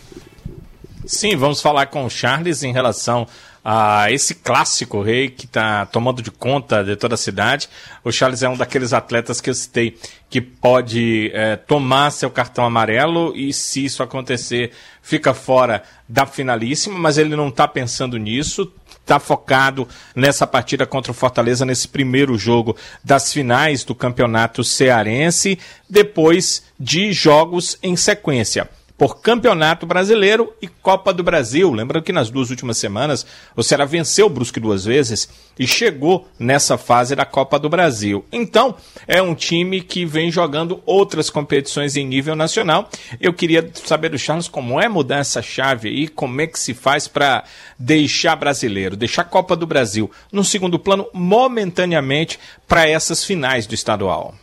Sim, 1.06 1.36
vamos 1.36 1.62
falar 1.62 1.86
com 1.86 2.04
o 2.04 2.10
Charles 2.10 2.64
em 2.64 2.74
relação 2.74 3.28
a 3.68 4.12
esse 4.12 4.36
clássico 4.36 5.02
rei 5.02 5.28
que 5.28 5.46
está 5.46 5.88
tomando 5.88 6.22
de 6.22 6.30
conta 6.30 6.84
de 6.84 6.96
toda 6.96 7.16
a 7.16 7.18
cidade. 7.18 7.68
O 8.04 8.12
Charles 8.12 8.44
é 8.44 8.48
um 8.48 8.56
daqueles 8.56 8.94
atletas 8.94 9.42
que 9.42 9.50
eu 9.50 9.56
citei 9.56 9.98
que 10.30 10.40
pode 10.40 11.32
é, 11.34 11.56
tomar 11.56 12.12
seu 12.12 12.30
cartão 12.30 12.64
amarelo 12.64 13.36
e, 13.36 13.52
se 13.52 13.84
isso 13.84 14.04
acontecer, 14.04 14.72
fica 15.02 15.34
fora 15.34 15.82
da 16.08 16.28
finalíssima, 16.28 17.00
mas 17.00 17.18
ele 17.18 17.36
não 17.36 17.48
está 17.48 17.68
pensando 17.68 18.18
nisso. 18.20 18.72
Está 19.02 19.20
focado 19.20 19.88
nessa 20.16 20.46
partida 20.46 20.86
contra 20.86 21.12
o 21.12 21.16
Fortaleza, 21.16 21.66
nesse 21.66 21.88
primeiro 21.88 22.38
jogo 22.38 22.76
das 23.04 23.34
finais 23.34 23.84
do 23.84 23.96
campeonato 23.96 24.64
cearense, 24.64 25.58
depois 25.90 26.64
de 26.80 27.12
jogos 27.14 27.80
em 27.82 27.96
sequência 27.96 28.70
por 28.98 29.22
Campeonato 29.22 29.86
Brasileiro 29.86 30.54
e 30.62 30.68
Copa 30.68 31.14
do 31.14 31.24
Brasil. 31.24 31.72
Lembrando 31.72 32.04
que 32.04 32.14
nas 32.14 32.30
duas 32.30 32.50
últimas 32.50 32.78
semanas 32.78 33.26
o 33.56 33.64
Ceará 33.64 33.86
venceu 33.86 34.28
o 34.28 34.30
Brusque 34.30 34.60
duas 34.60 34.86
vezes 34.86 35.28
e 35.60 35.68
chegou 35.68 36.28
nessa 36.40 36.78
fase 36.78 37.16
da 37.16 37.26
Copa 37.26 37.60
do 37.60 37.70
Brasil. 37.70 38.26
Então, 38.32 38.76
é 39.08 39.22
um 39.22 39.36
time 39.36 39.82
que 39.82 40.06
vem 40.06 40.32
jogando 40.32 40.82
outras 40.86 41.30
competições 41.30 41.96
em 41.96 42.06
nível 42.06 42.36
nacional. 42.36 42.90
Eu 43.20 43.34
queria 43.34 43.70
saber 43.74 44.10
do 44.10 44.18
Charles 44.18 44.48
como 44.48 44.80
é 44.80 44.88
mudar 44.88 45.18
essa 45.18 45.42
chave 45.42 45.90
aí, 45.90 46.08
como 46.08 46.42
é 46.42 46.48
que 46.48 46.60
se 46.60 46.74
faz 46.74 47.08
para 47.08 47.44
deixar 47.78 48.36
brasileiro, 48.36 48.96
deixar 48.96 49.24
a 49.24 49.26
Copa 49.26 49.56
do 49.56 49.68
Brasil 49.68 50.10
no 50.32 50.44
segundo 50.44 50.80
plano 50.80 51.08
momentaneamente 51.14 52.40
para 52.68 52.88
essas 52.88 53.24
finais 53.24 53.68
do 53.68 53.76
estadual. 53.76 54.34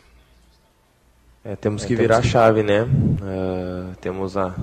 É, 1.44 1.57
temos 1.57 1.85
que 1.85 1.96
virar 1.96 2.18
a 2.18 2.22
chave, 2.22 2.62
né? 2.62 2.83
Uh, 2.83 3.96
temos 4.00 4.37
a, 4.37 4.55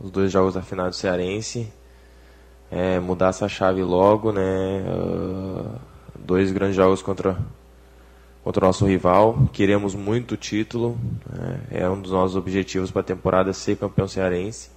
os 0.00 0.10
dois 0.10 0.32
jogos 0.32 0.54
da 0.54 0.62
final 0.62 0.88
do 0.88 0.94
Cearense. 0.94 1.72
É, 2.72 2.98
mudar 2.98 3.28
essa 3.28 3.48
chave 3.48 3.84
logo, 3.84 4.32
né? 4.32 4.82
Uh, 4.88 5.78
dois 6.18 6.50
grandes 6.50 6.74
jogos 6.74 7.02
contra, 7.02 7.38
contra 8.42 8.64
o 8.64 8.66
nosso 8.66 8.84
rival. 8.84 9.48
Queremos 9.52 9.94
muito 9.94 10.32
o 10.32 10.36
título. 10.36 10.98
Né? 11.30 11.60
É 11.70 11.88
um 11.88 12.00
dos 12.00 12.10
nossos 12.10 12.34
objetivos 12.34 12.90
para 12.90 13.02
a 13.02 13.04
temporada 13.04 13.52
ser 13.52 13.76
campeão 13.76 14.08
cearense. 14.08 14.70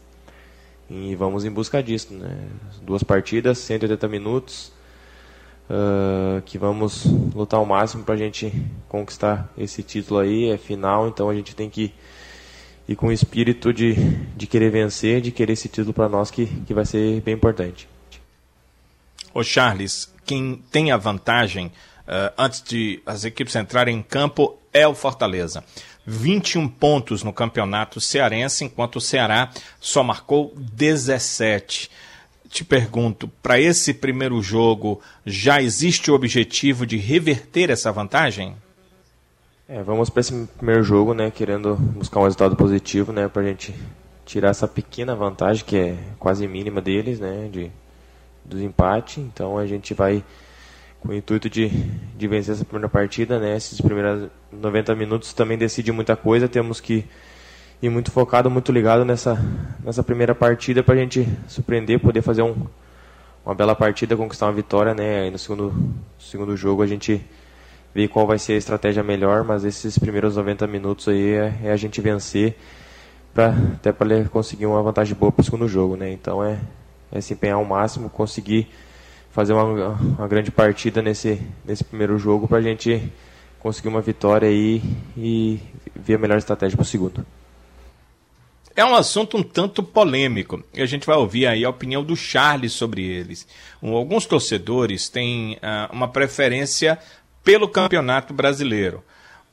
E 0.88 1.16
vamos 1.16 1.44
em 1.44 1.50
busca 1.50 1.82
disso, 1.82 2.14
né? 2.14 2.50
Duas 2.84 3.02
partidas, 3.02 3.58
180 3.58 4.08
minutos 4.08 4.72
uh, 5.70 6.42
que 6.44 6.58
vamos 6.58 7.06
lutar 7.34 7.60
ao 7.60 7.66
máximo 7.66 8.04
para 8.04 8.16
a 8.16 8.18
gente 8.18 8.52
conquistar 8.88 9.52
esse 9.58 9.84
título 9.84 10.20
aí, 10.20 10.50
é 10.50 10.58
final, 10.58 11.08
então 11.08 11.30
a 11.30 11.36
gente 11.36 11.56
tem 11.56 11.70
que 11.70 11.94
ir 12.88 12.96
com 12.96 13.08
o 13.08 13.12
espírito 13.12 13.74
de, 13.74 13.96
de 14.36 14.48
querer 14.48 14.72
vencer, 14.72 15.22
de 15.22 15.32
querer 15.32 15.54
esse 15.54 15.70
título 15.70 15.94
para 15.94 16.10
nós 16.10 16.32
que, 16.32 16.46
que 16.46 16.74
vai 16.74 16.86
ser 16.86 17.22
bem 17.22 17.34
importante. 17.34 17.88
Ô 19.34 19.44
Charles, 19.44 20.14
quem 20.26 20.62
tem 20.72 20.92
a 20.92 20.98
vantagem 20.98 21.68
uh, 21.68 22.34
antes 22.38 22.62
de 22.62 23.02
as 23.06 23.24
equipes 23.24 23.56
entrarem 23.56 23.98
em 23.98 24.02
campo 24.02 24.58
é 24.74 24.88
o 24.88 24.94
Fortaleza. 24.94 25.64
21 26.06 26.68
pontos 26.68 27.24
no 27.24 27.32
campeonato 27.32 28.02
cearense, 28.02 28.66
enquanto 28.66 28.96
o 28.98 29.02
Ceará 29.02 29.52
só 29.80 30.04
marcou 30.04 30.54
17 30.58 31.90
te 32.52 32.66
pergunto, 32.66 33.30
para 33.42 33.60
esse 33.60 33.94
primeiro 33.94 34.42
jogo 34.42 35.00
já 35.26 35.62
existe 35.62 36.12
o 36.12 36.14
objetivo 36.14 36.86
de 36.86 36.98
reverter 36.98 37.70
essa 37.70 37.92
vantagem? 37.92 38.56
É, 39.70 39.82
vamos 39.82 40.10
para 40.10 40.20
esse 40.20 40.34
primeiro 40.58 40.84
jogo, 40.84 41.14
né, 41.14 41.32
querendo 41.32 41.76
buscar 41.76 42.20
um 42.20 42.24
resultado 42.24 42.58
positivo, 42.58 43.14
né, 43.14 43.30
para 43.30 43.42
a 43.42 43.46
gente 43.46 43.74
tirar 44.26 44.50
essa 44.50 44.68
pequena 44.68 45.16
vantagem 45.16 45.64
que 45.64 45.78
é 45.78 45.98
quase 46.20 46.46
mínima 46.46 46.82
deles, 46.82 47.22
né, 47.22 47.50
de 47.50 47.72
do 48.44 48.62
empate. 48.62 49.22
Então 49.22 49.58
a 49.58 49.66
gente 49.66 49.94
vai 49.94 50.22
com 51.00 51.10
o 51.10 51.14
intuito 51.14 51.50
de, 51.50 51.70
de 51.70 52.28
vencer 52.28 52.54
essa 52.54 52.66
primeira 52.66 52.90
partida, 52.90 53.40
né, 53.40 53.56
esses 53.56 53.80
primeiros 53.80 54.30
90 54.52 54.94
minutos 54.94 55.34
também 55.34 55.58
decide 55.58 55.92
muita 55.94 56.18
coisa, 56.18 56.50
temos 56.50 56.82
que 56.82 57.06
e 57.82 57.90
muito 57.90 58.12
focado, 58.12 58.50
muito 58.50 58.72
ligado 58.72 59.04
nessa, 59.04 59.38
nessa 59.84 60.04
primeira 60.04 60.36
partida 60.36 60.84
para 60.84 60.94
a 60.94 60.98
gente 60.98 61.28
surpreender, 61.48 62.00
poder 62.00 62.22
fazer 62.22 62.44
um, 62.44 62.56
uma 63.44 63.56
bela 63.56 63.76
partida, 63.76 64.16
conquistar 64.16 64.46
uma 64.46 64.54
vitória, 64.54 64.94
né? 64.94 65.22
Aí 65.22 65.32
no 65.32 65.40
segundo, 65.40 65.74
segundo 66.20 66.56
jogo 66.56 66.84
a 66.84 66.88
gente 66.88 67.20
vê 67.94 68.08
qual 68.08 68.28
vai 68.28 68.38
ser 68.38 68.54
a 68.54 68.58
estratégia 68.58 69.02
melhor, 69.02 69.44
mas 69.44 69.66
esses 69.66 69.98
primeiros 69.98 70.36
90 70.36 70.68
minutos 70.68 71.08
aí 71.08 71.32
é, 71.34 71.54
é 71.64 71.72
a 71.72 71.76
gente 71.76 72.00
vencer 72.00 72.56
para 73.34 73.50
até 73.74 73.92
para 73.92 74.26
conseguir 74.26 74.68
uma 74.68 74.82
vantagem 74.84 75.16
boa 75.16 75.32
para 75.32 75.42
o 75.42 75.44
segundo 75.44 75.68
jogo, 75.68 75.96
né? 75.96 76.12
Então 76.12 76.44
é, 76.44 76.60
é 77.12 77.20
se 77.20 77.34
empenhar 77.34 77.58
ao 77.58 77.66
máximo, 77.66 78.10
conseguir 78.12 78.70
fazer 79.32 79.54
uma, 79.54 79.64
uma 79.64 80.28
grande 80.28 80.52
partida 80.52 81.02
nesse, 81.02 81.42
nesse 81.66 81.84
primeiro 81.84 82.18
jogo 82.20 82.48
para 82.48 82.60
a 82.60 82.62
gente 82.62 83.12
conseguir 83.60 83.88
uma 83.88 84.02
vitória 84.02 84.48
aí 84.48 84.84
e 85.18 85.60
ver 85.96 86.16
a 86.16 86.18
melhor 86.20 86.38
estratégia 86.38 86.78
para 86.78 86.84
o 86.84 86.86
segundo. 86.86 87.26
É 88.76 88.86
um 88.86 88.96
assunto 88.96 89.38
um 89.38 89.44
tanto 89.44 89.84
polêmico 89.84 90.64
e 90.74 90.82
a 90.82 90.86
gente 90.86 91.06
vai 91.06 91.18
ouvir 91.18 91.46
aí 91.46 91.66
a 91.66 91.70
opinião 91.70 92.04
do 92.04 92.16
Charles 92.16 92.72
sobre 92.74 93.04
eles. 93.04 93.46
Um, 93.82 93.94
alguns 93.96 94.26
torcedores 94.26 95.10
têm 95.10 95.56
uh, 95.56 95.94
uma 95.94 96.08
preferência 96.08 96.98
pelo 97.44 97.68
campeonato 97.68 98.34
brasileiro. 98.34 99.04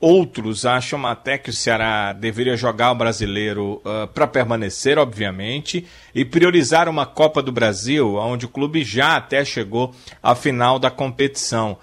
Outros 0.01 0.65
acham 0.65 1.05
até 1.05 1.37
que 1.37 1.51
o 1.51 1.53
Ceará 1.53 2.13
deveria 2.13 2.57
jogar 2.57 2.93
o 2.93 2.95
brasileiro 2.95 3.83
uh, 3.85 4.07
para 4.07 4.29
permanecer, 4.29 4.97
obviamente, 4.97 5.85
e 6.15 6.25
priorizar 6.25 6.89
uma 6.89 7.05
Copa 7.05 7.43
do 7.43 7.51
Brasil, 7.51 8.15
onde 8.15 8.47
o 8.47 8.49
clube 8.49 8.85
já 8.85 9.17
até 9.17 9.45
chegou 9.45 9.93
à 10.23 10.37
final 10.37 10.79
da 10.79 10.89
competição. 10.89 11.77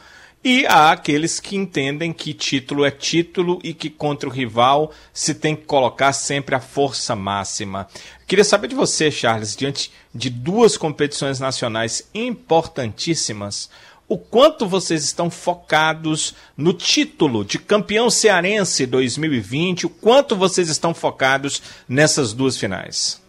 E 0.47 0.63
há 0.67 0.91
aqueles 0.91 1.39
que 1.39 1.55
entendem 1.55 2.13
que 2.13 2.31
título 2.31 2.86
é 2.86 2.91
título 2.91 3.60
e 3.63 3.73
que 3.73 3.89
contra 3.89 4.29
o 4.29 4.31
rival 4.31 4.91
se 5.12 5.34
tem 5.34 5.55
que 5.55 5.65
colocar 5.65 6.13
sempre 6.13 6.53
a 6.53 6.60
força 6.60 7.15
máxima. 7.15 7.88
Queria 8.27 8.43
saber 8.43 8.67
de 8.67 8.75
você, 8.75 9.10
Charles, 9.10 9.55
diante 9.55 9.91
de 10.13 10.29
duas 10.29 10.77
competições 10.77 11.39
nacionais 11.39 12.08
importantíssimas, 12.13 13.71
o 14.08 14.19
quanto 14.19 14.67
vocês 14.67 15.03
estão 15.03 15.31
focados 15.31 16.36
no 16.55 16.73
título 16.73 17.43
de 17.43 17.58
campeão 17.58 18.12
cearense 18.12 18.86
2020, 18.86 19.88
o 19.88 19.89
quanto 19.89 20.36
vocês 20.36 20.69
estão 20.69 20.93
focados 20.93 21.60
nessas 21.89 22.34
duas 22.34 22.55
finais? 22.55 23.19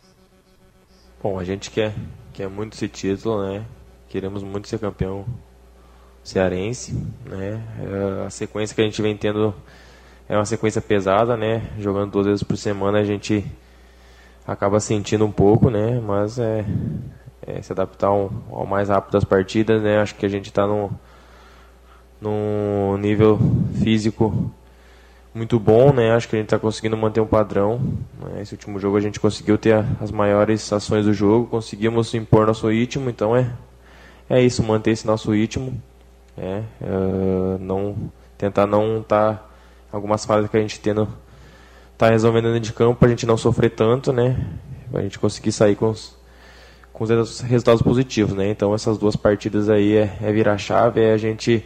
Bom, 1.22 1.38
a 1.38 1.44
gente 1.44 1.70
quer, 1.70 1.94
quer 2.34 2.50
muito 2.50 2.74
esse 2.74 2.88
título, 2.88 3.42
né? 3.42 3.64
Queremos 4.06 4.42
muito 4.42 4.68
ser 4.68 4.78
campeão 4.78 5.24
cearense, 6.26 6.92
né? 7.24 7.62
É, 7.80 8.26
a 8.26 8.30
sequência 8.30 8.74
que 8.74 8.80
a 8.80 8.84
gente 8.84 9.00
vem 9.00 9.16
tendo 9.16 9.54
é 10.28 10.36
uma 10.36 10.44
sequência 10.44 10.80
pesada, 10.80 11.36
né? 11.36 11.62
Jogando 11.78 12.10
duas 12.10 12.26
vezes 12.26 12.42
por 12.42 12.56
semana 12.56 12.98
a 12.98 13.04
gente 13.04 13.44
acaba 14.44 14.80
sentindo 14.80 15.24
um 15.24 15.30
pouco, 15.30 15.70
né? 15.70 16.00
Mas 16.00 16.38
é, 16.38 16.64
é 17.46 17.62
se 17.62 17.72
adaptar 17.72 18.08
ao, 18.08 18.32
ao, 18.50 18.66
mais 18.66 18.88
rápido 18.88 19.12
das 19.12 19.22
partidas, 19.22 19.80
né? 19.80 19.98
Acho 19.98 20.16
que 20.16 20.26
a 20.26 20.28
gente 20.28 20.46
está 20.46 20.66
num, 20.66 20.90
num 22.20 22.96
nível 22.96 23.38
físico 23.80 24.52
muito 25.32 25.60
bom, 25.60 25.92
né? 25.92 26.10
Acho 26.10 26.28
que 26.28 26.34
a 26.34 26.40
gente 26.40 26.46
está 26.46 26.58
conseguindo 26.58 26.96
manter 26.96 27.20
um 27.20 27.26
padrão. 27.26 27.78
Né? 28.20 28.42
Esse 28.42 28.54
último 28.54 28.80
jogo 28.80 28.96
a 28.96 29.00
gente 29.00 29.20
conseguiu 29.20 29.56
ter 29.56 29.76
as 30.00 30.10
maiores 30.10 30.72
ações 30.72 31.04
do 31.04 31.12
jogo, 31.12 31.46
conseguimos 31.46 32.12
impor 32.14 32.48
nosso 32.48 32.68
ritmo, 32.68 33.08
então 33.08 33.36
é 33.36 33.48
é 34.28 34.42
isso, 34.42 34.60
manter 34.62 34.90
esse 34.90 35.06
nosso 35.06 35.32
ritmo 35.32 35.80
é, 36.36 36.62
uh, 36.80 37.58
não 37.58 38.10
tentar 38.36 38.66
não 38.66 39.00
estar 39.00 39.34
tá, 39.34 39.44
algumas 39.90 40.24
fases 40.24 40.50
que 40.50 40.56
a 40.56 40.60
gente 40.60 40.78
tendo 40.80 41.08
tá 41.96 42.10
resolvendo 42.10 42.46
dentro 42.46 42.60
de 42.60 42.72
campo 42.72 42.96
para 42.98 43.08
a 43.08 43.10
gente 43.10 43.26
não 43.26 43.36
sofrer 43.36 43.70
tanto, 43.70 44.12
né? 44.12 44.36
Para 44.90 45.00
a 45.00 45.02
gente 45.02 45.18
conseguir 45.18 45.52
sair 45.52 45.74
com 45.74 45.90
os, 45.90 46.14
com 46.92 47.04
os 47.04 47.40
resultados 47.40 47.82
positivos, 47.82 48.34
né? 48.36 48.50
Então 48.50 48.74
essas 48.74 48.98
duas 48.98 49.16
partidas 49.16 49.68
aí 49.68 49.96
é, 49.96 50.18
é 50.22 50.32
virar 50.32 50.58
chave, 50.58 51.00
é 51.00 51.12
a 51.12 51.16
gente 51.16 51.64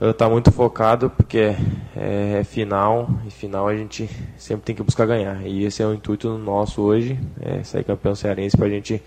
uh, 0.00 0.12
tá 0.12 0.28
muito 0.28 0.52
focado 0.52 1.08
porque 1.08 1.38
é, 1.38 1.56
é, 1.96 2.38
é, 2.40 2.44
final 2.44 3.08
e 3.26 3.30
final 3.30 3.66
a 3.66 3.74
gente 3.74 4.08
sempre 4.36 4.64
tem 4.64 4.74
que 4.74 4.82
buscar 4.82 5.06
ganhar 5.06 5.46
e 5.46 5.64
esse 5.64 5.82
é 5.82 5.86
o 5.86 5.94
intuito 5.94 6.36
nosso 6.36 6.82
hoje, 6.82 7.18
é 7.40 7.62
sair 7.62 7.84
campeão 7.84 8.14
cearense 8.14 8.56
para 8.56 8.66
a 8.66 8.70
gente 8.70 9.02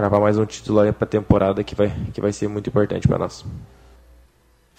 cravar 0.00 0.18
mais 0.18 0.38
um 0.38 0.46
título 0.46 0.80
aí 0.80 0.90
para 0.92 1.04
a 1.04 1.08
temporada 1.08 1.62
que 1.62 1.74
vai, 1.74 1.92
que 2.14 2.22
vai 2.22 2.32
ser 2.32 2.48
muito 2.48 2.70
importante 2.70 3.06
para 3.06 3.18
nós. 3.18 3.44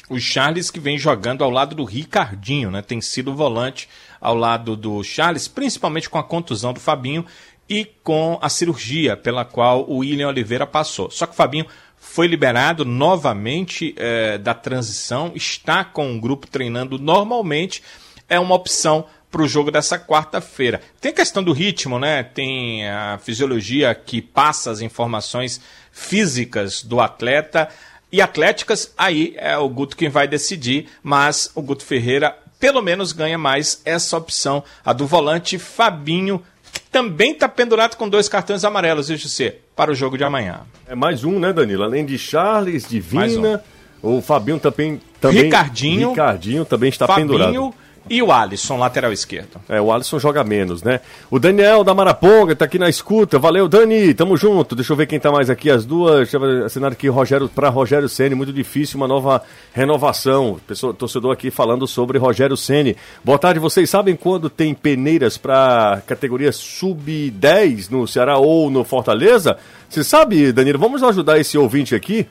O 0.10 0.20
Charles 0.20 0.72
que 0.72 0.80
vem 0.80 0.98
jogando 0.98 1.44
ao 1.44 1.52
lado 1.52 1.76
do 1.76 1.84
Ricardinho, 1.84 2.72
né? 2.72 2.82
Tem 2.82 3.00
sido 3.00 3.36
volante 3.36 3.88
ao 4.20 4.36
lado 4.36 4.76
do 4.76 5.04
Charles, 5.04 5.48
principalmente 5.48 6.10
com 6.10 6.18
a 6.18 6.24
contusão 6.24 6.74
do 6.74 6.80
Fabinho 6.80 7.24
e 7.70 7.86
com 8.04 8.40
a 8.42 8.50
cirurgia 8.50 9.16
pela 9.16 9.46
qual 9.46 9.88
o 9.88 9.98
William 9.98 10.28
Oliveira 10.28 10.66
passou. 10.66 11.12
Só 11.12 11.28
que 11.28 11.34
o 11.34 11.36
Fabinho 11.36 11.68
foi 11.96 12.26
liberado 12.26 12.84
novamente 12.84 13.93
é, 13.98 14.39
da 14.39 14.56
transição, 14.56 15.34
está 15.36 15.84
com 15.84 16.16
o 16.16 16.20
grupo 16.20 16.48
treinando 16.48 16.98
normalmente, 16.98 17.84
é 18.28 18.39
uma 18.39 18.56
opção 18.56 19.06
para 19.32 19.42
o 19.42 19.48
jogo 19.48 19.72
dessa 19.72 19.98
quarta-feira. 19.98 20.82
Tem 21.00 21.12
a 21.12 21.16
questão 21.16 21.42
do 21.42 21.54
ritmo, 21.54 21.98
né? 21.98 22.22
Tem 22.22 22.88
a 22.88 23.18
fisiologia 23.24 23.96
que 23.96 24.22
passa 24.22 24.70
as 24.70 24.82
informações 24.82 25.62
físicas 25.92 26.84
do 26.84 27.00
atleta 27.00 27.70
e 28.12 28.22
atléticas, 28.22 28.94
aí 28.98 29.34
é 29.38 29.58
o 29.58 29.70
Guto 29.70 29.96
quem 29.96 30.10
vai 30.10 30.28
decidir, 30.28 30.88
mas 31.02 31.50
o 31.56 31.62
Guto 31.62 31.86
Ferreira 31.86 32.38
pelo 32.60 32.82
menos 32.82 33.12
ganha 33.12 33.40
mais 33.40 33.82
essa 33.84 34.16
opção, 34.16 34.64
a 34.86 34.94
do 34.94 35.08
volante 35.08 35.58
Fabinho, 35.58 36.44
que 36.72 36.82
também 36.92 37.32
está 37.32 37.50
pendurado 37.50 37.96
com 37.96 38.08
dois 38.08 38.30
cartões 38.30 38.64
amarelos, 38.64 39.08
viu, 39.08 39.18
José, 39.18 39.56
para 39.76 39.92
o 39.92 39.96
jogo 39.96 40.16
de 40.16 40.24
amanhã. 40.24 40.62
É 40.88 40.94
mais 40.94 41.24
um, 41.24 41.40
né, 41.40 41.52
Danilo? 41.52 41.84
Além 41.84 42.06
de 42.06 42.20
Charles, 42.20 42.88
Divina, 42.88 43.64
um. 44.04 44.18
o 44.18 44.22
Fabinho 44.22 44.60
também, 44.60 45.02
também. 45.20 45.46
Ricardinho. 45.46 46.10
Ricardinho 46.10 46.64
também 46.64 46.90
está 46.90 47.08
Fabinho, 47.08 47.28
pendurado. 47.28 47.74
E 48.10 48.22
o 48.22 48.32
Alisson, 48.32 48.78
lateral 48.78 49.14
esquerdo. 49.14 49.62
É, 49.70 49.80
o 49.80 49.91
Alisson 49.91 50.20
joga 50.20 50.43
menos, 50.43 50.84
né? 50.84 50.99
O 51.30 51.39
Daniel 51.39 51.84
da 51.84 51.93
Maraponga 51.93 52.56
tá 52.56 52.66
aqui 52.66 52.80
na 52.80 52.89
escuta. 52.89 53.38
Valeu, 53.38 53.68
Dani, 53.68 54.14
tamo 54.14 54.36
junto. 54.36 54.76
Deixa 54.76 54.91
eu 54.91 54.97
ver 54.97 55.06
quem 55.06 55.20
tá 55.20 55.32
mais 55.32 55.49
aqui. 55.49 55.70
As 55.70 55.86
duas, 55.86 56.30
deixa 56.30 56.38
eu 56.38 56.66
assinar 56.66 56.91
aqui 56.91 57.08
Rogério 57.08 57.47
para 57.47 57.70
Rogério 57.70 58.10
Ceni, 58.10 58.36
muito 58.36 58.52
difícil, 58.52 58.97
uma 58.97 59.08
nova 59.08 59.43
renovação. 59.72 60.60
Pessoa, 60.68 60.93
torcedor 60.93 61.32
aqui 61.32 61.52
falando 61.52 61.88
sobre 61.88 62.18
Rogério 62.18 62.58
Ceni. 62.58 62.97
Boa 63.24 63.38
tarde, 63.38 63.60
vocês 63.60 63.89
sabem 63.89 64.16
quando 64.16 64.49
tem 64.49 64.74
peneiras 64.74 65.38
para 65.38 66.02
categoria 66.08 66.52
sub-10 66.52 67.89
no 67.91 68.08
Ceará 68.08 68.38
ou 68.38 68.70
no 68.70 68.84
Fortaleza? 68.84 69.58
Você 69.88 70.04
sabe, 70.04 70.52
Danilo? 70.52 70.80
Vamos 70.80 71.04
ajudar 71.04 71.39
esse 71.39 71.58
ouvinte 71.58 71.93
aqui? 71.93 72.28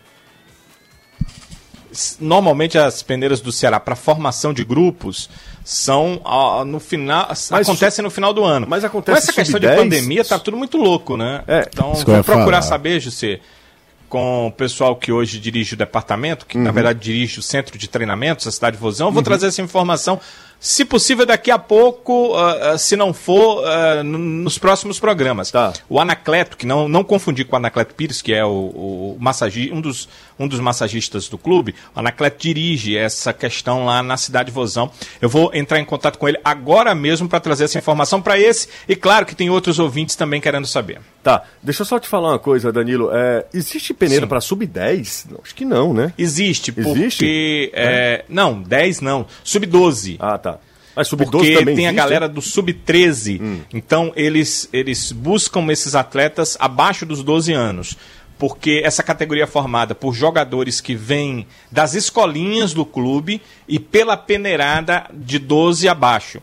Normalmente 2.20 2.78
as 2.78 3.02
peneiras 3.02 3.40
do 3.40 3.50
Ceará 3.50 3.80
para 3.80 3.96
formação 3.96 4.52
de 4.52 4.64
grupos 4.64 5.28
são 5.64 6.20
no 6.66 6.80
final 6.80 7.28
mas 7.28 7.52
acontecem 7.52 8.02
no 8.02 8.10
final 8.10 8.32
do 8.32 8.44
ano. 8.44 8.66
Mas 8.68 8.84
acontece 8.84 9.20
Com 9.20 9.22
essa 9.24 9.32
questão 9.32 9.60
de 9.60 9.66
pandemia 9.68 10.24
tá 10.24 10.38
tudo 10.38 10.56
muito 10.56 10.76
louco, 10.76 11.16
né? 11.16 11.42
É, 11.46 11.68
então 11.72 11.92
vou 11.94 12.24
procurar 12.24 12.62
saber, 12.62 13.00
José, 13.00 13.40
com 14.08 14.48
o 14.48 14.52
pessoal 14.52 14.96
que 14.96 15.12
hoje 15.12 15.38
dirige 15.38 15.74
o 15.74 15.76
departamento, 15.76 16.44
que 16.44 16.58
uhum. 16.58 16.64
na 16.64 16.72
verdade 16.72 16.98
dirige 16.98 17.38
o 17.38 17.42
centro 17.42 17.78
de 17.78 17.88
treinamentos, 17.88 18.46
a 18.46 18.50
cidade 18.50 18.76
de 18.76 18.82
Vozão, 18.82 19.10
vou 19.10 19.18
uhum. 19.18 19.24
trazer 19.24 19.46
essa 19.46 19.62
informação 19.62 20.20
se 20.60 20.84
possível, 20.84 21.24
daqui 21.24 21.50
a 21.50 21.58
pouco, 21.58 22.36
uh, 22.36 22.74
uh, 22.74 22.78
se 22.78 22.94
não 22.94 23.14
for, 23.14 23.64
uh, 23.64 24.04
nos 24.04 24.58
próximos 24.58 25.00
programas. 25.00 25.50
Tá. 25.50 25.72
O 25.88 25.98
Anacleto, 25.98 26.54
que 26.54 26.66
não, 26.66 26.86
não 26.86 27.02
confundir 27.02 27.46
com 27.46 27.54
o 27.54 27.56
Anacleto 27.56 27.94
Pires, 27.94 28.20
que 28.20 28.34
é 28.34 28.44
o, 28.44 28.50
o 28.50 29.16
massagi 29.18 29.70
um, 29.72 29.80
dos, 29.80 30.06
um 30.40 30.48
dos 30.48 30.58
massagistas 30.58 31.28
do 31.28 31.36
clube, 31.36 31.74
o 31.94 32.00
Anacleto 32.00 32.38
dirige 32.40 32.96
essa 32.96 33.30
questão 33.30 33.84
lá 33.84 34.02
na 34.02 34.16
cidade 34.16 34.46
de 34.46 34.54
Vozão. 34.54 34.90
Eu 35.20 35.28
vou 35.28 35.50
entrar 35.52 35.78
em 35.78 35.84
contato 35.84 36.18
com 36.18 36.26
ele 36.26 36.38
agora 36.42 36.94
mesmo 36.94 37.28
para 37.28 37.38
trazer 37.38 37.64
essa 37.64 37.78
informação 37.78 38.22
para 38.22 38.40
esse, 38.40 38.66
e 38.88 38.96
claro 38.96 39.26
que 39.26 39.34
tem 39.36 39.50
outros 39.50 39.78
ouvintes 39.78 40.16
também 40.16 40.40
querendo 40.40 40.66
saber. 40.66 41.00
Tá, 41.22 41.44
deixa 41.62 41.82
eu 41.82 41.86
só 41.86 42.00
te 42.00 42.08
falar 42.08 42.30
uma 42.30 42.38
coisa, 42.38 42.72
Danilo. 42.72 43.10
É, 43.12 43.44
existe 43.52 43.92
peneira 43.92 44.26
para 44.26 44.40
sub-10? 44.40 45.26
Acho 45.44 45.54
que 45.54 45.66
não, 45.66 45.92
né? 45.92 46.14
Existe, 46.16 46.72
existe? 46.74 47.18
porque. 47.18 47.70
É, 47.74 48.24
não, 48.26 48.62
10 48.62 49.02
não. 49.02 49.26
Sub-12. 49.44 50.16
Ah, 50.18 50.38
tá. 50.38 50.58
Mas 50.94 51.08
sub-12 51.08 51.30
Porque 51.30 51.58
também 51.58 51.76
tem 51.76 51.84
existe? 51.86 52.00
a 52.00 52.02
galera 52.02 52.28
do 52.28 52.42
sub-13. 52.42 53.40
Hum. 53.40 53.60
Então, 53.72 54.12
eles, 54.16 54.68
eles 54.72 55.12
buscam 55.12 55.70
esses 55.70 55.94
atletas 55.94 56.56
abaixo 56.58 57.06
dos 57.06 57.22
12 57.22 57.52
anos. 57.52 57.96
Porque 58.40 58.80
essa 58.82 59.02
categoria 59.02 59.44
é 59.44 59.46
formada 59.46 59.94
por 59.94 60.14
jogadores 60.14 60.80
que 60.80 60.94
vêm 60.94 61.46
das 61.70 61.92
escolinhas 61.92 62.72
do 62.72 62.86
clube 62.86 63.42
e 63.68 63.78
pela 63.78 64.16
peneirada 64.16 65.04
de 65.12 65.38
12 65.38 65.86
abaixo. 65.86 66.42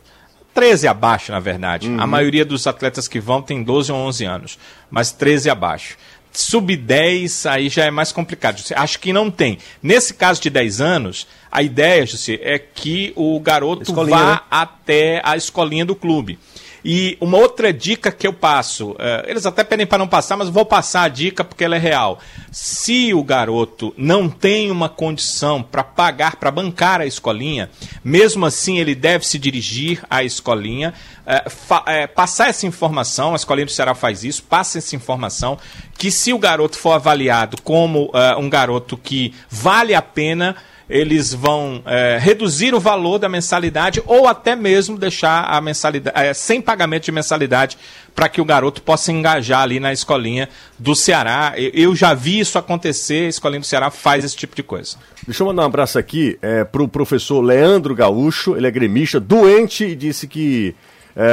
13 0.54 0.88
abaixo, 0.88 1.32
na 1.32 1.40
verdade. 1.40 1.90
Uhum. 1.90 2.00
A 2.00 2.06
maioria 2.06 2.46
dos 2.46 2.68
atletas 2.68 3.08
que 3.08 3.20
vão 3.20 3.42
tem 3.42 3.64
12 3.64 3.92
ou 3.92 3.98
11 3.98 4.26
anos, 4.26 4.60
mas 4.92 5.12
13 5.12 5.50
abaixo. 5.50 5.98
Sub-10 6.32 7.50
aí 7.50 7.68
já 7.68 7.86
é 7.86 7.92
mais 7.92 8.12
complicado. 8.12 8.62
Acho 8.76 9.00
que 9.00 9.12
não 9.12 9.32
tem. 9.32 9.58
Nesse 9.82 10.14
caso 10.14 10.40
de 10.40 10.52
10 10.52 10.82
anos, 10.82 11.28
a 11.52 11.64
ideia, 11.64 12.06
José, 12.06 12.40
é 12.44 12.60
que 12.60 13.12
o 13.16 13.40
garoto 13.40 13.82
escolinha, 13.82 14.18
vá 14.18 14.32
né? 14.34 14.40
até 14.52 15.20
a 15.24 15.36
escolinha 15.36 15.84
do 15.84 15.96
clube. 15.96 16.38
E 16.84 17.18
uma 17.20 17.38
outra 17.38 17.74
dica 17.74 18.12
que 18.12 18.28
eu 18.28 18.34
passo, 18.34 18.92
uh, 18.92 18.98
eles 19.26 19.46
até 19.46 19.64
pedem 19.64 19.86
para 19.86 19.98
não 19.98 20.08
passar, 20.08 20.38
mas 20.38 20.50
vou 20.50 20.66
passar 20.66 21.04
a 21.04 21.08
dica 21.08 21.44
porque 21.44 21.64
ela 21.64 21.76
é 21.76 21.80
real. 21.80 22.20
Se 22.52 23.14
o 23.14 23.24
garoto 23.24 23.94
não 23.98 24.30
tem 24.30 24.72
uma 24.72 24.88
condição 24.88 25.62
para 25.62 25.84
pagar, 25.84 26.38
para 26.38 26.52
bancar 26.52 27.02
a 27.02 27.06
escolinha, 27.06 27.70
mesmo 28.04 28.46
assim 28.46 28.80
ele 28.80 28.96
deve 28.96 29.26
se 29.26 29.38
dirigir 29.38 30.04
à 30.10 30.24
escolinha, 30.24 30.94
uh, 31.26 31.76
uh, 31.76 32.14
passar 32.14 32.50
essa 32.50 32.66
informação, 32.66 33.34
a 33.34 33.36
escolinha 33.36 33.66
do 33.66 33.72
Ceará 33.72 33.96
faz 33.96 34.24
isso, 34.24 34.44
passa 34.44 34.78
essa 34.78 34.96
informação, 34.96 35.58
que 35.98 36.12
se 36.12 36.32
o 36.32 36.40
garoto 36.40 36.78
for 36.78 36.92
avaliado 36.92 37.62
como 37.64 38.12
um 38.38 38.50
garoto 38.50 38.96
que 38.96 39.34
vale 39.50 39.96
a 39.96 40.02
pena 40.02 40.56
eles 40.90 41.34
vão 41.34 41.82
é, 41.86 42.18
reduzir 42.20 42.74
o 42.74 42.80
valor 42.80 43.20
da 43.20 43.28
mensalidade 43.28 44.02
ou 44.06 44.28
até 44.28 44.56
mesmo 44.56 44.98
deixar 44.98 45.44
a 45.44 45.60
mensalidade 45.60 46.18
é, 46.18 46.34
sem 46.34 46.62
pagamento 46.62 47.06
de 47.06 47.12
mensalidade 47.12 47.78
para 48.16 48.30
que 48.30 48.40
o 48.40 48.46
garoto 48.46 48.82
possa 48.82 49.12
engajar 49.12 49.62
ali 49.62 49.80
na 49.80 49.92
escolinha 49.92 50.50
do 50.80 50.96
Ceará. 50.96 51.54
Eu 51.56 51.96
já 51.96 52.14
vi 52.14 52.40
isso 52.40 52.58
acontecer, 52.58 53.26
a 53.26 53.30
escolinha 53.30 53.60
do 53.60 53.66
Ceará 53.66 53.92
faz 53.92 54.24
esse 54.24 54.36
tipo 54.36 54.56
de 54.56 54.64
coisa. 54.64 54.98
Deixa 55.26 55.44
eu 55.44 55.48
mandar 55.48 55.64
um 55.64 55.66
abraço 55.66 56.00
aqui 56.00 56.38
é, 56.42 56.64
para 56.64 56.82
o 56.82 56.88
professor 56.88 57.42
Leandro 57.42 57.94
Gaúcho, 57.94 58.56
ele 58.56 58.68
é 58.68 58.72
gremista, 58.72 59.20
doente 59.20 59.84
e 59.84 59.96
disse 59.96 60.28
que 60.28 60.74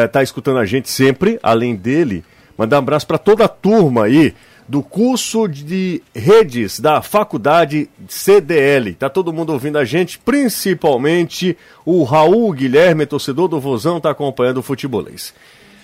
está 0.04 0.20
é, 0.20 0.24
escutando 0.24 0.58
a 0.58 0.64
gente 0.64 0.90
sempre, 0.90 1.38
além 1.42 1.76
dele. 1.76 2.24
Mandar 2.56 2.76
um 2.76 2.80
abraço 2.80 3.06
para 3.06 3.18
toda 3.18 3.44
a 3.44 3.48
turma 3.48 4.04
aí 4.04 4.34
do 4.66 4.82
curso 4.82 5.46
de 5.46 6.02
redes 6.14 6.80
da 6.80 7.02
faculdade 7.02 7.88
CDL. 8.08 8.94
Tá 8.94 9.10
todo 9.10 9.32
mundo 9.32 9.52
ouvindo 9.52 9.78
a 9.78 9.84
gente, 9.84 10.18
principalmente 10.18 11.56
o 11.84 12.02
Raul 12.02 12.52
Guilherme, 12.52 13.06
torcedor 13.06 13.48
do 13.48 13.60
Vozão, 13.60 14.00
tá 14.00 14.10
acompanhando 14.10 14.58
o 14.58 14.62
futebolês. 14.62 15.34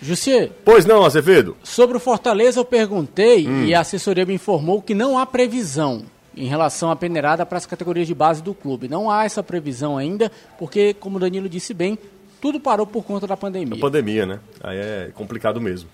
Jussi. 0.03 0.51
Pois 0.65 0.87
não, 0.87 1.05
Azevedo? 1.05 1.57
Sobre 1.63 1.97
o 1.97 2.01
Fortaleza 2.01 2.59
eu 2.59 2.65
perguntei 2.65 3.47
hum. 3.47 3.65
e 3.65 3.75
a 3.75 3.81
assessoria 3.81 4.25
me 4.25 4.35
informou 4.35 4.81
que 4.81 4.95
não 4.95 5.19
há 5.19 5.27
previsão 5.27 6.05
em 6.35 6.47
relação 6.47 6.91
à 6.91 6.97
peneirada 6.97 7.45
para 7.45 7.59
as 7.59 7.67
categorias 7.67 8.07
de 8.07 8.15
base 8.15 8.43
do 8.43 8.55
clube. 8.55 8.89
Não 8.89 9.11
há 9.11 9.25
essa 9.25 9.43
previsão 9.43 9.99
ainda, 9.99 10.33
porque, 10.59 10.95
como 10.95 11.19
o 11.19 11.21
Danilo 11.21 11.49
disse 11.49 11.75
bem, 11.75 11.99
tudo 12.41 12.59
parou 12.59 12.87
por 12.87 13.05
conta 13.05 13.27
da 13.27 13.37
pandemia. 13.37 13.77
A 13.77 13.81
pandemia, 13.81 14.25
né? 14.25 14.41
Aí 14.63 14.79
é 14.79 15.11
complicado 15.15 15.61
mesmo. 15.61 15.91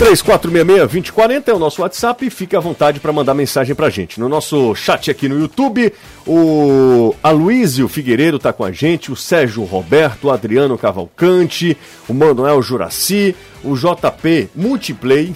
3466-2040 0.00 1.48
é 1.48 1.52
o 1.52 1.58
nosso 1.58 1.82
WhatsApp 1.82 2.24
e 2.24 2.30
fique 2.30 2.56
à 2.56 2.60
vontade 2.60 2.98
para 2.98 3.12
mandar 3.12 3.34
mensagem 3.34 3.74
pra 3.74 3.90
gente. 3.90 4.18
No 4.18 4.30
nosso 4.30 4.74
chat 4.74 5.10
aqui 5.10 5.28
no 5.28 5.38
YouTube, 5.38 5.92
o 6.26 7.14
Aloísio 7.22 7.86
Figueiredo 7.86 8.38
tá 8.38 8.50
com 8.50 8.64
a 8.64 8.72
gente, 8.72 9.12
o 9.12 9.16
Sérgio 9.16 9.62
Roberto, 9.62 10.28
o 10.28 10.30
Adriano 10.30 10.78
Cavalcante, 10.78 11.76
o 12.08 12.14
Manuel 12.14 12.62
Juraci, 12.62 13.36
o 13.62 13.76
JP 13.76 14.48
Multiplay. 14.56 15.34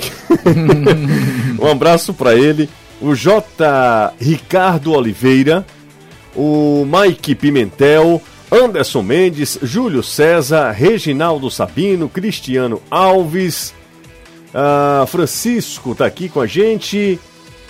um 1.61 1.71
abraço 1.71 2.15
para 2.15 2.35
ele. 2.35 2.71
O 3.03 3.15
J. 3.15 4.15
Ricardo 4.19 4.93
Oliveira, 4.93 5.67
o 6.35 6.87
Mike 6.87 7.35
Pimentel, 7.35 8.23
Anderson 8.51 9.03
Mendes, 9.03 9.59
Júlio 9.63 10.03
César, 10.03 10.71
Reginaldo 10.71 11.51
Sabino, 11.51 12.09
Cristiano 12.09 12.81
Alves, 12.91 13.75
uh, 14.55 15.07
Francisco 15.07 15.95
tá 15.95 16.07
aqui 16.07 16.29
com 16.29 16.41
a 16.41 16.47
gente. 16.47 17.19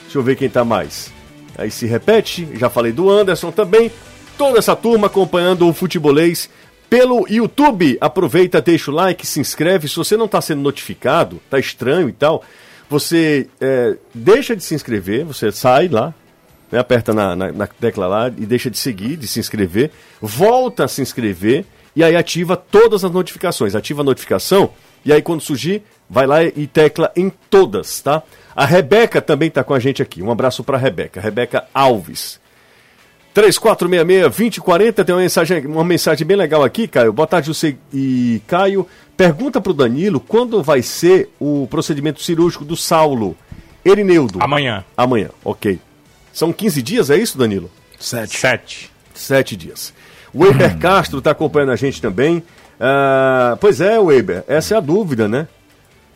Deixa 0.02 0.18
eu 0.18 0.22
ver 0.22 0.36
quem 0.36 0.48
tá 0.48 0.64
mais. 0.64 1.12
Aí 1.56 1.70
se 1.70 1.86
repete, 1.86 2.48
já 2.54 2.68
falei 2.68 2.92
do 2.92 3.10
Anderson 3.10 3.50
também. 3.50 3.90
Toda 4.36 4.58
essa 4.58 4.76
turma 4.76 5.06
acompanhando 5.06 5.66
o 5.68 5.72
futebolês 5.72 6.50
pelo 6.90 7.26
YouTube. 7.28 7.96
Aproveita, 8.00 8.60
deixa 8.60 8.90
o 8.90 8.94
like, 8.94 9.26
se 9.26 9.40
inscreve. 9.40 9.88
Se 9.88 9.96
você 9.96 10.16
não 10.16 10.26
está 10.26 10.40
sendo 10.40 10.62
notificado, 10.62 11.40
tá 11.48 11.58
estranho 11.58 12.08
e 12.08 12.12
tal, 12.12 12.42
você 12.88 13.48
é, 13.60 13.96
deixa 14.12 14.54
de 14.54 14.62
se 14.62 14.74
inscrever, 14.74 15.24
você 15.24 15.50
sai 15.50 15.88
lá, 15.88 16.12
né, 16.70 16.78
aperta 16.78 17.12
na, 17.12 17.34
na, 17.34 17.52
na, 17.52 17.66
tecla 17.66 18.06
lá 18.06 18.28
e 18.28 18.46
deixa 18.46 18.70
de 18.70 18.78
seguir, 18.78 19.16
de 19.16 19.26
se 19.26 19.40
inscrever, 19.40 19.90
volta 20.20 20.84
a 20.84 20.88
se 20.88 21.00
inscrever 21.00 21.64
e 21.96 22.02
aí 22.02 22.16
ativa 22.16 22.56
todas 22.56 23.04
as 23.04 23.10
notificações. 23.10 23.74
Ativa 23.74 24.02
a 24.02 24.04
notificação 24.04 24.70
e 25.04 25.12
aí 25.12 25.22
quando 25.22 25.40
surgir, 25.40 25.82
vai 26.08 26.26
lá 26.26 26.42
e 26.44 26.66
tecla 26.66 27.12
em 27.16 27.30
todas, 27.50 28.00
tá? 28.00 28.22
A 28.54 28.64
Rebeca 28.64 29.20
também 29.20 29.48
está 29.48 29.64
com 29.64 29.74
a 29.74 29.80
gente 29.80 30.00
aqui. 30.00 30.22
Um 30.22 30.30
abraço 30.30 30.62
para 30.62 30.76
a 30.76 30.80
Rebeca. 30.80 31.20
Rebeca 31.20 31.64
Alves. 31.74 32.40
3466-2040, 33.34 35.04
tem 35.04 35.14
uma 35.14 35.20
mensagem, 35.22 35.66
uma 35.66 35.84
mensagem 35.84 36.24
bem 36.24 36.36
legal 36.36 36.62
aqui, 36.62 36.86
Caio. 36.86 37.12
Boa 37.12 37.26
tarde, 37.26 37.48
você 37.48 37.76
e 37.92 38.40
Caio. 38.46 38.86
Pergunta 39.16 39.60
para 39.60 39.70
o 39.70 39.74
Danilo 39.74 40.20
quando 40.20 40.62
vai 40.62 40.82
ser 40.82 41.30
o 41.40 41.66
procedimento 41.68 42.22
cirúrgico 42.22 42.64
do 42.64 42.76
Saulo. 42.76 43.36
Erineudo. 43.84 44.38
Amanhã. 44.40 44.84
Amanhã, 44.96 45.30
ok. 45.44 45.80
São 46.32 46.52
15 46.52 46.80
dias, 46.80 47.10
é 47.10 47.16
isso, 47.16 47.36
Danilo? 47.36 47.70
Sete. 47.98 48.38
Sete. 48.38 48.90
Sete 49.12 49.56
dias. 49.56 49.92
O 50.32 50.46
Eber 50.46 50.78
Castro 50.78 51.18
está 51.18 51.32
acompanhando 51.32 51.72
a 51.72 51.76
gente 51.76 52.00
também. 52.00 52.42
Ah, 52.80 53.56
pois 53.60 53.80
é, 53.80 53.98
Weber, 53.98 54.44
essa 54.48 54.74
é 54.74 54.76
a 54.76 54.80
dúvida, 54.80 55.28
né? 55.28 55.46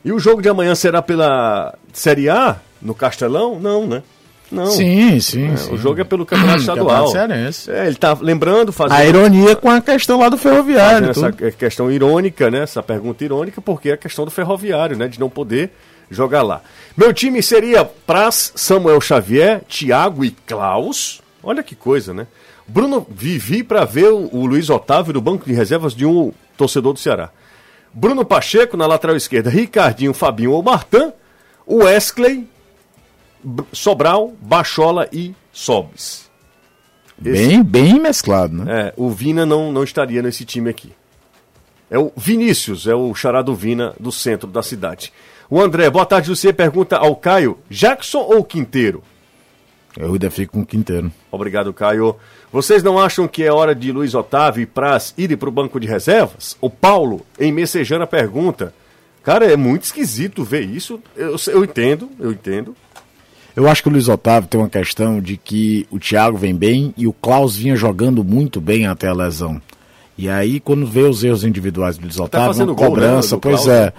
E 0.05 0.13
o 0.13 0.19
jogo 0.19 0.41
de 0.41 0.49
amanhã 0.49 0.75
será 0.75 1.03
pela 1.03 1.75
Série 1.93 2.29
A, 2.29 2.57
no 2.81 2.95
Castelão? 2.95 3.59
Não, 3.59 3.87
né? 3.87 4.03
Não. 4.51 4.67
Sim, 4.67 5.21
sim, 5.21 5.53
É, 5.53 5.57
sim. 5.57 5.75
O 5.75 5.77
jogo 5.77 6.01
é 6.01 6.05
pelo 6.05 6.25
Campeonato 6.25 6.61
Estadual. 6.61 7.13
Campeonato. 7.13 7.71
É, 7.71 7.87
ele 7.87 7.97
tá 7.97 8.17
lembrando, 8.19 8.73
fazendo, 8.73 8.97
A 8.97 9.05
ironia 9.05 9.55
com 9.55 9.69
a 9.71 9.81
questão 9.81 10.19
lá 10.21 10.29
do 10.29 10.39
ferroviário. 10.39 11.11
essa 11.11 11.31
questão 11.33 11.91
irônica, 11.91 12.51
né? 12.51 12.61
Essa 12.63 12.83
pergunta 12.83 13.23
irônica, 13.25 13.61
porque 13.61 13.91
é 13.91 13.93
a 13.93 13.97
questão 13.99 14.25
do 14.25 14.31
ferroviário, 14.31 14.97
né? 14.97 15.07
De 15.07 15.21
não 15.21 15.29
poder 15.29 15.71
jogar 16.11 16.43
lá. 16.43 16.63
Meu 16.97 17.13
time 17.13 17.43
seria 17.43 17.85
Praz, 17.85 18.51
Samuel 18.55 19.01
Xavier, 19.01 19.61
Thiago 19.69 20.25
e 20.25 20.31
Klaus. 20.31 21.21
Olha 21.43 21.63
que 21.63 21.75
coisa, 21.75 22.15
né? 22.15 22.27
Bruno, 22.67 23.07
vivi 23.11 23.63
para 23.63 23.85
ver 23.85 24.11
o, 24.11 24.29
o 24.33 24.47
Luiz 24.47 24.71
Otávio 24.71 25.13
no 25.13 25.21
banco 25.21 25.45
de 25.45 25.53
reservas 25.53 25.95
de 25.95 26.07
um 26.07 26.33
torcedor 26.59 26.93
do 26.93 26.99
Ceará. 26.99 27.31
Bruno 27.95 28.25
Pacheco 28.25 28.77
na 28.77 28.87
lateral 28.87 29.17
esquerda, 29.17 29.49
Ricardinho, 29.49 30.13
Fabinho 30.13 30.53
ou 30.53 30.63
Martan, 30.63 31.13
Wesley, 31.67 32.47
Sobral, 33.73 34.35
Bachola 34.41 35.09
e 35.11 35.35
Sobis. 35.53 36.29
Bem, 37.17 37.63
bem 37.63 37.99
mesclado, 37.99 38.55
né? 38.55 38.89
É, 38.89 38.95
o 38.97 39.11
Vina 39.11 39.45
não, 39.47 39.73
não 39.73 39.83
estaria 39.83 40.23
nesse 40.23 40.45
time 40.45 40.71
aqui. 40.71 40.93
É 41.91 41.99
o 41.99 42.13
Vinícius, 42.17 42.87
é 42.87 42.95
o 42.95 43.13
xará 43.15 43.41
do 43.41 43.55
Vina 43.55 43.95
do 43.99 44.13
centro 44.13 44.49
da 44.49 44.63
cidade. 44.63 45.13
O 45.51 45.61
André, 45.61 45.89
boa 45.89 46.05
tarde, 46.05 46.29
você 46.29 46.53
pergunta 46.53 46.97
ao 46.97 47.17
Caio, 47.17 47.59
Jackson 47.71 48.19
ou 48.19 48.45
Quinteiro? 48.45 49.03
Eu 49.97 50.13
ainda 50.13 50.31
fico 50.31 50.53
com 50.53 50.61
o 50.61 50.67
Quinteiro. 50.67 51.11
Obrigado, 51.31 51.73
Caio. 51.73 52.15
Vocês 52.53 52.83
não 52.83 52.99
acham 52.99 53.29
que 53.29 53.45
é 53.45 53.53
hora 53.53 53.75
de 53.75 53.93
Luiz 53.93 54.15
Otávio 54.15 54.63
e 54.63 54.67
Praz 54.67 55.13
irem 55.19 55.37
para 55.37 55.49
o 55.49 55.53
banco 55.53 55.79
de 55.79 55.87
reservas? 55.87 56.57
O 56.61 56.71
Paulo, 56.71 57.21
em 57.39 57.53
Messejana, 57.53 58.07
pergunta. 58.07 58.73
Cara, 59.23 59.45
é 59.45 59.57
muito 59.57 59.83
esquisito 59.83 60.43
ver 60.43 60.63
isso. 60.63 60.99
Eu, 61.15 61.37
eu 61.49 61.65
entendo, 61.65 62.09
eu 62.19 62.33
entendo. 62.33 62.75
Eu 63.55 63.69
acho 63.69 63.83
que 63.83 63.89
o 63.89 63.93
Luiz 63.93 64.09
Otávio 64.09 64.49
tem 64.49 64.61
uma 64.61 64.69
questão 64.71 65.21
de 65.21 65.37
que 65.37 65.87
o 65.91 65.99
Thiago 65.99 66.39
vem 66.39 66.55
bem 66.55 66.95
e 66.97 67.07
o 67.07 67.13
Klaus 67.13 67.57
vinha 67.57 67.77
jogando 67.77 68.25
muito 68.25 68.61
bem 68.61 68.87
até 68.87 69.09
a 69.09 69.13
lesão. 69.13 69.61
E 70.17 70.29
aí, 70.29 70.61
quando 70.61 70.87
vê 70.87 71.03
os 71.03 71.23
erros 71.23 71.45
individuais 71.45 71.99
do 71.99 72.03
Luiz 72.03 72.19
Otávio, 72.19 72.47
fazendo 72.47 72.71
uma 72.71 72.75
gol, 72.75 72.87
cobrança, 72.89 73.35
né, 73.35 73.39
do 73.39 73.41
pois 73.41 73.65
Klaus, 73.65 73.69
é. 73.69 73.93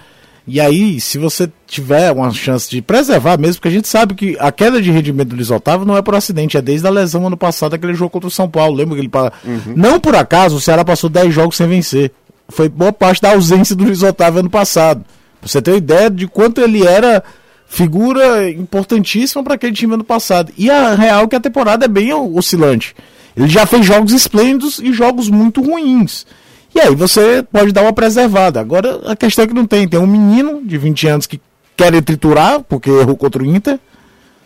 E 0.46 0.60
aí, 0.60 1.00
se 1.00 1.18
você 1.18 1.50
tiver 1.66 2.10
uma 2.12 2.30
chance 2.32 2.68
de 2.68 2.82
preservar 2.82 3.38
mesmo, 3.38 3.56
porque 3.56 3.68
a 3.68 3.72
gente 3.72 3.88
sabe 3.88 4.14
que 4.14 4.36
a 4.40 4.50
queda 4.50 4.80
de 4.80 4.90
rendimento 4.90 5.28
do 5.28 5.36
Luiz 5.36 5.50
Otávio 5.50 5.86
não 5.86 5.96
é 5.96 6.02
por 6.02 6.14
acidente, 6.14 6.56
é 6.56 6.62
desde 6.62 6.86
a 6.86 6.90
lesão 6.90 7.26
ano 7.26 7.36
passado, 7.36 7.74
aquele 7.74 7.94
jogo 7.94 8.10
contra 8.10 8.28
o 8.28 8.30
São 8.30 8.48
Paulo. 8.48 8.76
Lembra 8.76 8.96
que 8.96 9.02
ele. 9.02 9.10
Uhum. 9.44 9.74
Não 9.76 10.00
por 10.00 10.14
acaso, 10.14 10.56
o 10.56 10.60
Ceará 10.60 10.84
passou 10.84 11.08
10 11.10 11.32
jogos 11.32 11.56
sem 11.56 11.68
vencer. 11.68 12.12
Foi 12.48 12.68
boa 12.68 12.92
parte 12.92 13.22
da 13.22 13.32
ausência 13.32 13.76
do 13.76 13.84
Luiz 13.84 14.02
Otávio 14.02 14.40
ano 14.40 14.50
passado. 14.50 15.04
Pra 15.40 15.48
você 15.48 15.62
ter 15.62 15.72
uma 15.72 15.78
ideia 15.78 16.10
de 16.10 16.26
quanto 16.26 16.60
ele 16.60 16.86
era 16.86 17.22
figura 17.66 18.50
importantíssima 18.50 19.44
para 19.44 19.54
aquele 19.54 19.72
time 19.72 19.94
ano 19.94 20.04
passado. 20.04 20.52
E 20.58 20.68
a 20.68 20.94
real 20.94 21.24
é 21.24 21.28
que 21.28 21.36
a 21.36 21.40
temporada 21.40 21.84
é 21.84 21.88
bem 21.88 22.12
oscilante. 22.12 22.94
Ele 23.36 23.48
já 23.48 23.64
fez 23.64 23.86
jogos 23.86 24.12
esplêndidos 24.12 24.80
e 24.80 24.92
jogos 24.92 25.30
muito 25.30 25.62
ruins. 25.62 26.26
E 26.74 26.80
aí 26.80 26.94
você 26.94 27.42
pode 27.52 27.72
dar 27.72 27.82
uma 27.82 27.92
preservada. 27.92 28.60
Agora 28.60 29.00
a 29.06 29.16
questão 29.16 29.44
é 29.44 29.48
que 29.48 29.54
não 29.54 29.66
tem. 29.66 29.88
Tem 29.88 29.98
um 29.98 30.06
menino 30.06 30.62
de 30.64 30.78
20 30.78 31.08
anos 31.08 31.26
que 31.26 31.40
quer 31.76 32.00
triturar, 32.02 32.60
porque 32.60 32.90
errou 32.90 33.16
contra 33.16 33.42
o 33.42 33.46
Inter. 33.46 33.78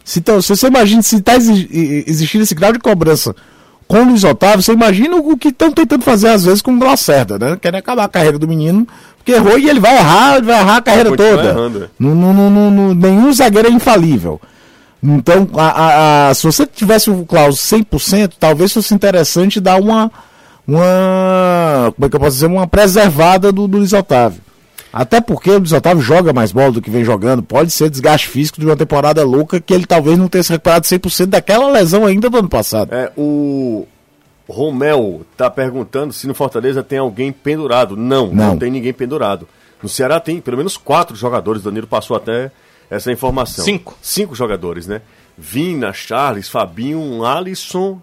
Se, 0.04 0.18
então, 0.20 0.40
se 0.42 0.54
você 0.54 0.66
imagina 0.66 1.02
se 1.02 1.16
está 1.16 1.34
existindo 1.36 2.44
esse 2.44 2.54
grau 2.54 2.72
de 2.72 2.78
cobrança 2.78 3.34
com 3.88 4.00
o 4.02 4.04
Luiz 4.04 4.24
Otávio, 4.24 4.62
você 4.62 4.72
imagina 4.72 5.16
o 5.16 5.36
que 5.36 5.48
estão 5.48 5.70
tentando 5.70 6.02
fazer 6.02 6.28
às 6.28 6.44
vezes 6.44 6.62
com 6.62 6.72
o 6.72 6.78
Lacerda, 6.82 7.38
né? 7.38 7.58
Querem 7.60 7.78
acabar 7.78 8.04
a 8.04 8.08
carreira 8.08 8.38
do 8.38 8.48
menino, 8.48 8.86
porque 9.18 9.32
errou 9.32 9.58
e 9.58 9.68
ele 9.68 9.80
vai 9.80 9.96
errar, 9.96 10.36
ele 10.36 10.46
vai 10.46 10.60
errar 10.60 10.76
a 10.76 10.82
carreira 10.82 11.10
toda. 11.16 11.54
não, 11.98 12.50
não- 12.50 12.70
não- 12.70 12.94
nenhum 12.94 13.32
zagueiro 13.32 13.68
é 13.68 13.70
infalível. 13.70 14.40
Então, 15.02 15.48
a- 15.54 15.62
a- 15.68 16.28
a- 16.30 16.34
se 16.34 16.44
você 16.44 16.66
tivesse 16.66 17.10
o 17.10 17.26
Klaus 17.26 17.60
100%, 17.60 18.32
talvez 18.40 18.72
fosse 18.72 18.94
interessante 18.94 19.60
dar 19.60 19.76
uma, 19.80 20.10
uma 20.66 21.92
como 21.94 22.06
é 22.06 22.08
que 22.08 22.16
eu 22.16 22.20
posso 22.20 22.32
dizer, 22.36 22.46
uma 22.46 22.66
preservada 22.66 23.52
do, 23.52 23.68
do 23.68 23.78
Luiz 23.78 23.92
Otávio. 23.92 24.40
Até 24.92 25.20
porque 25.20 25.50
o 25.50 25.58
Luiz 25.58 25.72
Otávio 25.72 26.02
joga 26.02 26.32
mais 26.32 26.52
bola 26.52 26.72
do 26.72 26.80
que 26.80 26.90
vem 26.90 27.04
jogando. 27.04 27.42
Pode 27.42 27.70
ser 27.72 27.90
desgaste 27.90 28.28
físico 28.28 28.60
de 28.60 28.66
uma 28.66 28.76
temporada 28.76 29.24
louca 29.24 29.60
que 29.60 29.74
ele 29.74 29.86
talvez 29.86 30.16
não 30.16 30.28
tenha 30.28 30.44
se 30.44 30.52
recuperado 30.52 30.86
100% 30.86 31.26
daquela 31.26 31.68
lesão 31.70 32.06
ainda 32.06 32.30
do 32.30 32.38
ano 32.38 32.48
passado. 32.48 32.94
É, 32.94 33.10
o 33.16 33.86
Romel 34.48 35.22
tá 35.36 35.50
perguntando 35.50 36.12
se 36.12 36.26
no 36.28 36.34
Fortaleza 36.34 36.82
tem 36.82 36.98
alguém 36.98 37.32
pendurado. 37.32 37.96
Não, 37.96 38.28
não, 38.28 38.50
Não. 38.50 38.58
tem 38.58 38.70
ninguém 38.70 38.92
pendurado. 38.92 39.48
No 39.82 39.88
Ceará 39.88 40.20
tem 40.20 40.40
pelo 40.40 40.56
menos 40.58 40.76
quatro 40.76 41.16
jogadores. 41.16 41.62
Danilo 41.62 41.88
passou 41.88 42.16
até 42.16 42.52
essa 42.88 43.10
informação. 43.10 43.64
Cinco. 43.64 43.98
Cinco 44.00 44.34
jogadores, 44.34 44.86
né? 44.86 45.00
Vina, 45.36 45.92
Charles, 45.92 46.48
Fabinho, 46.48 47.24
Alisson 47.24 48.00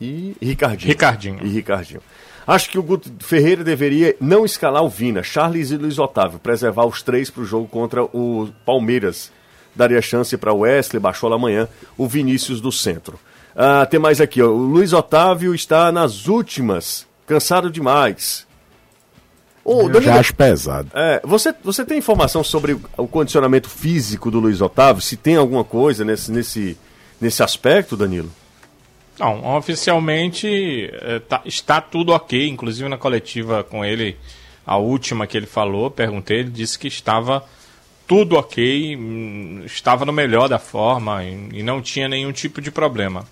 e 0.00 0.36
Ricardinho. 0.40 0.88
Ricardinho. 0.88 1.38
E 1.46 1.48
Ricardinho. 1.48 2.00
Acho 2.46 2.70
que 2.70 2.78
o 2.78 2.82
Guto 2.82 3.10
Ferreira 3.20 3.62
deveria 3.62 4.16
não 4.20 4.44
escalar 4.44 4.82
o 4.82 4.88
Vina, 4.88 5.22
Charles 5.22 5.70
e 5.70 5.76
Luiz 5.76 5.98
Otávio, 5.98 6.38
preservar 6.38 6.86
os 6.86 7.02
três 7.02 7.30
para 7.30 7.42
o 7.42 7.46
jogo 7.46 7.68
contra 7.68 8.02
o 8.04 8.48
Palmeiras. 8.64 9.30
Daria 9.76 10.02
chance 10.02 10.36
para 10.36 10.52
o 10.52 10.60
Wesley, 10.60 10.98
Baixola 11.00 11.36
amanhã, 11.36 11.68
o 11.96 12.08
Vinícius 12.08 12.60
do 12.60 12.72
centro. 12.72 13.20
Ah, 13.54 13.86
tem 13.86 14.00
mais 14.00 14.20
aqui, 14.20 14.42
ó. 14.42 14.48
o 14.48 14.56
Luiz 14.56 14.92
Otávio 14.92 15.54
está 15.54 15.92
nas 15.92 16.26
últimas, 16.26 17.06
cansado 17.26 17.70
demais. 17.70 18.46
Ô, 19.64 19.82
Eu 19.82 19.88
Danilo, 19.90 20.02
já 20.14 20.18
acho 20.18 20.34
pesado. 20.34 20.90
é, 20.94 21.20
você, 21.22 21.54
você 21.62 21.84
tem 21.84 21.98
informação 21.98 22.42
sobre 22.42 22.72
o- 22.72 22.80
o 22.96 23.06
condicionamento 23.06 23.68
físico 23.68 24.30
do 24.30 24.40
Luiz 24.40 24.60
Otávio? 24.60 25.02
Se 25.02 25.16
tem 25.16 25.36
alguma 25.36 25.62
coisa 25.62 26.04
nesse, 26.04 26.32
nesse, 26.32 26.76
nesse 27.20 27.42
aspecto, 27.42 27.96
Danilo? 27.96 28.30
Não, 29.20 29.54
oficialmente 29.58 30.90
eh, 30.92 31.18
tá- 31.28 31.42
está 31.44 31.78
tudo 31.78 32.12
ok, 32.12 32.48
inclusive 32.48 32.88
na 32.88 32.96
coletiva 32.96 33.62
com 33.62 33.84
ele, 33.84 34.16
a 34.66 34.78
última 34.78 35.26
que 35.26 35.36
ele 35.36 35.44
falou, 35.46 35.90
perguntei, 35.90 36.38
ele 36.38 36.48
disse 36.50 36.78
que 36.78 36.88
estava 36.88 37.44
tudo 38.08 38.36
ok, 38.36 38.96
hum, 38.96 39.62
estava 39.66 40.06
no 40.06 40.12
melhor 40.12 40.48
da 40.48 40.58
forma 40.58 41.22
e, 41.22 41.62
não 41.62 41.82
tinha 41.82 42.08
nenhum 42.08 42.32
tipo 42.32 42.62
de 42.62 42.70
problema. 42.70 43.26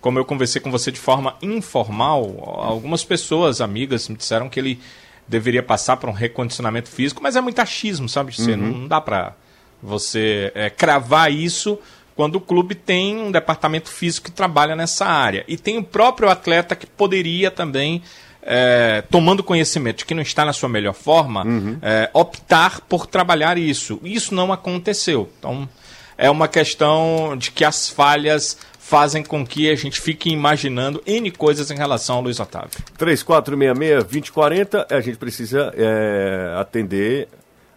Como 0.00 0.16
eu 0.16 0.24
conversei 0.24 0.62
com 0.62 0.70
você 0.70 0.92
de 0.92 1.00
forma 1.00 1.34
informal, 1.42 2.62
algumas 2.62 3.02
pessoas, 3.02 3.60
amigas, 3.60 4.08
me 4.08 4.16
disseram 4.16 4.48
que 4.48 4.60
ele 4.60 4.78
deveria 5.26 5.62
passar 5.62 5.96
por 5.96 6.08
um 6.08 6.12
recondicionamento 6.12 6.88
físico, 6.88 7.20
mas 7.20 7.34
é 7.34 7.40
muito 7.40 7.58
achismo, 7.58 8.08
sabe? 8.08 8.32
Você 8.32 8.54
não, 8.54 8.68
não 8.68 8.86
dá 8.86 9.00
pra 9.00 9.34
você 9.82 10.52
eh, 10.54 10.70
cravar 10.70 11.32
isso 11.32 11.78
quando 12.16 12.36
o 12.36 12.40
clube 12.40 12.74
tem 12.74 13.18
um 13.18 13.30
departamento 13.30 13.90
físico 13.90 14.24
que 14.26 14.32
trabalha 14.32 14.74
nessa 14.74 15.04
área. 15.04 15.44
E 15.46 15.56
tem 15.58 15.76
o 15.76 15.84
próprio 15.84 16.30
atleta 16.30 16.74
que 16.74 16.86
poderia 16.86 17.50
também, 17.50 18.02
eh, 18.42 19.04
tomando 19.10 19.44
conhecimento 19.44 19.98
de 19.98 20.06
que 20.06 20.14
não 20.14 20.22
está 20.22 20.42
na 20.44 20.54
sua 20.54 20.68
melhor 20.68 20.94
forma, 20.94 21.44
eh, 21.82 22.10
optar 22.14 22.80
por 22.80 23.06
trabalhar 23.06 23.58
isso. 23.58 24.00
Isso 24.02 24.34
não 24.34 24.50
aconteceu. 24.50 25.30
Então, 25.38 25.68
é 26.16 26.30
uma 26.30 26.48
questão 26.48 27.36
de 27.36 27.50
que 27.50 27.62
as 27.64 27.90
falhas 27.90 28.56
fazem 28.78 29.22
com 29.22 29.44
que 29.44 29.68
a 29.68 29.74
gente 29.74 30.00
fique 30.00 30.30
imaginando 30.30 31.02
N 31.04 31.30
coisas 31.32 31.70
em 31.70 31.76
relação 31.76 32.16
ao 32.16 32.22
Luiz 32.22 32.40
Otávio. 32.40 32.70
3466-2040, 32.98 34.86
a 34.90 35.00
gente 35.00 35.18
precisa 35.18 35.70
é, 35.76 36.54
atender 36.58 37.28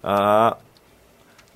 a, 0.04 0.56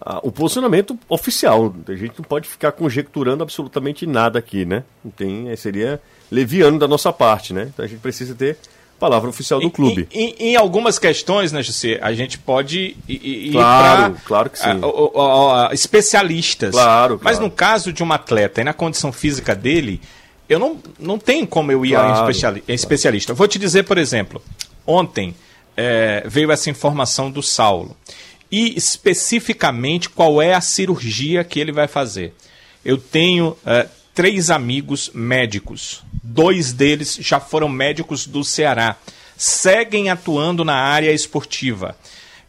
a- 0.05 0.19
o 0.23 0.31
posicionamento 0.31 0.97
oficial. 1.09 1.73
A 1.87 1.95
gente 1.95 2.13
não 2.17 2.23
pode 2.25 2.47
ficar 2.47 2.71
conjecturando 2.73 3.41
absolutamente 3.43 4.05
nada 4.05 4.39
aqui, 4.39 4.65
né? 4.65 4.83
Não 5.03 5.11
tem, 5.11 5.49
é, 5.49 5.55
seria 5.55 6.01
leviano 6.31 6.77
da 6.79 6.87
nossa 6.87 7.11
parte, 7.13 7.53
né? 7.53 7.69
Então 7.73 7.85
a 7.85 7.87
gente 7.87 7.99
precisa 7.99 8.35
ter 8.35 8.57
palavra 8.99 9.29
oficial 9.29 9.59
do 9.59 9.65
Em- 9.65 9.69
clube. 9.69 10.07
Em, 10.11 10.35
em- 10.39 10.55
algumas 10.55 10.97
questões, 10.97 11.51
né, 11.51 11.61
José, 11.61 11.99
a 12.01 12.13
gente 12.13 12.37
pode 12.37 12.95
ir, 13.07 13.47
ir 13.47 13.51
Claro, 13.51 14.13
pra, 14.13 14.21
claro 14.25 14.49
que 14.49 14.59
sim. 14.59 14.79
ó, 14.81 14.89
ó, 15.13 15.67
ó, 15.67 15.71
especialistas. 15.73 16.71
Claro, 16.71 17.19
Mas 17.21 17.37
claro. 17.37 17.45
no 17.49 17.51
caso 17.51 17.91
de 17.91 18.01
um 18.03 18.11
atleta 18.13 18.61
e 18.61 18.63
na 18.63 18.73
condição 18.73 19.11
física 19.11 19.53
dele, 19.55 19.99
eu 20.47 20.57
não, 20.59 20.77
não 20.99 21.17
tenho 21.19 21.45
como 21.47 21.71
eu 21.71 21.85
ir 21.85 21.95
a 21.95 21.99
um 21.99 22.07
Claro, 22.07 22.21
especiali- 22.31 22.63
em 22.67 22.73
especialista. 22.73 23.33
Vou 23.33 23.47
te 23.47 23.59
dizer, 23.59 23.83
por 23.83 23.97
exemplo, 23.97 24.41
ontem 24.87 25.35
eh, 25.75 26.23
veio 26.27 26.51
essa 26.51 26.69
informação 26.69 27.31
do 27.31 27.41
Saulo. 27.41 27.97
E 28.55 28.77
especificamente 28.77 30.07
qual 30.07 30.39
é 30.39 30.53
a 30.53 30.61
cirurgia 30.61 31.43
que 31.43 31.59
ele 31.59 31.71
vai 31.71 31.87
fazer. 31.87 32.35
Eu 32.85 32.99
tenho 32.99 33.57
eh, 33.65 33.87
três 34.13 34.51
amigos 34.51 35.09
médicos. 35.11 36.03
Dois 36.21 36.71
deles 36.71 37.17
já 37.19 37.39
foram 37.39 37.67
médicos 37.67 38.27
do 38.27 38.43
Ceará. 38.43 38.95
Seguem 39.35 40.11
atuando 40.11 40.63
na 40.63 40.75
área 40.75 41.11
esportiva. 41.11 41.97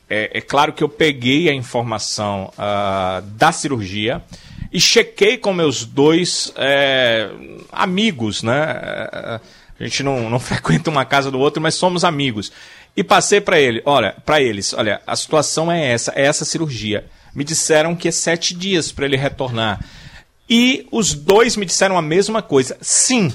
É, 0.07 0.31
é 0.35 0.41
claro 0.43 0.75
que 0.75 0.85
eu 0.85 0.91
peguei 0.91 1.49
a 1.49 1.55
informação 1.55 2.53
ah, 2.59 3.23
da 3.25 3.51
cirurgia 3.51 4.23
e 4.71 4.79
chequei 4.79 5.39
com 5.39 5.55
meus 5.55 5.87
dois 5.87 6.53
é, 6.57 7.31
amigos, 7.73 8.43
né? 8.43 8.53
A 8.53 9.41
gente 9.83 10.03
não, 10.03 10.29
não 10.29 10.39
frequenta 10.41 10.91
uma 10.91 11.07
casa 11.07 11.31
do 11.31 11.39
outro, 11.39 11.63
mas 11.63 11.77
somos 11.77 12.05
amigos. 12.05 12.53
E 12.97 13.03
passei 13.03 13.41
para 13.41 13.59
ele, 13.59 13.83
olha, 13.85 14.15
para 14.25 14.41
eles, 14.41 14.73
olha, 14.73 15.01
a 15.07 15.17
situação 15.17 15.71
é 15.71 15.93
essa, 15.93 16.13
é 16.15 16.27
essa 16.27 16.45
cirurgia. 16.45 17.07
Me 17.35 17.43
disseram 17.43 17.97
que 17.97 18.09
é 18.09 18.13
sete 18.13 18.55
dias 18.55 18.93
para 18.93 19.05
ele 19.05 19.17
retornar. 19.17 19.85
E 20.49 20.87
os 20.93 21.15
dois 21.15 21.57
me 21.57 21.67
disseram 21.67 21.99
a 21.99 22.03
mesma 22.03 22.41
coisa. 22.41 22.77
Sim, 22.81 23.33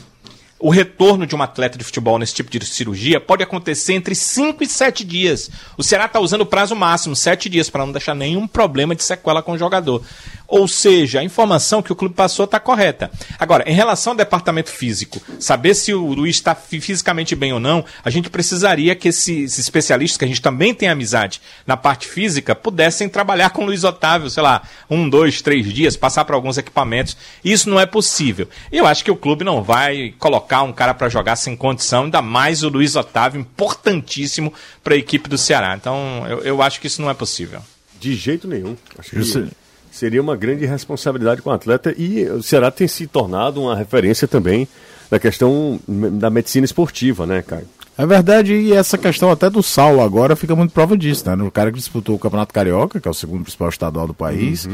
o 0.59 0.69
retorno 0.69 1.25
de 1.25 1.35
um 1.35 1.41
atleta 1.41 1.77
de 1.77 1.83
futebol 1.85 2.19
nesse 2.19 2.33
tipo 2.33 2.51
de 2.51 2.65
cirurgia 2.65 3.19
pode 3.19 3.41
acontecer 3.41 3.93
entre 3.93 4.13
5 4.13 4.61
e 4.61 4.67
7 4.67 5.05
dias. 5.05 5.49
O 5.77 5.83
Ceará 5.83 6.05
está 6.05 6.19
usando 6.19 6.41
o 6.41 6.45
prazo 6.45 6.75
máximo, 6.75 7.15
7 7.15 7.47
dias, 7.47 7.69
para 7.69 7.85
não 7.85 7.93
deixar 7.93 8.13
nenhum 8.13 8.45
problema 8.45 8.93
de 8.93 9.03
sequela 9.03 9.41
com 9.41 9.53
o 9.53 9.57
jogador. 9.57 10.03
Ou 10.49 10.67
seja, 10.67 11.19
a 11.19 11.23
informação 11.23 11.81
que 11.81 11.93
o 11.93 11.95
clube 11.95 12.15
passou 12.15 12.45
está 12.45 12.59
correta. 12.59 13.11
Agora, 13.37 13.63
em 13.69 13.73
relação 13.73 14.11
ao 14.13 14.17
departamento 14.17 14.71
físico, 14.71 15.21
saber 15.39 15.75
se 15.75 15.93
o 15.93 16.07
Luiz 16.07 16.37
está 16.37 16.55
fisicamente 16.55 17.35
bem 17.35 17.53
ou 17.53 17.59
não, 17.59 17.85
a 18.03 18.09
gente 18.09 18.31
precisaria 18.31 18.95
que 18.95 19.09
esses 19.09 19.59
especialistas, 19.59 20.17
que 20.17 20.25
a 20.25 20.27
gente 20.27 20.41
também 20.41 20.73
tem 20.73 20.89
amizade 20.89 21.39
na 21.67 21.77
parte 21.77 22.07
física, 22.07 22.55
pudessem 22.55 23.07
trabalhar 23.07 23.51
com 23.51 23.61
o 23.61 23.65
Luiz 23.67 23.83
Otávio, 23.83 24.29
sei 24.29 24.41
lá, 24.41 24.63
um, 24.89 25.07
dois, 25.07 25.39
três 25.41 25.71
dias, 25.71 25.95
passar 25.95 26.25
por 26.25 26.33
alguns 26.33 26.57
equipamentos. 26.57 27.15
Isso 27.45 27.69
não 27.69 27.79
é 27.79 27.85
possível. 27.85 28.49
Eu 28.71 28.87
acho 28.87 29.03
que 29.03 29.11
o 29.11 29.15
clube 29.15 29.43
não 29.43 29.61
vai 29.61 30.15
colocar 30.17 30.48
um 30.63 30.73
cara 30.73 30.93
para 30.93 31.09
jogar 31.09 31.35
sem 31.35 31.55
condição, 31.55 32.05
ainda 32.05 32.21
mais 32.21 32.63
o 32.63 32.69
Luiz 32.69 32.95
Otávio, 32.95 33.39
importantíssimo 33.39 34.53
para 34.83 34.95
a 34.95 34.97
equipe 34.97 35.29
do 35.29 35.37
Ceará. 35.37 35.75
Então, 35.75 36.25
eu, 36.27 36.39
eu 36.39 36.61
acho 36.61 36.81
que 36.81 36.87
isso 36.87 37.01
não 37.01 37.09
é 37.09 37.13
possível. 37.13 37.61
De 37.99 38.15
jeito 38.15 38.47
nenhum. 38.47 38.75
Acho 38.97 39.11
que 39.11 39.49
seria 39.91 40.21
uma 40.21 40.35
grande 40.35 40.65
responsabilidade 40.65 41.41
com 41.41 41.49
o 41.49 41.53
atleta 41.53 41.93
e 41.97 42.23
o 42.25 42.41
Ceará 42.41 42.71
tem 42.71 42.87
se 42.87 43.07
tornado 43.07 43.61
uma 43.61 43.75
referência 43.75 44.27
também 44.27 44.67
na 45.09 45.19
questão 45.19 45.79
da 45.87 46.29
medicina 46.29 46.65
esportiva, 46.65 47.25
né, 47.25 47.41
Caio? 47.41 47.67
É 47.97 48.05
verdade, 48.05 48.53
e 48.53 48.71
essa 48.71 48.97
questão 48.97 49.29
até 49.29 49.49
do 49.49 49.61
Saulo 49.61 50.01
agora 50.01 50.33
fica 50.33 50.55
muito 50.55 50.71
prova 50.71 50.97
disso, 50.97 51.29
né? 51.29 51.43
O 51.43 51.51
cara 51.51 51.69
que 51.69 51.77
disputou 51.77 52.15
o 52.15 52.19
Campeonato 52.19 52.53
Carioca, 52.53 52.97
que 52.97 53.05
é 53.05 53.11
o 53.11 53.13
segundo 53.13 53.41
principal 53.41 53.67
estadual 53.67 54.07
do 54.07 54.13
país, 54.13 54.69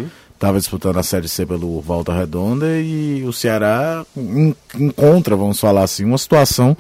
estava 0.45 0.59
disputando 0.59 0.97
a 0.97 1.03
Série 1.03 1.27
C 1.27 1.43
pelo 1.43 1.81
Volta 1.81 2.13
Redonda 2.13 2.79
e 2.79 3.23
o 3.23 3.33
Ceará 3.33 4.05
encontra, 4.75 5.35
vamos 5.35 5.59
falar 5.59 5.83
assim, 5.83 6.05
uma 6.05 6.19
situação 6.19 6.77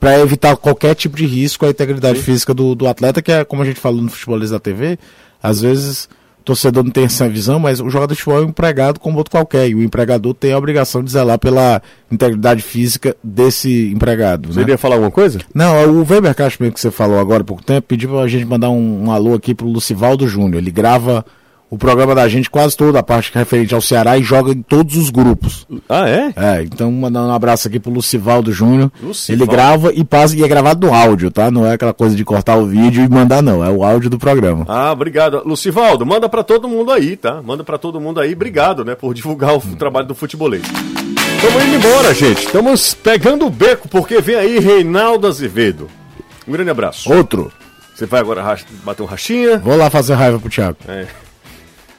para 0.00 0.18
evitar 0.18 0.56
qualquer 0.56 0.94
tipo 0.96 1.16
de 1.16 1.24
risco 1.24 1.64
à 1.64 1.70
integridade 1.70 2.18
Sim. 2.18 2.24
física 2.24 2.52
do, 2.52 2.74
do 2.74 2.88
atleta, 2.88 3.22
que 3.22 3.30
é 3.30 3.44
como 3.44 3.62
a 3.62 3.64
gente 3.64 3.78
falou 3.78 4.02
no 4.02 4.10
Futebolês 4.10 4.50
da 4.50 4.58
TV, 4.58 4.98
às 5.40 5.60
vezes 5.60 6.08
torcedor 6.44 6.82
não 6.82 6.90
tem 6.90 7.04
essa 7.04 7.28
visão, 7.28 7.60
mas 7.60 7.78
o 7.78 7.90
jogador 7.90 8.14
de 8.14 8.20
futebol 8.20 8.42
é 8.42 8.46
um 8.46 8.48
empregado 8.48 8.98
como 8.98 9.18
outro 9.18 9.30
qualquer. 9.30 9.68
E 9.68 9.74
o 9.74 9.82
empregador 9.82 10.32
tem 10.32 10.52
a 10.52 10.58
obrigação 10.58 11.04
de 11.04 11.10
zelar 11.10 11.38
pela 11.38 11.82
integridade 12.10 12.62
física 12.62 13.14
desse 13.22 13.92
empregado. 13.92 14.48
Você 14.48 14.60
né? 14.60 14.62
iria 14.62 14.78
falar 14.78 14.94
alguma 14.94 15.10
coisa? 15.10 15.40
Não, 15.54 15.76
é 15.76 15.86
o 15.86 16.06
Weber 16.08 16.34
Castro 16.34 16.72
que 16.72 16.80
você 16.80 16.90
falou 16.90 17.18
agora 17.18 17.42
há 17.42 17.44
pouco 17.44 17.62
tempo, 17.62 17.86
pediu 17.86 18.08
pra 18.08 18.26
gente 18.26 18.46
mandar 18.46 18.70
um, 18.70 19.04
um 19.04 19.12
alô 19.12 19.34
aqui 19.34 19.54
pro 19.54 19.68
Lucivaldo 19.68 20.26
Júnior. 20.26 20.62
Ele 20.62 20.70
grava 20.70 21.22
o 21.70 21.76
programa 21.76 22.14
da 22.14 22.26
gente, 22.28 22.48
quase 22.48 22.76
toda 22.76 22.98
a 22.98 23.02
parte 23.02 23.30
referente 23.34 23.74
ao 23.74 23.80
Ceará 23.80 24.16
e 24.16 24.22
joga 24.22 24.52
em 24.52 24.62
todos 24.62 24.96
os 24.96 25.10
grupos. 25.10 25.66
Ah, 25.88 26.08
é? 26.08 26.32
É, 26.34 26.62
então 26.62 26.90
mandando 26.90 27.28
um 27.28 27.34
abraço 27.34 27.68
aqui 27.68 27.78
pro 27.78 27.92
Lucivaldo 27.92 28.52
Júnior. 28.52 28.90
Ele 29.28 29.46
grava 29.46 29.92
e 29.92 30.02
passa, 30.02 30.36
e 30.36 30.42
é 30.42 30.48
gravado 30.48 30.86
no 30.86 30.94
áudio, 30.94 31.30
tá? 31.30 31.50
Não 31.50 31.66
é 31.66 31.74
aquela 31.74 31.92
coisa 31.92 32.16
de 32.16 32.24
cortar 32.24 32.56
o 32.56 32.66
vídeo 32.66 33.04
e 33.04 33.08
mandar, 33.08 33.42
não. 33.42 33.62
É 33.64 33.68
o 33.68 33.84
áudio 33.84 34.08
do 34.08 34.18
programa. 34.18 34.64
Ah, 34.68 34.92
obrigado. 34.92 35.42
Lucivaldo, 35.44 36.06
manda 36.06 36.28
para 36.28 36.42
todo 36.42 36.68
mundo 36.68 36.90
aí, 36.90 37.16
tá? 37.16 37.42
Manda 37.42 37.62
para 37.62 37.76
todo 37.76 38.00
mundo 38.00 38.20
aí. 38.20 38.32
Obrigado, 38.32 38.84
né, 38.84 38.94
por 38.94 39.12
divulgar 39.12 39.56
o 39.56 39.60
trabalho 39.76 40.06
do 40.06 40.14
futebolês. 40.14 40.62
Estamos 41.36 41.64
indo 41.64 41.76
embora, 41.76 42.14
gente. 42.14 42.46
Estamos 42.46 42.94
pegando 42.94 43.46
o 43.46 43.50
beco, 43.50 43.88
porque 43.88 44.20
vem 44.20 44.36
aí 44.36 44.58
Reinaldo 44.58 45.26
Azevedo. 45.26 45.88
Um 46.46 46.52
grande 46.52 46.70
abraço. 46.70 47.12
Outro. 47.12 47.52
Você 47.94 48.06
vai 48.06 48.20
agora 48.20 48.56
bater 48.84 49.02
um 49.02 49.06
rachinha? 49.06 49.58
Vou 49.58 49.76
lá 49.76 49.90
fazer 49.90 50.14
raiva 50.14 50.38
pro 50.38 50.48
Thiago. 50.48 50.78
É. 50.88 51.06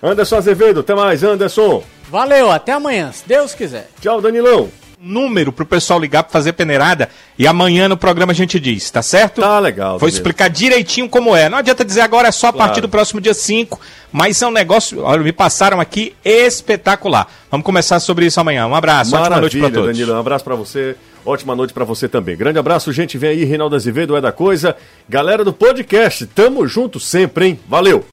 Anderson 0.02 0.38
Azevedo, 0.38 0.80
até 0.80 0.96
mais, 0.96 1.24
Anderson. 1.24 1.84
Valeu, 2.10 2.50
até 2.50 2.72
amanhã, 2.72 3.12
se 3.12 3.28
Deus 3.28 3.54
quiser. 3.54 3.90
Tchau, 4.02 4.22
Danilão. 4.22 4.70
Número 5.02 5.54
pro 5.54 5.66
pessoal 5.66 5.98
ligar 5.98 6.24
pra 6.24 6.32
fazer 6.32 6.52
peneirada 6.52 7.08
e 7.38 7.48
amanhã 7.48 7.88
no 7.88 7.96
programa 7.96 8.34
a 8.34 8.36
gente 8.36 8.60
diz, 8.60 8.92
tá 8.92 9.02
certo? 9.02 9.40
Tá 9.40 9.58
legal. 9.58 9.98
Vou 9.98 10.10
explicar 10.10 10.50
direitinho 10.50 11.08
como 11.08 11.34
é. 11.34 11.48
Não 11.48 11.58
adianta 11.58 11.86
dizer 11.86 12.02
agora, 12.02 12.28
é 12.28 12.32
só 12.32 12.48
a 12.48 12.52
claro. 12.52 12.68
partir 12.68 12.82
do 12.82 12.90
próximo 12.90 13.22
dia 13.22 13.34
5, 13.34 13.80
mas 14.12 14.42
é 14.42 14.48
um 14.48 14.52
negócio, 14.52 15.02
olha, 15.02 15.24
me 15.24 15.32
passaram 15.32 15.80
aqui 15.80 16.14
espetacular. 16.24 17.32
Vamos 17.50 17.66
começar 17.66 18.00
sobre 18.02 18.26
isso 18.26 18.42
amanhã. 18.42 18.68
Um 18.68 18.76
abraço, 18.76 19.12
Maravilha, 19.12 19.36
ótima 19.36 19.42
noite 19.42 19.58
pra 19.60 19.70
todos. 19.70 19.98
Danilo, 19.98 20.18
um 20.18 20.20
abraço 20.20 20.44
pra 20.44 20.56
você. 20.56 20.96
Ótima 21.26 21.56
noite 21.56 21.74
para 21.74 21.86
você 21.86 22.10
também. 22.10 22.36
Grande 22.36 22.60
abraço, 22.60 22.92
gente. 22.92 23.18
Vem 23.18 23.30
aí, 23.30 23.44
Reinaldo 23.46 23.76
Azevedo, 23.78 24.18
é 24.18 24.22
da 24.22 24.34
coisa. 24.34 24.76
Galera 25.08 25.46
do 25.46 25.54
podcast, 25.54 26.26
tamo 26.28 26.68
junto 26.68 27.00
sempre, 27.00 27.46
hein? 27.46 27.60
Valeu! 27.70 28.04